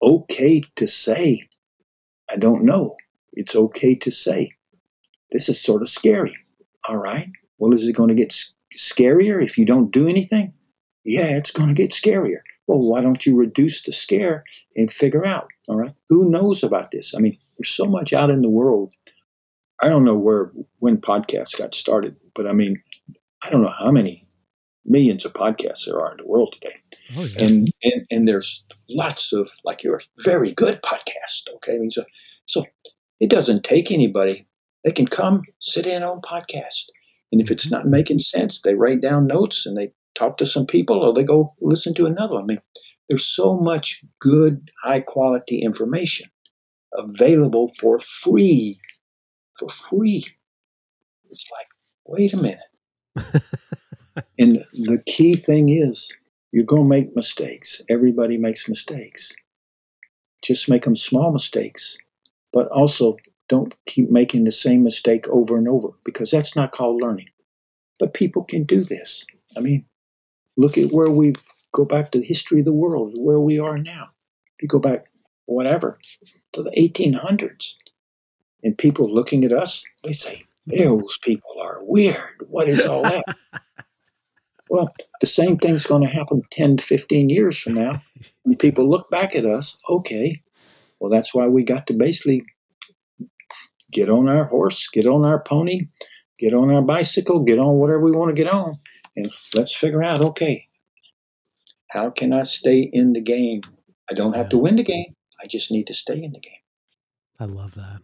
okay 0.00 0.62
to 0.76 0.86
say 0.86 1.48
I 2.32 2.36
don't 2.36 2.64
know. 2.64 2.96
It's 3.32 3.54
okay 3.54 3.94
to 3.96 4.10
say. 4.10 4.52
This 5.30 5.48
is 5.48 5.60
sort 5.60 5.82
of 5.82 5.88
scary. 5.88 6.34
All 6.88 6.98
right. 6.98 7.28
Well, 7.58 7.74
is 7.74 7.84
it 7.84 7.94
going 7.94 8.08
to 8.08 8.14
get 8.14 8.34
scarier 8.76 9.42
if 9.42 9.58
you 9.58 9.64
don't 9.64 9.90
do 9.90 10.08
anything? 10.08 10.52
Yeah, 11.04 11.36
it's 11.36 11.50
going 11.50 11.68
to 11.68 11.74
get 11.74 11.90
scarier. 11.90 12.40
Well, 12.66 12.80
why 12.80 13.00
don't 13.00 13.26
you 13.26 13.36
reduce 13.36 13.82
the 13.82 13.92
scare 13.92 14.44
and 14.76 14.92
figure 14.92 15.26
out? 15.26 15.48
All 15.68 15.76
right. 15.76 15.94
Who 16.08 16.30
knows 16.30 16.62
about 16.62 16.90
this? 16.90 17.14
I 17.14 17.20
mean, 17.20 17.38
there's 17.58 17.70
so 17.70 17.84
much 17.84 18.12
out 18.12 18.30
in 18.30 18.42
the 18.42 18.54
world. 18.54 18.94
I 19.82 19.88
don't 19.88 20.04
know 20.04 20.14
where 20.14 20.52
when 20.78 20.98
podcasts 20.98 21.58
got 21.58 21.74
started, 21.74 22.16
but 22.34 22.46
I 22.46 22.52
mean, 22.52 22.82
I 23.44 23.50
don't 23.50 23.62
know 23.62 23.74
how 23.76 23.90
many 23.90 24.21
millions 24.84 25.24
of 25.24 25.32
podcasts 25.32 25.86
there 25.86 26.00
are 26.00 26.12
in 26.12 26.18
the 26.18 26.26
world 26.26 26.56
today. 26.60 26.76
Oh, 27.16 27.24
yeah. 27.24 27.44
and, 27.44 27.72
and 27.82 28.06
and 28.10 28.28
there's 28.28 28.64
lots 28.88 29.32
of 29.32 29.50
like 29.64 29.82
your 29.82 30.02
very 30.18 30.52
good 30.52 30.80
podcast. 30.82 31.48
Okay, 31.56 31.76
I 31.76 31.78
mean, 31.78 31.90
so 31.90 32.04
so 32.46 32.64
it 33.20 33.30
doesn't 33.30 33.64
take 33.64 33.90
anybody. 33.90 34.46
They 34.84 34.92
can 34.92 35.06
come 35.06 35.42
sit 35.60 35.86
in 35.86 36.02
on 36.02 36.20
podcast, 36.20 36.86
and 37.30 37.40
if 37.40 37.50
it's 37.50 37.66
mm-hmm. 37.66 37.76
not 37.76 37.86
making 37.86 38.18
sense, 38.18 38.62
they 38.62 38.74
write 38.74 39.00
down 39.00 39.26
notes 39.26 39.66
and 39.66 39.76
they 39.76 39.92
talk 40.14 40.36
to 40.38 40.46
some 40.46 40.66
people, 40.66 40.98
or 40.98 41.14
they 41.14 41.24
go 41.24 41.54
listen 41.60 41.94
to 41.94 42.06
another. 42.06 42.34
One. 42.34 42.44
I 42.44 42.46
mean, 42.46 42.60
there's 43.08 43.26
so 43.26 43.56
much 43.56 44.02
good, 44.20 44.70
high 44.82 45.00
quality 45.00 45.60
information 45.60 46.30
available 46.94 47.70
for 47.78 47.98
free. 48.00 48.80
For 49.58 49.68
free. 49.68 50.24
It's 51.28 51.50
like, 51.52 51.66
wait 52.06 52.32
a 52.32 52.36
minute. 52.36 52.58
and 54.38 54.56
the 54.72 55.02
key 55.06 55.36
thing 55.36 55.68
is 55.68 56.16
you're 56.52 56.64
going 56.64 56.82
to 56.82 56.88
make 56.88 57.16
mistakes. 57.16 57.80
Everybody 57.88 58.38
makes 58.38 58.68
mistakes. 58.68 59.32
Just 60.42 60.68
make 60.68 60.84
them 60.84 60.96
small 60.96 61.32
mistakes, 61.32 61.96
but 62.52 62.68
also 62.68 63.16
don't 63.48 63.74
keep 63.86 64.10
making 64.10 64.44
the 64.44 64.52
same 64.52 64.82
mistake 64.82 65.28
over 65.28 65.56
and 65.56 65.68
over 65.68 65.90
because 66.04 66.30
that's 66.30 66.56
not 66.56 66.72
called 66.72 67.00
learning. 67.00 67.28
But 68.00 68.14
people 68.14 68.44
can 68.44 68.64
do 68.64 68.82
this. 68.84 69.24
I 69.56 69.60
mean, 69.60 69.84
look 70.56 70.76
at 70.76 70.92
where 70.92 71.10
we've 71.10 71.36
go 71.72 71.84
back 71.84 72.12
to 72.12 72.18
the 72.18 72.26
history 72.26 72.60
of 72.60 72.66
the 72.66 72.72
world, 72.72 73.14
where 73.16 73.40
we 73.40 73.58
are 73.58 73.78
now. 73.78 74.10
You 74.60 74.68
go 74.68 74.78
back, 74.78 75.04
whatever, 75.46 75.98
to 76.52 76.62
the 76.62 76.70
1800s, 76.70 77.74
and 78.62 78.76
people 78.76 79.12
looking 79.12 79.44
at 79.44 79.52
us, 79.52 79.84
they 80.04 80.12
say, 80.12 80.44
those 80.66 81.18
people 81.22 81.56
are 81.60 81.82
weird. 81.82 82.46
What 82.48 82.68
is 82.68 82.86
all 82.86 83.02
that? 83.02 83.24
Well, 84.72 84.90
the 85.20 85.26
same 85.26 85.58
thing's 85.58 85.84
going 85.84 86.00
to 86.00 86.10
happen 86.10 86.40
10 86.50 86.78
to 86.78 86.82
15 86.82 87.28
years 87.28 87.58
from 87.58 87.74
now. 87.74 88.02
When 88.44 88.56
people 88.56 88.88
look 88.88 89.10
back 89.10 89.36
at 89.36 89.44
us, 89.44 89.78
okay, 89.86 90.40
well, 90.98 91.10
that's 91.10 91.34
why 91.34 91.46
we 91.48 91.62
got 91.62 91.86
to 91.88 91.92
basically 91.92 92.42
get 93.90 94.08
on 94.08 94.30
our 94.30 94.44
horse, 94.44 94.88
get 94.88 95.06
on 95.06 95.26
our 95.26 95.42
pony, 95.42 95.88
get 96.38 96.54
on 96.54 96.74
our 96.74 96.80
bicycle, 96.80 97.40
get 97.44 97.58
on 97.58 97.80
whatever 97.80 98.00
we 98.00 98.16
want 98.16 98.34
to 98.34 98.42
get 98.42 98.50
on, 98.50 98.78
and 99.14 99.30
let's 99.52 99.76
figure 99.76 100.02
out, 100.02 100.22
okay, 100.22 100.68
how 101.90 102.08
can 102.08 102.32
I 102.32 102.40
stay 102.40 102.80
in 102.80 103.12
the 103.12 103.20
game? 103.20 103.60
I 104.10 104.14
don't 104.14 104.34
have 104.34 104.48
to 104.48 104.56
win 104.58 104.76
the 104.76 104.84
game. 104.84 105.14
I 105.42 105.48
just 105.48 105.70
need 105.70 105.86
to 105.88 105.94
stay 105.94 106.22
in 106.22 106.32
the 106.32 106.40
game. 106.40 106.62
I 107.38 107.44
love 107.44 107.74
that. 107.74 108.00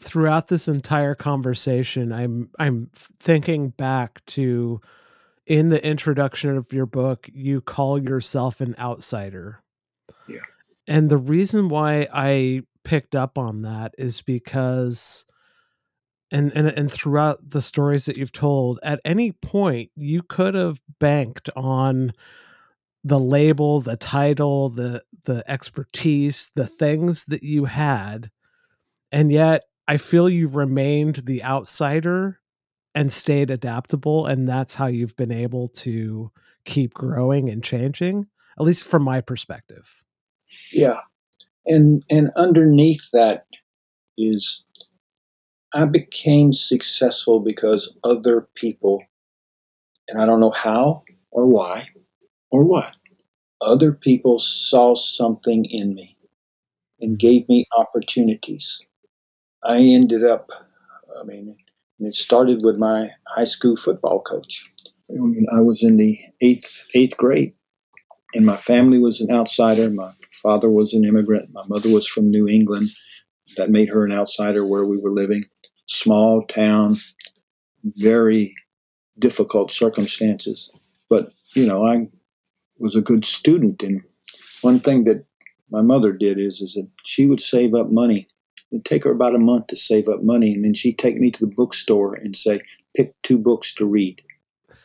throughout 0.00 0.48
this 0.48 0.66
entire 0.66 1.14
conversation, 1.14 2.10
I'm 2.10 2.48
I'm 2.58 2.88
thinking 2.94 3.68
back 3.68 4.24
to 4.28 4.80
in 5.46 5.68
the 5.68 5.84
introduction 5.84 6.56
of 6.56 6.72
your 6.72 6.86
book, 6.86 7.28
you 7.32 7.60
call 7.60 8.02
yourself 8.02 8.60
an 8.60 8.74
outsider. 8.78 9.62
Yeah. 10.28 10.40
And 10.86 11.08
the 11.08 11.16
reason 11.16 11.68
why 11.68 12.08
I 12.12 12.62
picked 12.84 13.14
up 13.14 13.38
on 13.38 13.62
that 13.62 13.94
is 13.98 14.22
because 14.22 15.24
and 16.30 16.52
and 16.56 16.66
and 16.66 16.90
throughout 16.90 17.50
the 17.50 17.60
stories 17.60 18.06
that 18.06 18.16
you've 18.16 18.32
told, 18.32 18.80
at 18.82 19.00
any 19.04 19.32
point 19.32 19.90
you 19.94 20.22
could 20.22 20.54
have 20.54 20.80
banked 20.98 21.48
on 21.54 22.12
the 23.04 23.18
label, 23.18 23.80
the 23.80 23.96
title, 23.96 24.68
the 24.68 25.02
the 25.24 25.48
expertise, 25.48 26.50
the 26.56 26.66
things 26.66 27.24
that 27.26 27.44
you 27.44 27.66
had, 27.66 28.30
and 29.12 29.30
yet 29.30 29.64
I 29.86 29.98
feel 29.98 30.28
you've 30.28 30.56
remained 30.56 31.22
the 31.26 31.44
outsider 31.44 32.40
and 32.96 33.12
stayed 33.12 33.50
adaptable, 33.50 34.24
and 34.24 34.48
that's 34.48 34.74
how 34.74 34.86
you've 34.86 35.14
been 35.16 35.30
able 35.30 35.68
to 35.68 36.32
keep 36.64 36.94
growing 36.94 37.50
and 37.50 37.62
changing, 37.62 38.26
at 38.58 38.64
least 38.64 38.84
from 38.84 39.02
my 39.02 39.20
perspective. 39.20 40.02
Yeah, 40.72 41.00
and 41.66 42.02
and 42.10 42.30
underneath 42.36 43.10
that 43.12 43.46
is 44.16 44.64
I 45.74 45.84
became 45.84 46.54
successful 46.54 47.38
because 47.38 47.94
other 48.02 48.48
people, 48.54 49.02
and 50.08 50.18
I 50.18 50.24
don't 50.24 50.40
know 50.40 50.52
how 50.52 51.04
or 51.30 51.46
why 51.46 51.90
or 52.50 52.64
what, 52.64 52.96
other 53.60 53.92
people 53.92 54.40
saw 54.40 54.94
something 54.94 55.66
in 55.66 55.94
me 55.94 56.16
and 56.98 57.18
gave 57.18 57.46
me 57.50 57.66
opportunities. 57.76 58.80
I 59.62 59.80
ended 59.80 60.24
up, 60.24 60.48
I 61.20 61.24
mean, 61.24 61.56
it 62.00 62.14
started 62.14 62.60
with 62.62 62.76
my 62.76 63.08
high 63.28 63.44
school 63.44 63.76
football 63.76 64.20
coach. 64.20 64.68
I 65.10 65.60
was 65.60 65.82
in 65.82 65.96
the 65.96 66.18
eighth 66.40 66.84
eighth 66.94 67.16
grade, 67.16 67.54
and 68.34 68.44
my 68.44 68.56
family 68.56 68.98
was 68.98 69.20
an 69.20 69.30
outsider. 69.30 69.88
My 69.88 70.12
father 70.42 70.68
was 70.68 70.92
an 70.92 71.04
immigrant. 71.04 71.50
My 71.52 71.62
mother 71.68 71.88
was 71.88 72.06
from 72.06 72.30
New 72.30 72.46
England. 72.48 72.90
That 73.56 73.70
made 73.70 73.88
her 73.88 74.04
an 74.04 74.12
outsider 74.12 74.66
where 74.66 74.84
we 74.84 74.98
were 74.98 75.12
living. 75.12 75.44
Small 75.86 76.44
town, 76.46 77.00
very 77.96 78.54
difficult 79.18 79.70
circumstances. 79.70 80.70
But 81.08 81.32
you 81.54 81.66
know, 81.66 81.86
I 81.86 82.08
was 82.80 82.96
a 82.96 83.00
good 83.00 83.24
student, 83.24 83.82
and 83.82 84.02
one 84.60 84.80
thing 84.80 85.04
that 85.04 85.24
my 85.70 85.82
mother 85.82 86.12
did 86.12 86.38
is 86.38 86.60
is 86.60 86.74
that 86.74 86.88
she 87.04 87.26
would 87.26 87.40
save 87.40 87.74
up 87.74 87.90
money. 87.90 88.28
It'd 88.72 88.84
take 88.84 89.04
her 89.04 89.12
about 89.12 89.34
a 89.34 89.38
month 89.38 89.68
to 89.68 89.76
save 89.76 90.08
up 90.08 90.22
money, 90.22 90.52
and 90.54 90.64
then 90.64 90.74
she'd 90.74 90.98
take 90.98 91.18
me 91.18 91.30
to 91.30 91.46
the 91.46 91.54
bookstore 91.54 92.14
and 92.14 92.34
say, 92.36 92.60
"Pick 92.96 93.14
two 93.22 93.38
books 93.38 93.74
to 93.74 93.86
read." 93.86 94.22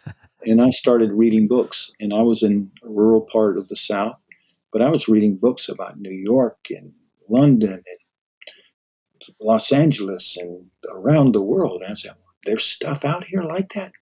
and 0.45 0.61
I 0.61 0.69
started 0.69 1.11
reading 1.11 1.47
books, 1.47 1.91
and 1.99 2.13
I 2.13 2.21
was 2.21 2.43
in 2.43 2.71
a 2.83 2.89
rural 2.89 3.21
part 3.21 3.57
of 3.57 3.67
the 3.67 3.75
South, 3.75 4.23
but 4.71 4.81
I 4.81 4.89
was 4.89 5.07
reading 5.07 5.35
books 5.35 5.67
about 5.67 5.99
New 5.99 6.11
York 6.11 6.59
and 6.69 6.93
London 7.29 7.83
and 7.85 9.35
Los 9.39 9.71
Angeles 9.71 10.37
and 10.37 10.69
around 10.93 11.31
the 11.31 11.41
world. 11.41 11.81
And 11.81 11.91
I 11.91 11.95
said, 11.95 12.15
"There's 12.45 12.63
stuff 12.63 13.03
out 13.03 13.25
here 13.25 13.43
like 13.43 13.73
that," 13.73 13.93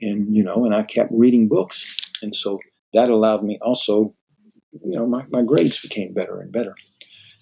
and 0.00 0.34
you 0.34 0.42
know, 0.42 0.64
and 0.64 0.74
I 0.74 0.82
kept 0.82 1.12
reading 1.12 1.48
books, 1.48 1.86
and 2.22 2.34
so 2.34 2.58
that 2.94 3.10
allowed 3.10 3.44
me 3.44 3.58
also, 3.60 4.14
you 4.72 4.96
know, 4.96 5.06
my, 5.06 5.24
my 5.30 5.42
grades 5.42 5.80
became 5.80 6.12
better 6.12 6.40
and 6.40 6.50
better. 6.50 6.74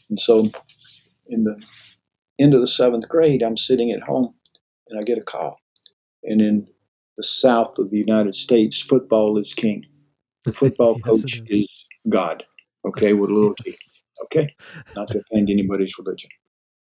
And 0.09 0.19
so 0.19 0.51
in 1.29 1.45
the 1.45 1.61
end 2.39 2.55
of 2.55 2.61
the 2.61 2.69
seventh 2.69 3.09
grade, 3.09 3.43
I'm 3.43 3.57
sitting 3.57 3.91
at 3.91 4.03
home 4.03 4.35
and 4.89 4.99
I 4.99 5.03
get 5.03 5.19
a 5.19 5.23
call. 5.23 5.59
And 6.25 6.41
in 6.41 6.69
the 7.17 7.23
South 7.23 7.79
of 7.79 7.91
the 7.91 7.99
United 7.99 8.35
States, 8.35 8.81
football 8.81 9.39
is 9.39 9.55
king. 9.55 9.87
The 10.45 10.53
football 10.61 10.97
yes, 10.97 11.05
coach 11.05 11.43
is. 11.47 11.67
is. 11.67 11.85
God, 12.09 12.45
okay, 12.87 13.13
with 13.13 13.31
a 13.31 13.35
little 13.35 13.55
t, 13.65 13.75
okay? 14.27 14.55
Not 14.95 15.09
to 15.09 15.19
offend 15.21 15.51
anybody's 15.51 15.99
religion. 15.99 16.31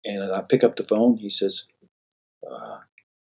And 0.05 0.31
I 0.31 0.41
pick 0.41 0.63
up 0.63 0.75
the 0.75 0.83
phone. 0.83 1.17
He 1.17 1.29
says, 1.29 1.67
uh, 2.49 2.77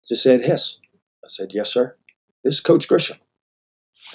this 0.09 0.27
Ed 0.27 0.45
Hess? 0.45 0.79
I 1.25 1.29
said, 1.29 1.51
Yes, 1.53 1.73
sir. 1.73 1.97
This 2.45 2.55
is 2.55 2.61
Coach 2.61 2.89
Grisham. 2.89 3.19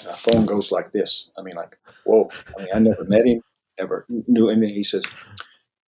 And 0.00 0.08
our 0.08 0.16
phone 0.16 0.46
goes 0.46 0.72
like 0.72 0.92
this. 0.92 1.30
I 1.38 1.42
mean, 1.42 1.54
like, 1.54 1.78
whoa. 2.04 2.30
I 2.58 2.62
mean, 2.62 2.70
I 2.74 2.78
never 2.80 3.04
met 3.04 3.26
him, 3.26 3.42
never 3.78 4.06
knew 4.08 4.48
him. 4.48 4.62
He 4.62 4.82
says, 4.82 5.04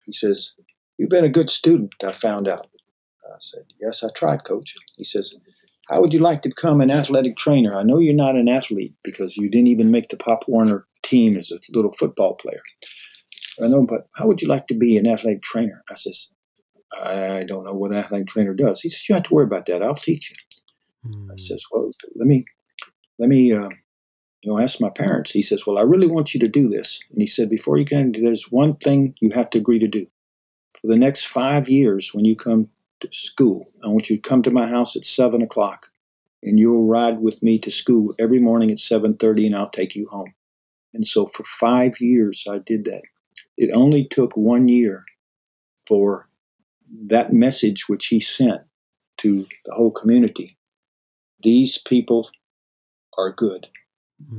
he 0.05 0.13
says, 0.13 0.55
you've 0.99 1.11
been 1.11 1.25
a 1.25 1.31
good 1.31 1.51
student, 1.51 1.93
I 2.05 2.13
found 2.13 2.49
out. 2.49 2.69
I 3.27 3.37
said, 3.41 3.65
yes, 3.81 4.05
I 4.05 4.09
tried, 4.15 4.45
coach. 4.45 4.75
He 4.97 5.05
says, 5.05 5.35
how 5.89 6.01
would 6.01 6.15
you 6.15 6.21
like 6.21 6.43
to 6.43 6.49
become 6.49 6.81
an 6.81 6.91
athletic 6.91 7.37
trainer? 7.37 7.75
I 7.75 7.83
know 7.83 7.99
you're 7.99 8.15
not 8.15 8.37
an 8.37 8.49
athlete 8.49 8.95
because 9.03 9.37
you 9.37 9.51
didn't 9.51 9.69
even 9.69 9.91
make 9.91 10.09
the 10.09 10.17
Pop 10.17 10.45
Warner 10.47 10.87
team 11.03 11.37
as 11.37 11.51
a 11.51 11.59
little 11.75 11.93
football 11.93 12.37
player. 12.37 12.63
I 13.63 13.69
know, 13.69 13.87
but 13.87 14.09
how 14.17 14.27
would 14.27 14.41
you 14.41 14.49
like 14.49 14.67
to 14.69 14.75
be 14.75 14.97
an 14.97 15.07
athletic 15.07 15.43
trainer? 15.43 15.83
I 15.91 15.95
says, 15.95 16.31
I 17.05 17.45
don't 17.47 17.65
know 17.65 17.75
what 17.75 17.91
an 17.91 17.99
athletic 17.99 18.29
trainer 18.29 18.55
does. 18.55 18.81
He 18.81 18.89
says, 18.89 19.09
you 19.09 19.15
don't 19.15 19.23
have 19.23 19.29
to 19.29 19.35
worry 19.35 19.45
about 19.45 19.67
that. 19.67 19.83
I'll 19.83 19.95
teach 19.95 20.31
you. 20.31 20.37
Hmm. 21.11 21.31
I 21.31 21.37
says, 21.37 21.65
well, 21.71 21.91
let 22.15 22.27
me, 22.27 22.45
let 23.19 23.29
me, 23.29 23.53
uh, 23.53 23.69
you 24.45 24.51
know, 24.51 24.59
ask 24.59 24.81
my 24.81 24.91
parents. 24.91 25.31
He 25.31 25.41
says, 25.41 25.67
"Well, 25.67 25.79
I 25.79 25.83
really 25.83 26.07
want 26.07 26.35
you 26.35 26.41
to 26.41 26.49
do 26.49 26.69
this." 26.69 27.01
And 27.11 27.19
he 27.19 27.27
said, 27.27 27.49
"Before 27.49 27.79
you 27.79 27.87
can, 27.87 28.13
there's 28.13 28.53
one 28.53 28.77
thing 28.77 29.15
you 29.21 29.31
have 29.31 29.49
to 29.51 29.59
agree 29.59 29.79
to 29.79 29.89
do. 29.89 30.07
For 30.85 30.89
the 30.89 30.99
next 30.99 31.24
five 31.24 31.66
years, 31.66 32.12
when 32.12 32.26
you 32.26 32.37
come 32.37 32.68
to 33.01 33.09
school, 33.11 33.72
I 33.82 33.89
want 33.89 34.11
you 34.11 34.16
to 34.16 34.28
come 34.28 34.43
to 34.43 34.51
my 34.51 34.68
house 34.68 34.95
at 34.97 35.07
seven 35.07 35.41
o'clock, 35.41 35.87
and 36.43 36.59
you'll 36.59 36.87
ride 36.87 37.20
with 37.20 37.43
me 37.43 37.59
to 37.61 37.70
school 37.70 38.14
every 38.18 38.39
morning 38.39 38.70
at 38.70 38.78
seven 38.78 39.16
thirty, 39.16 39.47
and 39.47 39.57
I'll 39.57 39.70
take 39.70 39.97
you 39.97 40.07
home." 40.09 40.35
And 40.93 41.09
so, 41.09 41.24
for 41.24 41.45
five 41.45 42.01
years, 42.01 42.47
I 42.51 42.59
did 42.59 42.85
that. 42.85 43.05
It 43.57 43.70
only 43.72 44.05
took 44.05 44.37
one 44.37 44.68
year 44.68 45.05
for 45.87 46.28
that 47.07 47.32
message 47.32 47.89
which 47.89 48.09
he 48.09 48.20
sent 48.20 48.61
to 49.18 49.47
the 49.64 49.74
whole 49.74 49.91
community. 49.91 50.59
These 51.43 51.78
people 51.78 52.28
are 53.16 53.32
good 53.32 53.68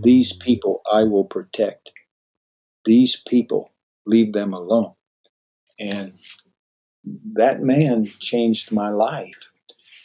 these 0.04 0.34
mm-hmm. 0.34 0.46
people 0.46 0.82
I 0.92 1.04
will 1.04 1.26
protect. 1.26 1.92
These 2.86 3.24
people, 3.28 3.74
leave 4.06 4.34
them 4.34 4.54
alone. 4.54 4.95
And 5.80 6.14
that 7.34 7.62
man 7.62 8.12
changed 8.20 8.72
my 8.72 8.90
life. 8.90 9.52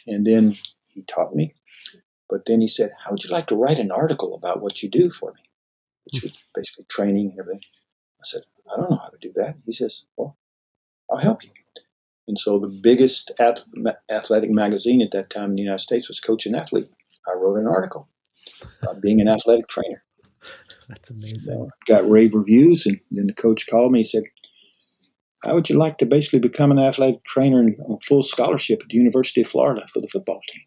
And 0.07 0.25
then 0.25 0.57
he 0.87 1.03
taught 1.03 1.35
me. 1.35 1.53
But 2.29 2.45
then 2.45 2.61
he 2.61 2.67
said, 2.67 2.91
How 3.03 3.11
would 3.11 3.23
you 3.23 3.29
like 3.29 3.47
to 3.47 3.55
write 3.55 3.79
an 3.79 3.91
article 3.91 4.35
about 4.35 4.61
what 4.61 4.81
you 4.81 4.89
do 4.89 5.09
for 5.09 5.33
me? 5.33 5.41
Which 6.05 6.23
was 6.23 6.31
basically 6.55 6.85
training 6.89 7.31
and 7.31 7.39
everything. 7.39 7.61
I 8.19 8.23
said, 8.23 8.41
I 8.71 8.77
don't 8.77 8.89
know 8.89 8.97
how 8.97 9.09
to 9.09 9.17
do 9.19 9.33
that. 9.35 9.57
He 9.65 9.73
says, 9.73 10.05
Well, 10.15 10.37
I'll 11.09 11.17
help 11.17 11.43
you. 11.43 11.49
And 12.27 12.39
so 12.39 12.59
the 12.59 12.67
biggest 12.67 13.31
athletic 14.09 14.49
magazine 14.49 15.01
at 15.01 15.11
that 15.11 15.29
time 15.29 15.49
in 15.51 15.55
the 15.55 15.63
United 15.63 15.83
States 15.83 16.07
was 16.07 16.19
Coach 16.19 16.45
and 16.45 16.55
Athlete. 16.55 16.89
I 17.27 17.33
wrote 17.35 17.57
an 17.57 17.67
article 17.67 18.07
about 18.81 19.01
being 19.01 19.19
an 19.19 19.27
athletic 19.27 19.67
trainer. 19.67 20.03
That's 20.87 21.09
amazing. 21.09 21.69
got 21.87 22.09
rave 22.09 22.33
reviews, 22.33 22.85
and 22.85 22.99
then 23.11 23.27
the 23.27 23.33
coach 23.33 23.67
called 23.67 23.91
me. 23.91 23.99
He 23.99 24.03
said, 24.03 24.23
"How 25.43 25.53
would 25.55 25.69
you 25.69 25.77
like 25.77 25.97
to 25.97 26.05
basically 26.05 26.39
become 26.39 26.71
an 26.71 26.79
athletic 26.79 27.23
trainer 27.23 27.59
on 27.59 27.99
full 27.99 28.21
scholarship 28.21 28.81
at 28.81 28.89
the 28.89 28.97
University 28.97 29.41
of 29.41 29.47
Florida 29.47 29.87
for 29.93 30.01
the 30.01 30.07
football 30.07 30.41
team?" 30.47 30.63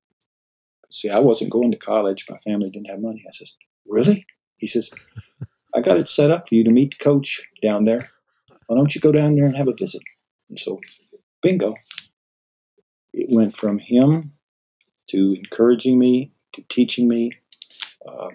See, 0.90 1.10
I 1.10 1.18
wasn't 1.18 1.50
going 1.50 1.70
to 1.72 1.76
college. 1.76 2.26
My 2.28 2.38
family 2.38 2.70
didn't 2.70 2.90
have 2.90 3.00
money. 3.00 3.22
I 3.26 3.32
says, 3.32 3.54
"Really?" 3.86 4.26
He 4.56 4.66
says, 4.66 4.90
"I 5.74 5.80
got 5.80 5.98
it 5.98 6.08
set 6.08 6.30
up 6.30 6.48
for 6.48 6.54
you 6.54 6.64
to 6.64 6.70
meet 6.70 6.98
coach 6.98 7.42
down 7.62 7.84
there. 7.84 8.08
Why 8.66 8.76
don't 8.76 8.94
you 8.94 9.00
go 9.00 9.12
down 9.12 9.34
there 9.34 9.46
and 9.46 9.56
have 9.56 9.68
a 9.68 9.74
visit?" 9.74 10.02
And 10.48 10.58
so, 10.58 10.78
bingo. 11.42 11.74
It 13.12 13.28
went 13.30 13.56
from 13.56 13.78
him 13.78 14.32
to 15.10 15.34
encouraging 15.34 15.98
me 15.98 16.32
to 16.54 16.62
teaching 16.68 17.08
me 17.08 17.32
uh, 18.06 18.30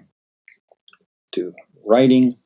to 1.34 1.54
writing, 1.86 2.38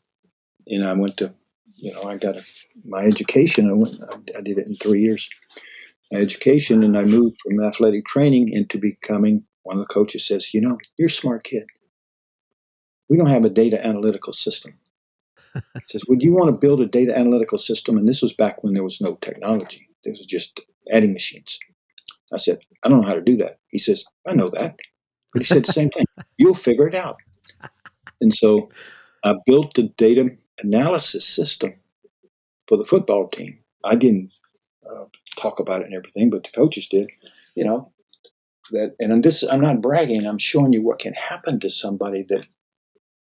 and 0.68 0.84
I 0.84 0.94
went 0.94 1.18
to, 1.18 1.34
you 1.76 1.94
know, 1.94 2.04
I 2.04 2.18
got 2.18 2.38
a, 2.38 2.46
my 2.86 3.04
education. 3.04 3.70
I 3.70 3.74
went, 3.74 4.00
I, 4.38 4.42
did 4.42 4.58
it 4.58 4.68
in 4.68 4.76
three 4.78 5.02
years. 5.02 5.30
My 6.12 6.20
education, 6.20 6.84
and 6.84 6.98
I 6.98 7.04
moved 7.04 7.38
from 7.42 7.64
athletic 7.64 8.06
training 8.06 8.50
into 8.50 8.78
becoming 8.78 9.46
one 9.64 9.78
of 9.78 9.82
the 9.82 9.94
coaches. 9.94 10.28
Says, 10.28 10.54
you 10.54 10.62
know, 10.62 10.78
you're 10.98 11.08
a 11.08 11.12
smart 11.12 11.44
kid. 11.44 11.66
We 13.10 13.18
don't 13.18 13.30
have 13.30 13.46
a 13.46 13.50
data 13.50 13.86
analytical 13.86 14.34
system. 14.34 14.74
He 15.54 15.82
says, 15.86 16.04
Would 16.08 16.24
you 16.24 16.34
want 16.34 16.54
to 16.54 16.60
build 16.60 16.82
a 16.82 16.88
data 16.88 17.18
analytical 17.18 17.58
system? 17.58 17.98
And 17.98 18.08
this 18.08 18.22
was 18.22 18.34
back 18.34 18.64
when 18.64 18.74
there 18.74 18.84
was 18.84 19.02
no 19.02 19.16
technology. 19.16 19.88
This 20.04 20.18
was 20.18 20.26
just 20.26 20.60
adding 20.92 21.14
machines. 21.14 21.60
I 22.34 22.38
said, 22.38 22.60
I 22.84 22.90
don't 22.90 23.02
know 23.02 23.08
how 23.08 23.14
to 23.14 23.22
do 23.22 23.38
that. 23.38 23.58
He 23.70 23.78
says, 23.78 24.04
I 24.28 24.34
know 24.34 24.50
that. 24.50 24.78
But 25.32 25.42
he 25.42 25.46
said 25.46 25.66
the 25.66 25.74
same 25.74 25.90
thing. 25.90 26.06
You'll 26.38 26.56
figure 26.56 26.88
it 26.88 26.96
out. 26.96 27.18
And 28.22 28.34
so 28.34 28.70
I 29.24 29.36
built 29.46 29.76
the 29.76 29.84
data 29.98 30.32
analysis 30.64 31.28
system 31.28 31.74
for 32.68 32.78
the 32.78 32.86
football 32.86 33.28
team. 33.28 33.60
I 33.84 33.96
didn't 33.96 34.32
uh, 34.90 35.06
talk 35.38 35.60
about 35.60 35.82
it 35.82 35.88
and 35.88 35.96
everything, 35.96 36.30
but 36.30 36.44
the 36.44 36.52
coaches 36.52 36.88
did. 36.88 37.10
You 37.56 37.66
know 37.66 37.92
that, 38.72 38.96
and 39.00 39.24
this 39.24 39.44
I'm 39.44 39.62
not 39.62 39.82
bragging. 39.82 40.26
I'm 40.26 40.38
showing 40.38 40.74
you 40.74 40.82
what 40.82 41.00
can 41.00 41.14
happen 41.14 41.60
to 41.60 41.70
somebody 41.70 42.26
that 42.30 42.46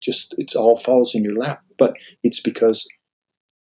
just 0.01 0.35
it's 0.37 0.55
all 0.55 0.77
falls 0.77 1.15
in 1.15 1.23
your 1.23 1.35
lap. 1.35 1.63
But 1.77 1.95
it's 2.23 2.39
because 2.39 2.87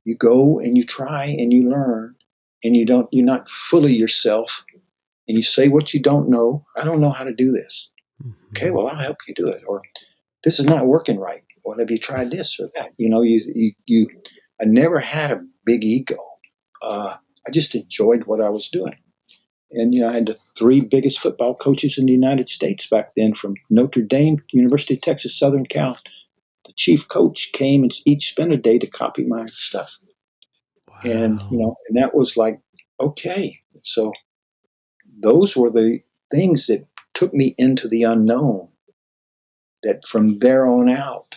you 0.05 0.16
go 0.16 0.59
and 0.59 0.77
you 0.77 0.85
try 0.85 1.25
and 1.25 1.53
you 1.53 1.68
learn, 1.68 2.14
and 2.62 2.77
you 2.77 2.87
don't 2.87 3.09
you're 3.12 3.27
not 3.27 3.49
fully 3.49 3.93
yourself, 3.93 4.64
and 5.29 5.37
you 5.37 5.43
say 5.43 5.68
what 5.68 5.93
you 5.93 6.01
don't 6.01 6.29
know. 6.29 6.64
I 6.77 6.85
don't 6.85 7.01
know 7.01 7.12
how 7.12 7.25
to 7.25 7.35
do 7.35 7.53
this. 7.53 7.93
Mm-hmm. 8.22 8.57
Okay, 8.57 8.70
well 8.70 8.89
I'll 8.89 8.97
help 8.97 9.18
you 9.27 9.35
do 9.35 9.49
it. 9.49 9.62
Or 9.66 9.83
this 10.45 10.59
is 10.59 10.66
not 10.66 10.87
working 10.87 11.18
right. 11.18 11.43
Well, 11.64 11.79
have 11.79 11.91
you 11.91 11.99
tried 11.99 12.31
this 12.31 12.61
or 12.61 12.68
that? 12.75 12.93
You 12.99 13.09
know, 13.09 13.22
you 13.22 13.41
you, 13.55 13.72
you 13.87 14.09
I 14.61 14.66
never 14.66 15.01
had 15.01 15.33
a 15.33 15.43
big 15.65 15.85
ego. 15.85 16.19
Uh, 16.83 17.15
I 17.47 17.51
just 17.51 17.75
enjoyed 17.75 18.25
what 18.25 18.41
I 18.41 18.51
was 18.51 18.69
doing. 18.69 18.97
And 19.71 19.93
you 19.93 20.01
know, 20.01 20.09
I 20.09 20.12
had 20.12 20.27
the 20.27 20.39
three 20.57 20.81
biggest 20.81 21.19
football 21.19 21.55
coaches 21.55 21.99
in 21.99 22.07
the 22.07 22.12
United 22.12 22.49
States 22.49 22.87
back 22.87 23.15
then, 23.17 23.35
from 23.35 23.57
Notre 23.71 24.03
Dame, 24.03 24.43
University 24.53 24.95
of 24.95 25.01
Texas, 25.01 25.39
Southern 25.39 25.67
Cal. 25.67 25.99
The 26.67 26.73
chief 26.75 27.09
coach 27.09 27.51
came 27.53 27.83
and 27.83 27.93
each 28.07 28.31
spent 28.31 28.53
a 28.53 28.57
day 28.57 28.79
to 28.79 28.87
copy 28.87 29.25
my 29.25 29.47
stuff. 29.53 29.91
Wow. 30.89 31.11
And 31.11 31.41
you 31.51 31.59
know, 31.59 31.77
and 31.89 31.99
that 31.99 32.15
was 32.15 32.37
like, 32.37 32.61
okay. 33.01 33.61
So 33.83 34.12
those 35.21 35.57
were 35.57 35.71
the 35.71 36.01
things 36.31 36.67
that 36.69 36.87
took 37.15 37.35
me 37.35 37.55
into 37.59 37.89
the 37.89 38.05
unknown. 38.05 38.69
That 39.83 40.07
from 40.07 40.39
there 40.39 40.67
on 40.67 40.89
out, 40.89 41.35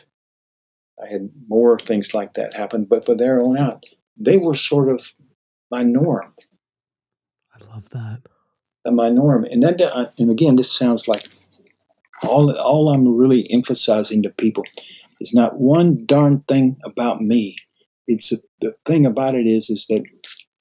I 1.03 1.09
had 1.09 1.29
more 1.49 1.77
things 1.77 2.13
like 2.13 2.35
that 2.35 2.55
happen, 2.55 2.85
but 2.85 3.05
from 3.05 3.17
there 3.17 3.41
on 3.41 3.57
out, 3.57 3.83
they 4.19 4.37
were 4.37 4.55
sort 4.55 4.89
of 4.89 5.13
my 5.71 5.83
norm. 5.83 6.33
I 7.53 7.65
love 7.73 7.89
that. 7.91 8.21
And 8.85 8.95
my 8.95 9.09
norm, 9.09 9.43
and 9.45 9.63
then, 9.63 9.81
uh, 9.81 10.11
and 10.17 10.31
again, 10.31 10.55
this 10.55 10.71
sounds 10.71 11.07
like 11.07 11.27
all 12.23 12.51
all 12.57 12.89
I'm 12.89 13.15
really 13.15 13.51
emphasizing 13.51 14.23
to 14.23 14.29
people 14.29 14.63
is 15.19 15.33
not 15.33 15.59
one 15.59 16.05
darn 16.05 16.41
thing 16.47 16.77
about 16.85 17.21
me. 17.21 17.57
It's 18.07 18.31
a, 18.31 18.37
the 18.61 18.73
thing 18.85 19.05
about 19.05 19.35
it 19.35 19.45
is 19.45 19.69
is 19.69 19.87
that 19.87 20.03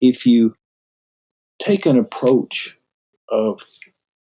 if 0.01 0.27
you 0.27 0.55
take 1.63 1.87
an 1.87 1.99
approach 1.99 2.79
of, 3.29 3.63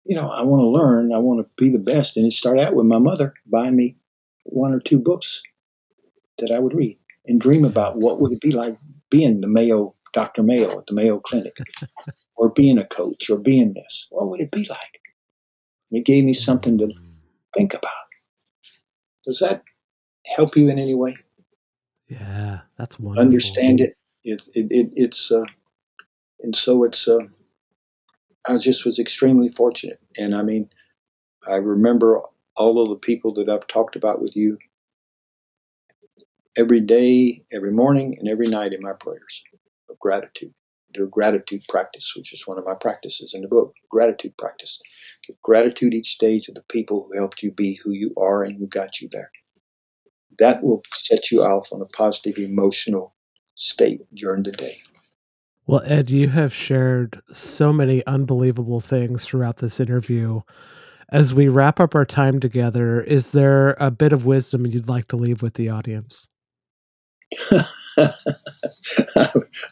you 0.04 0.14
know, 0.14 0.28
I 0.28 0.42
want 0.42 0.60
to 0.60 0.66
learn, 0.66 1.14
I 1.14 1.18
want 1.18 1.46
to 1.46 1.52
be 1.56 1.70
the 1.70 1.78
best, 1.78 2.16
and 2.16 2.26
it 2.26 2.32
started 2.32 2.62
out 2.62 2.74
with 2.74 2.86
my 2.86 2.98
mother 2.98 3.32
buying 3.46 3.76
me 3.76 3.96
one 4.44 4.74
or 4.74 4.80
two 4.80 4.98
books 4.98 5.42
that 6.38 6.50
I 6.50 6.58
would 6.58 6.74
read 6.74 6.98
and 7.26 7.40
dream 7.40 7.64
about 7.64 7.98
what 7.98 8.20
would 8.20 8.32
it 8.32 8.40
be 8.40 8.52
like 8.52 8.76
being 9.14 9.40
the 9.40 9.46
Mayo 9.46 9.94
Dr. 10.12 10.42
Mayo 10.42 10.76
at 10.76 10.86
the 10.88 10.94
Mayo 10.94 11.20
Clinic, 11.20 11.56
or 12.36 12.50
being 12.56 12.78
a 12.78 12.86
coach, 12.86 13.30
or 13.30 13.38
being 13.38 13.72
this. 13.72 14.08
What 14.10 14.28
would 14.28 14.40
it 14.40 14.50
be 14.50 14.66
like? 14.68 15.00
And 15.90 16.00
it 16.00 16.04
gave 16.04 16.24
me 16.24 16.32
something 16.32 16.78
to 16.78 16.88
think 17.54 17.74
about. 17.74 17.92
Does 19.24 19.38
that 19.38 19.62
help 20.26 20.56
you 20.56 20.68
in 20.68 20.80
any 20.80 20.96
way? 20.96 21.16
Yeah, 22.08 22.60
that's 22.76 22.98
wonderful. 22.98 23.24
Understand 23.24 23.80
it. 23.80 23.96
It, 24.24 24.48
it, 24.54 24.66
it 24.70 24.90
it's 24.94 25.30
uh, 25.30 25.44
and 26.40 26.56
so 26.56 26.82
it's. 26.82 27.06
Uh, 27.06 27.26
I 28.48 28.58
just 28.58 28.84
was 28.84 28.98
extremely 28.98 29.50
fortunate, 29.50 30.00
and 30.18 30.34
I 30.34 30.42
mean, 30.42 30.68
I 31.48 31.54
remember 31.54 32.20
all 32.56 32.82
of 32.82 32.88
the 32.88 33.06
people 33.06 33.32
that 33.34 33.48
I've 33.48 33.66
talked 33.68 33.94
about 33.96 34.20
with 34.20 34.34
you 34.34 34.58
every 36.56 36.80
day, 36.80 37.42
every 37.52 37.72
morning, 37.72 38.16
and 38.18 38.28
every 38.28 38.46
night 38.46 38.72
in 38.72 38.80
my 38.80 38.92
prayers 38.92 39.42
of 39.90 39.98
gratitude. 39.98 40.52
Do 40.92 41.04
a 41.04 41.08
gratitude 41.08 41.62
practice, 41.68 42.12
which 42.16 42.32
is 42.32 42.46
one 42.46 42.58
of 42.58 42.64
my 42.64 42.74
practices 42.80 43.34
in 43.34 43.42
the 43.42 43.48
book. 43.48 43.74
Gratitude 43.90 44.36
practice. 44.38 44.80
Give 45.26 45.40
gratitude 45.42 45.92
each 45.92 46.18
day 46.18 46.40
to 46.40 46.52
the 46.52 46.62
people 46.70 47.06
who 47.08 47.18
helped 47.18 47.42
you 47.42 47.50
be 47.50 47.80
who 47.82 47.90
you 47.90 48.14
are 48.16 48.44
and 48.44 48.56
who 48.56 48.68
got 48.68 49.00
you 49.00 49.08
there. 49.10 49.30
That 50.38 50.62
will 50.62 50.82
set 50.92 51.32
you 51.32 51.42
off 51.42 51.68
on 51.72 51.80
a 51.80 51.96
positive 51.96 52.38
emotional 52.38 53.14
state 53.56 54.02
during 54.14 54.44
the 54.44 54.52
day. 54.52 54.82
Well, 55.66 55.82
Ed, 55.84 56.10
you 56.10 56.28
have 56.28 56.54
shared 56.54 57.20
so 57.32 57.72
many 57.72 58.04
unbelievable 58.06 58.80
things 58.80 59.24
throughout 59.24 59.56
this 59.56 59.80
interview. 59.80 60.42
As 61.08 61.32
we 61.32 61.48
wrap 61.48 61.80
up 61.80 61.94
our 61.94 62.04
time 62.04 62.38
together, 62.38 63.00
is 63.00 63.30
there 63.30 63.70
a 63.80 63.90
bit 63.90 64.12
of 64.12 64.26
wisdom 64.26 64.66
you'd 64.66 64.88
like 64.88 65.08
to 65.08 65.16
leave 65.16 65.42
with 65.42 65.54
the 65.54 65.70
audience? 65.70 66.28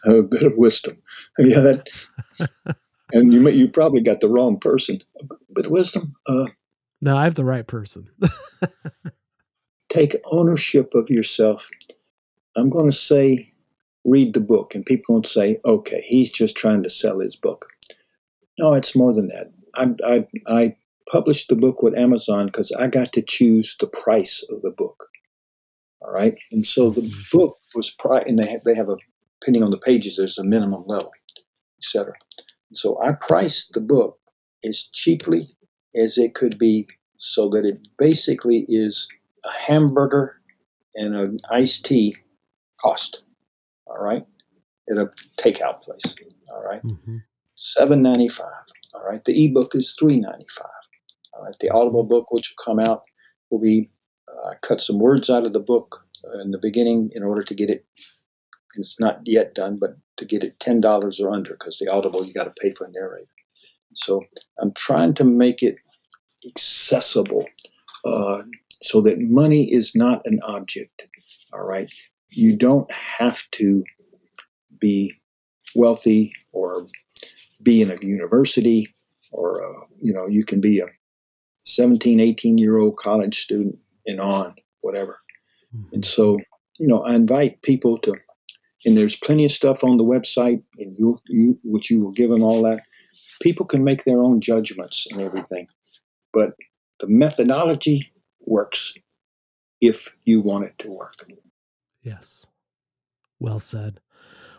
A 0.06 0.22
bit 0.22 0.42
of 0.42 0.52
wisdom. 0.56 0.98
Yeah, 1.38 1.60
that, 1.60 1.88
and 3.12 3.32
you 3.32 3.48
you 3.50 3.68
probably 3.68 4.02
got 4.02 4.20
the 4.20 4.28
wrong 4.28 4.58
person. 4.58 5.00
A 5.20 5.24
bit 5.54 5.66
of 5.66 5.72
wisdom. 5.72 6.14
Uh, 6.28 6.46
no, 7.00 7.16
I 7.16 7.24
have 7.24 7.34
the 7.34 7.44
right 7.44 7.66
person. 7.66 8.08
take 9.92 10.16
ownership 10.30 10.94
of 10.94 11.10
yourself. 11.10 11.68
I'm 12.56 12.70
going 12.70 12.86
to 12.86 12.96
say, 12.96 13.50
read 14.04 14.34
the 14.34 14.40
book, 14.40 14.74
and 14.74 14.84
people 14.84 15.14
won't 15.14 15.26
say, 15.26 15.58
okay, 15.64 16.02
he's 16.02 16.30
just 16.30 16.56
trying 16.56 16.82
to 16.82 16.90
sell 16.90 17.20
his 17.20 17.36
book. 17.36 17.66
No, 18.58 18.74
it's 18.74 18.96
more 18.96 19.12
than 19.12 19.28
that. 19.28 19.52
I, 19.74 19.94
I, 20.06 20.26
I 20.46 20.74
published 21.10 21.48
the 21.48 21.56
book 21.56 21.82
with 21.82 21.96
Amazon 21.96 22.46
because 22.46 22.72
I 22.72 22.86
got 22.86 23.12
to 23.12 23.22
choose 23.22 23.76
the 23.80 23.86
price 23.86 24.44
of 24.50 24.62
the 24.62 24.70
book. 24.70 25.08
All 26.04 26.12
right. 26.12 26.34
And 26.50 26.66
so 26.66 26.90
the 26.90 27.02
mm-hmm. 27.02 27.20
book 27.30 27.58
was 27.74 27.90
pri 27.90 28.22
and 28.26 28.38
they 28.38 28.46
have, 28.46 28.64
they 28.64 28.74
have 28.74 28.88
a 28.88 28.96
depending 29.42 29.62
on 29.62 29.70
the 29.70 29.78
pages, 29.78 30.16
there's 30.16 30.38
a 30.38 30.44
minimum 30.44 30.84
level, 30.86 31.10
etc. 31.78 32.12
So 32.72 33.00
I 33.00 33.12
priced 33.20 33.72
the 33.72 33.80
book 33.80 34.18
as 34.64 34.88
cheaply 34.92 35.56
as 35.96 36.16
it 36.16 36.34
could 36.34 36.58
be, 36.58 36.86
so 37.18 37.48
that 37.50 37.64
it 37.64 37.78
basically 37.98 38.64
is 38.68 39.08
a 39.44 39.50
hamburger 39.50 40.40
and 40.94 41.14
an 41.16 41.38
iced 41.50 41.84
tea 41.84 42.16
cost. 42.80 43.22
All 43.86 43.98
right, 43.98 44.24
at 44.90 44.96
a 44.96 45.10
takeout 45.38 45.82
place. 45.82 46.14
All 46.54 46.62
right, 46.62 46.82
mm-hmm. 46.82 47.18
seven 47.56 48.00
ninety 48.00 48.28
five. 48.28 48.46
All 48.94 49.04
right, 49.04 49.24
the 49.24 49.44
ebook 49.44 49.74
is 49.74 49.96
three 49.98 50.18
ninety 50.18 50.46
five. 50.56 50.70
All 51.34 51.44
right, 51.44 51.56
the 51.60 51.70
Audible 51.70 52.04
book, 52.04 52.30
which 52.30 52.54
will 52.54 52.64
come 52.64 52.78
out, 52.78 53.02
will 53.50 53.58
be 53.58 53.90
I 54.46 54.54
cut 54.62 54.80
some 54.80 54.98
words 54.98 55.30
out 55.30 55.44
of 55.44 55.52
the 55.52 55.60
book 55.60 56.06
in 56.42 56.50
the 56.50 56.58
beginning 56.58 57.10
in 57.12 57.22
order 57.22 57.42
to 57.42 57.54
get 57.54 57.70
it. 57.70 57.84
It's 58.76 58.98
not 58.98 59.20
yet 59.24 59.54
done, 59.54 59.78
but 59.78 59.90
to 60.16 60.24
get 60.24 60.42
it 60.42 60.58
ten 60.60 60.80
dollars 60.80 61.20
or 61.20 61.30
under, 61.30 61.52
because 61.52 61.78
the 61.78 61.88
Audible 61.88 62.24
you 62.24 62.32
got 62.32 62.44
to 62.44 62.54
pay 62.60 62.72
for 62.74 62.86
a 62.86 62.90
narrator. 62.90 63.26
So 63.94 64.24
I'm 64.58 64.72
trying 64.72 65.14
to 65.14 65.24
make 65.24 65.62
it 65.62 65.76
accessible, 66.46 67.46
uh, 68.04 68.42
so 68.80 69.00
that 69.02 69.20
money 69.20 69.64
is 69.70 69.94
not 69.94 70.22
an 70.24 70.40
object. 70.44 71.06
All 71.52 71.66
right, 71.66 71.88
you 72.30 72.56
don't 72.56 72.90
have 72.90 73.42
to 73.52 73.84
be 74.80 75.12
wealthy 75.74 76.32
or 76.52 76.86
be 77.62 77.82
in 77.82 77.90
a 77.90 77.96
university 78.00 78.92
or 79.30 79.62
uh, 79.62 79.86
you 80.00 80.12
know 80.12 80.26
you 80.26 80.44
can 80.44 80.60
be 80.60 80.80
a 80.80 80.86
17 81.58 82.20
18 82.20 82.58
year 82.58 82.78
old 82.78 82.96
college 82.96 83.38
student 83.40 83.78
and 84.06 84.20
on, 84.20 84.54
whatever. 84.82 85.18
Mm-hmm. 85.74 85.88
And 85.94 86.04
so, 86.04 86.36
you 86.78 86.86
know, 86.86 87.02
I 87.02 87.14
invite 87.14 87.62
people 87.62 87.98
to, 87.98 88.14
and 88.84 88.96
there's 88.96 89.16
plenty 89.16 89.44
of 89.44 89.52
stuff 89.52 89.84
on 89.84 89.96
the 89.96 90.04
website, 90.04 90.62
and 90.78 90.96
you, 90.98 91.18
you, 91.28 91.58
which 91.64 91.90
you 91.90 92.00
will 92.00 92.12
give 92.12 92.30
them 92.30 92.42
all 92.42 92.62
that. 92.62 92.82
People 93.40 93.66
can 93.66 93.84
make 93.84 94.04
their 94.04 94.22
own 94.22 94.40
judgments 94.40 95.06
and 95.10 95.20
everything, 95.20 95.66
but 96.32 96.54
the 97.00 97.08
methodology 97.08 98.12
works 98.46 98.94
if 99.80 100.14
you 100.24 100.40
want 100.40 100.64
it 100.64 100.78
to 100.78 100.90
work. 100.90 101.26
Yes. 102.02 102.46
Well 103.40 103.58
said. 103.58 104.00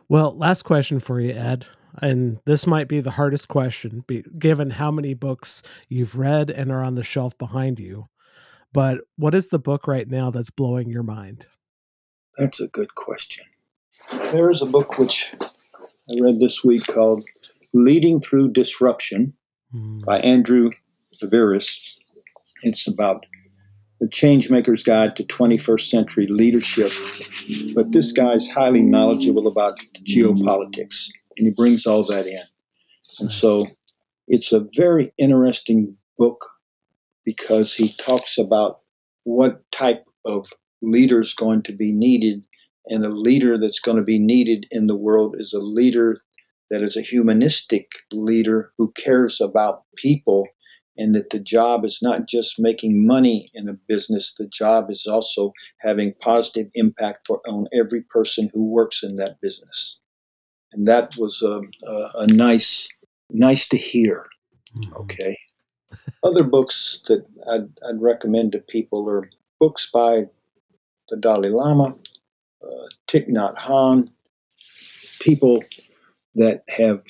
Well, 0.10 0.38
last 0.38 0.64
question 0.64 1.00
for 1.00 1.20
you, 1.20 1.32
Ed. 1.32 1.66
And 2.02 2.40
this 2.46 2.66
might 2.66 2.88
be 2.88 3.02
the 3.02 3.12
hardest 3.12 3.48
question, 3.48 4.04
given 4.38 4.72
how 4.72 4.92
many 4.92 5.14
books 5.14 5.62
you've 5.88 6.18
read 6.18 6.50
and 6.50 6.72
are 6.72 6.84
on 6.84 6.96
the 6.96 7.04
shelf 7.04 7.38
behind 7.38 7.80
you. 7.80 8.08
But 8.74 9.02
what 9.16 9.36
is 9.36 9.50
the 9.50 9.60
book 9.60 9.88
right 9.88 10.08
now 10.08 10.32
that's 10.32 10.50
blowing 10.50 10.90
your 10.90 11.04
mind? 11.04 11.46
That's 12.38 12.60
a 12.60 12.68
good 12.68 12.96
question. 12.96 13.46
There 14.32 14.50
is 14.50 14.62
a 14.62 14.66
book 14.66 14.98
which 14.98 15.34
I 15.42 16.20
read 16.20 16.40
this 16.40 16.64
week 16.64 16.88
called 16.88 17.24
Leading 17.74 18.20
Through 18.20 18.52
Disruption 18.52 19.34
mm. 19.74 20.04
by 20.04 20.20
Andrew 20.20 20.72
Liveris. 21.22 21.98
It's 22.64 22.88
about 22.88 23.26
the 24.00 24.08
Changemaker's 24.08 24.84
Guide 24.84 25.16
to 25.18 25.24
21st 25.24 25.88
Century 25.88 26.28
Leadership. 26.28 26.92
But 27.76 27.92
this 27.92 28.12
guy's 28.12 28.50
highly 28.50 28.82
knowledgeable 28.82 29.48
about 29.48 29.78
geopolitics, 30.04 31.10
and 31.38 31.48
he 31.48 31.54
brings 31.54 31.86
all 31.86 32.04
that 32.08 32.26
in. 32.26 32.42
And 33.20 33.30
so 33.30 33.68
it's 34.28 34.52
a 34.52 34.66
very 34.76 35.14
interesting 35.18 35.96
book 36.18 36.44
because 37.26 37.74
he 37.74 37.94
talks 37.94 38.38
about 38.38 38.80
what 39.24 39.62
type 39.72 40.06
of 40.26 40.50
leader 40.82 41.22
is 41.22 41.34
going 41.34 41.64
to 41.64 41.74
be 41.74 41.92
needed. 41.92 42.44
And 42.88 43.06
a 43.06 43.10
leader 43.10 43.58
that's 43.58 43.80
going 43.80 43.98
to 43.98 44.04
be 44.04 44.20
needed 44.20 44.66
in 44.70 44.88
the 44.88 44.96
world 44.96 45.36
is 45.38 45.54
a 45.54 45.60
leader 45.60 46.22
that 46.70 46.82
is 46.82 46.98
a 46.98 47.02
humanistic 47.02 47.88
leader 48.12 48.74
who 48.78 48.92
cares 48.94 49.40
about 49.40 49.84
people 49.96 50.48
and 50.98 51.16
that 51.16 51.32
the 51.32 51.40
job 51.40 51.86
is 51.86 52.00
not 52.02 52.28
just 52.28 52.60
making 52.60 53.06
money 53.06 53.48
in 53.54 53.68
a 53.68 53.78
business 53.88 54.36
the 54.38 54.48
job 54.48 54.90
is 54.90 55.06
also 55.06 55.52
having 55.82 56.14
positive 56.20 56.72
impact 56.76 57.28
for 57.28 57.42
on 57.48 57.68
every 57.74 58.02
person 58.02 58.50
who 58.54 58.66
works 58.66 59.04
in 59.04 59.16
that 59.16 59.38
business 59.42 60.02
and 60.72 60.88
that 60.88 61.16
was 61.18 61.42
a, 61.42 61.62
a, 61.88 62.10
a 62.24 62.28
nice 62.28 62.88
nice 63.30 63.68
to 63.68 63.78
hear 63.78 64.26
mm-hmm. 64.76 64.94
okay 64.96 65.38
other 66.24 66.44
books 66.44 67.02
that 67.08 67.26
I'd, 67.52 67.70
I'd, 67.90 68.02
recommend 68.02 68.54
to 68.54 68.60
people 68.60 69.10
are 69.10 69.30
books 69.60 69.90
by 69.92 70.24
the 71.10 71.18
dalai 71.18 71.50
lama 71.50 71.96
uh, 72.64 72.88
Thich 73.08 73.30
Nhat 73.30 73.58
Hanh 73.58 74.10
people 75.20 75.64
that 76.36 76.64
have 76.78 77.04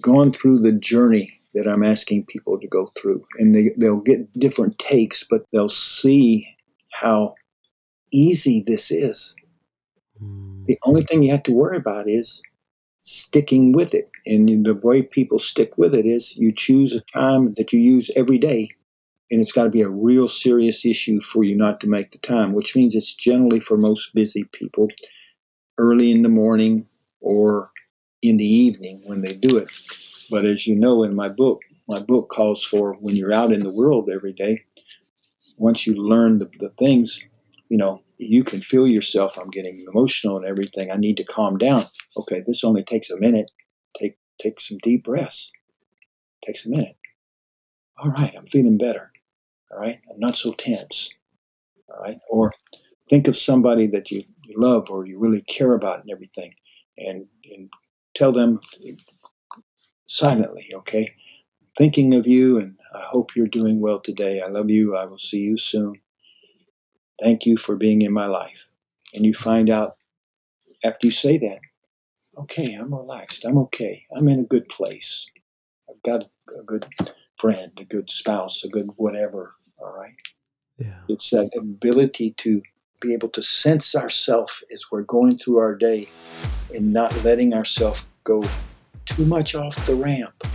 gone 0.00 0.32
through 0.32 0.60
the 0.60 0.72
journey 0.72 1.32
that 1.54 1.66
I'm 1.66 1.82
asking 1.82 2.26
people 2.26 2.58
to 2.58 2.68
go 2.68 2.90
through. 2.96 3.22
And 3.38 3.54
they, 3.54 3.70
they'll 3.76 4.00
get 4.00 4.32
different 4.38 4.78
takes, 4.78 5.24
but 5.24 5.42
they'll 5.52 5.68
see 5.68 6.46
how 6.92 7.34
easy 8.12 8.62
this 8.66 8.90
is. 8.90 9.34
Mm. 10.22 10.64
The 10.66 10.78
only 10.84 11.02
thing 11.02 11.22
you 11.22 11.32
have 11.32 11.42
to 11.44 11.52
worry 11.52 11.76
about 11.76 12.08
is 12.08 12.42
sticking 13.00 13.72
with 13.72 13.94
it. 13.94 14.10
And 14.26 14.64
the 14.64 14.74
way 14.74 15.02
people 15.02 15.38
stick 15.38 15.76
with 15.76 15.94
it 15.94 16.06
is 16.06 16.36
you 16.36 16.52
choose 16.52 16.94
a 16.94 17.00
time 17.12 17.54
that 17.56 17.72
you 17.72 17.80
use 17.80 18.10
every 18.14 18.38
day. 18.38 18.68
And 19.30 19.40
it's 19.40 19.52
got 19.52 19.64
to 19.64 19.70
be 19.70 19.82
a 19.82 19.88
real 19.88 20.28
serious 20.28 20.84
issue 20.84 21.20
for 21.20 21.44
you 21.44 21.56
not 21.56 21.80
to 21.80 21.88
make 21.88 22.10
the 22.12 22.18
time, 22.18 22.52
which 22.52 22.74
means 22.76 22.94
it's 22.94 23.14
generally 23.14 23.60
for 23.60 23.76
most 23.76 24.14
busy 24.14 24.44
people 24.52 24.88
early 25.78 26.10
in 26.10 26.22
the 26.22 26.28
morning 26.28 26.88
or 27.20 27.70
in 28.22 28.36
the 28.36 28.44
evening 28.44 29.02
when 29.06 29.22
they 29.22 29.34
do 29.34 29.56
it. 29.56 29.68
But 30.30 30.44
as 30.44 30.66
you 30.66 30.76
know 30.76 31.02
in 31.02 31.14
my 31.14 31.28
book, 31.28 31.62
my 31.88 32.00
book 32.00 32.28
calls 32.28 32.64
for 32.64 32.94
when 33.00 33.16
you're 33.16 33.32
out 33.32 33.52
in 33.52 33.62
the 33.62 33.72
world 33.72 34.10
every 34.12 34.32
day, 34.32 34.64
once 35.56 35.86
you 35.86 35.94
learn 35.94 36.38
the, 36.38 36.50
the 36.58 36.70
things, 36.70 37.24
you 37.68 37.76
know, 37.76 38.02
you 38.20 38.44
can 38.44 38.60
feel 38.60 38.86
yourself. 38.86 39.38
I'm 39.38 39.50
getting 39.50 39.84
emotional 39.92 40.36
and 40.36 40.46
everything. 40.46 40.90
I 40.90 40.96
need 40.96 41.16
to 41.16 41.24
calm 41.24 41.58
down. 41.58 41.88
Okay, 42.16 42.42
this 42.46 42.64
only 42.64 42.84
takes 42.84 43.10
a 43.10 43.18
minute. 43.18 43.50
Take 43.98 44.18
take 44.40 44.60
some 44.60 44.78
deep 44.82 45.04
breaths. 45.04 45.50
Takes 46.46 46.66
a 46.66 46.70
minute. 46.70 46.96
All 47.98 48.10
right, 48.10 48.34
I'm 48.36 48.46
feeling 48.46 48.78
better. 48.78 49.12
All 49.70 49.78
right, 49.78 50.00
I'm 50.10 50.20
not 50.20 50.36
so 50.36 50.52
tense. 50.52 51.10
All 51.88 52.02
right, 52.02 52.18
or 52.30 52.52
think 53.08 53.28
of 53.28 53.36
somebody 53.36 53.86
that 53.88 54.10
you, 54.10 54.24
you 54.44 54.54
love 54.56 54.88
or 54.90 55.06
you 55.06 55.18
really 55.18 55.42
care 55.42 55.72
about 55.72 56.00
and 56.00 56.10
everything, 56.10 56.54
and, 56.96 57.26
and 57.50 57.68
tell 58.14 58.32
them 58.32 58.60
silently, 60.04 60.70
okay? 60.74 61.14
Thinking 61.76 62.14
of 62.14 62.26
you, 62.26 62.58
and 62.58 62.76
I 62.94 63.00
hope 63.02 63.36
you're 63.36 63.46
doing 63.46 63.80
well 63.80 64.00
today. 64.00 64.40
I 64.40 64.48
love 64.48 64.70
you. 64.70 64.96
I 64.96 65.04
will 65.04 65.18
see 65.18 65.40
you 65.40 65.56
soon. 65.56 65.94
Thank 67.20 67.46
you 67.46 67.56
for 67.56 67.76
being 67.76 68.02
in 68.02 68.12
my 68.12 68.26
life. 68.26 68.68
And 69.14 69.26
you 69.26 69.34
find 69.34 69.70
out 69.70 69.96
after 70.84 71.06
you 71.06 71.10
say 71.10 71.38
that, 71.38 71.60
okay, 72.38 72.74
I'm 72.74 72.94
relaxed. 72.94 73.44
I'm 73.44 73.58
okay. 73.58 74.04
I'm 74.16 74.28
in 74.28 74.40
a 74.40 74.44
good 74.44 74.68
place. 74.68 75.30
I've 75.88 76.02
got 76.02 76.24
a 76.58 76.62
good 76.64 76.86
friend, 77.36 77.72
a 77.78 77.84
good 77.84 78.10
spouse, 78.10 78.64
a 78.64 78.68
good 78.68 78.90
whatever. 78.96 79.54
All 79.78 79.94
right. 79.94 80.14
Yeah. 80.78 81.00
It's 81.08 81.30
that 81.30 81.50
ability 81.56 82.34
to 82.38 82.62
be 83.00 83.12
able 83.14 83.28
to 83.30 83.42
sense 83.42 83.94
ourselves 83.94 84.62
as 84.72 84.84
we're 84.90 85.02
going 85.02 85.38
through 85.38 85.58
our 85.58 85.74
day 85.74 86.08
and 86.74 86.92
not 86.92 87.24
letting 87.24 87.54
ourselves 87.54 88.04
go 88.24 88.44
too 89.06 89.24
much 89.24 89.54
off 89.54 89.74
the 89.86 89.94
ramp. 89.94 90.46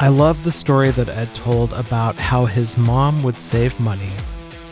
I 0.00 0.06
love 0.06 0.44
the 0.44 0.52
story 0.52 0.92
that 0.92 1.08
Ed 1.08 1.34
told 1.34 1.72
about 1.72 2.14
how 2.14 2.44
his 2.44 2.78
mom 2.78 3.24
would 3.24 3.40
save 3.40 3.80
money, 3.80 4.12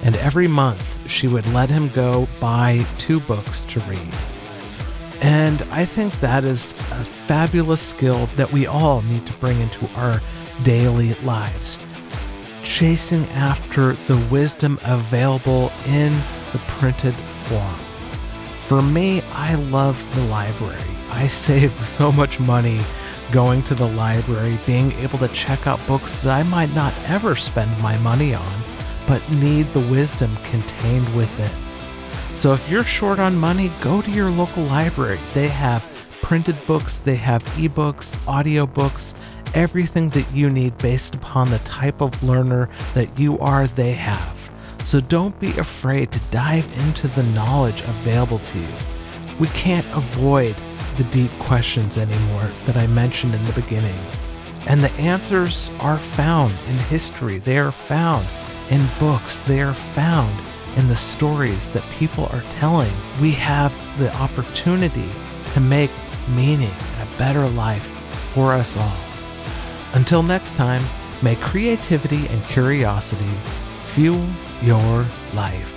and 0.04 0.14
every 0.18 0.46
month 0.46 1.10
she 1.10 1.26
would 1.26 1.44
let 1.48 1.68
him 1.68 1.88
go 1.88 2.28
buy 2.38 2.86
two 2.98 3.18
books 3.18 3.64
to 3.64 3.80
read. 3.80 4.14
And 5.20 5.62
I 5.72 5.84
think 5.84 6.20
that 6.20 6.44
is 6.44 6.74
a 6.92 7.04
fabulous 7.04 7.80
skill 7.80 8.26
that 8.36 8.52
we 8.52 8.68
all 8.68 9.02
need 9.02 9.26
to 9.26 9.32
bring 9.34 9.60
into 9.60 9.88
our 9.96 10.20
daily 10.62 11.14
lives. 11.24 11.80
Chasing 12.62 13.24
after 13.30 13.94
the 13.94 14.24
wisdom 14.30 14.78
available 14.84 15.72
in 15.88 16.12
the 16.52 16.58
printed 16.68 17.14
form. 17.14 17.74
For 18.58 18.80
me, 18.80 19.22
I 19.32 19.56
love 19.56 20.00
the 20.14 20.22
library. 20.26 20.78
I 21.10 21.26
save 21.26 21.72
so 21.88 22.12
much 22.12 22.38
money 22.38 22.80
going 23.32 23.62
to 23.64 23.74
the 23.74 23.88
library, 23.88 24.58
being 24.66 24.92
able 24.92 25.18
to 25.18 25.28
check 25.28 25.66
out 25.66 25.84
books 25.86 26.18
that 26.20 26.38
I 26.38 26.42
might 26.48 26.74
not 26.74 26.94
ever 27.06 27.34
spend 27.34 27.70
my 27.80 27.98
money 27.98 28.34
on, 28.34 28.52
but 29.06 29.28
need 29.36 29.72
the 29.72 29.80
wisdom 29.80 30.34
contained 30.44 31.14
within. 31.14 31.50
So 32.34 32.52
if 32.52 32.68
you're 32.68 32.84
short 32.84 33.18
on 33.18 33.36
money, 33.36 33.72
go 33.80 34.02
to 34.02 34.10
your 34.10 34.30
local 34.30 34.62
library. 34.64 35.18
They 35.34 35.48
have 35.48 35.84
printed 36.20 36.56
books, 36.66 36.98
they 36.98 37.16
have 37.16 37.44
ebooks, 37.56 38.16
audiobooks, 38.26 39.14
everything 39.54 40.10
that 40.10 40.30
you 40.32 40.50
need 40.50 40.76
based 40.78 41.14
upon 41.14 41.50
the 41.50 41.58
type 41.60 42.00
of 42.00 42.22
learner 42.22 42.68
that 42.94 43.18
you 43.18 43.38
are, 43.38 43.66
they 43.66 43.92
have. 43.92 44.50
So 44.84 45.00
don't 45.00 45.38
be 45.40 45.56
afraid 45.58 46.12
to 46.12 46.20
dive 46.30 46.68
into 46.78 47.08
the 47.08 47.22
knowledge 47.24 47.80
available 47.80 48.38
to 48.38 48.58
you. 48.58 48.74
We 49.38 49.48
can't 49.48 49.86
avoid 49.92 50.56
the 50.96 51.04
deep 51.04 51.30
questions 51.38 51.98
anymore 51.98 52.50
that 52.64 52.76
I 52.76 52.86
mentioned 52.86 53.34
in 53.34 53.44
the 53.44 53.52
beginning. 53.52 53.98
And 54.66 54.82
the 54.82 54.92
answers 54.92 55.70
are 55.80 55.98
found 55.98 56.52
in 56.68 56.76
history, 56.76 57.38
they 57.38 57.58
are 57.58 57.72
found 57.72 58.26
in 58.70 58.84
books, 58.98 59.38
they 59.40 59.60
are 59.60 59.74
found 59.74 60.34
in 60.76 60.86
the 60.86 60.96
stories 60.96 61.68
that 61.70 61.82
people 61.90 62.26
are 62.32 62.42
telling. 62.50 62.92
We 63.20 63.30
have 63.32 63.72
the 63.98 64.14
opportunity 64.16 65.08
to 65.52 65.60
make 65.60 65.90
meaning 66.34 66.74
and 66.98 67.08
a 67.08 67.18
better 67.18 67.48
life 67.48 67.86
for 68.34 68.52
us 68.52 68.76
all. 68.76 68.96
Until 69.94 70.22
next 70.22 70.56
time, 70.56 70.84
may 71.22 71.36
creativity 71.36 72.26
and 72.26 72.44
curiosity 72.44 73.32
fuel 73.84 74.26
your 74.62 75.06
life. 75.32 75.75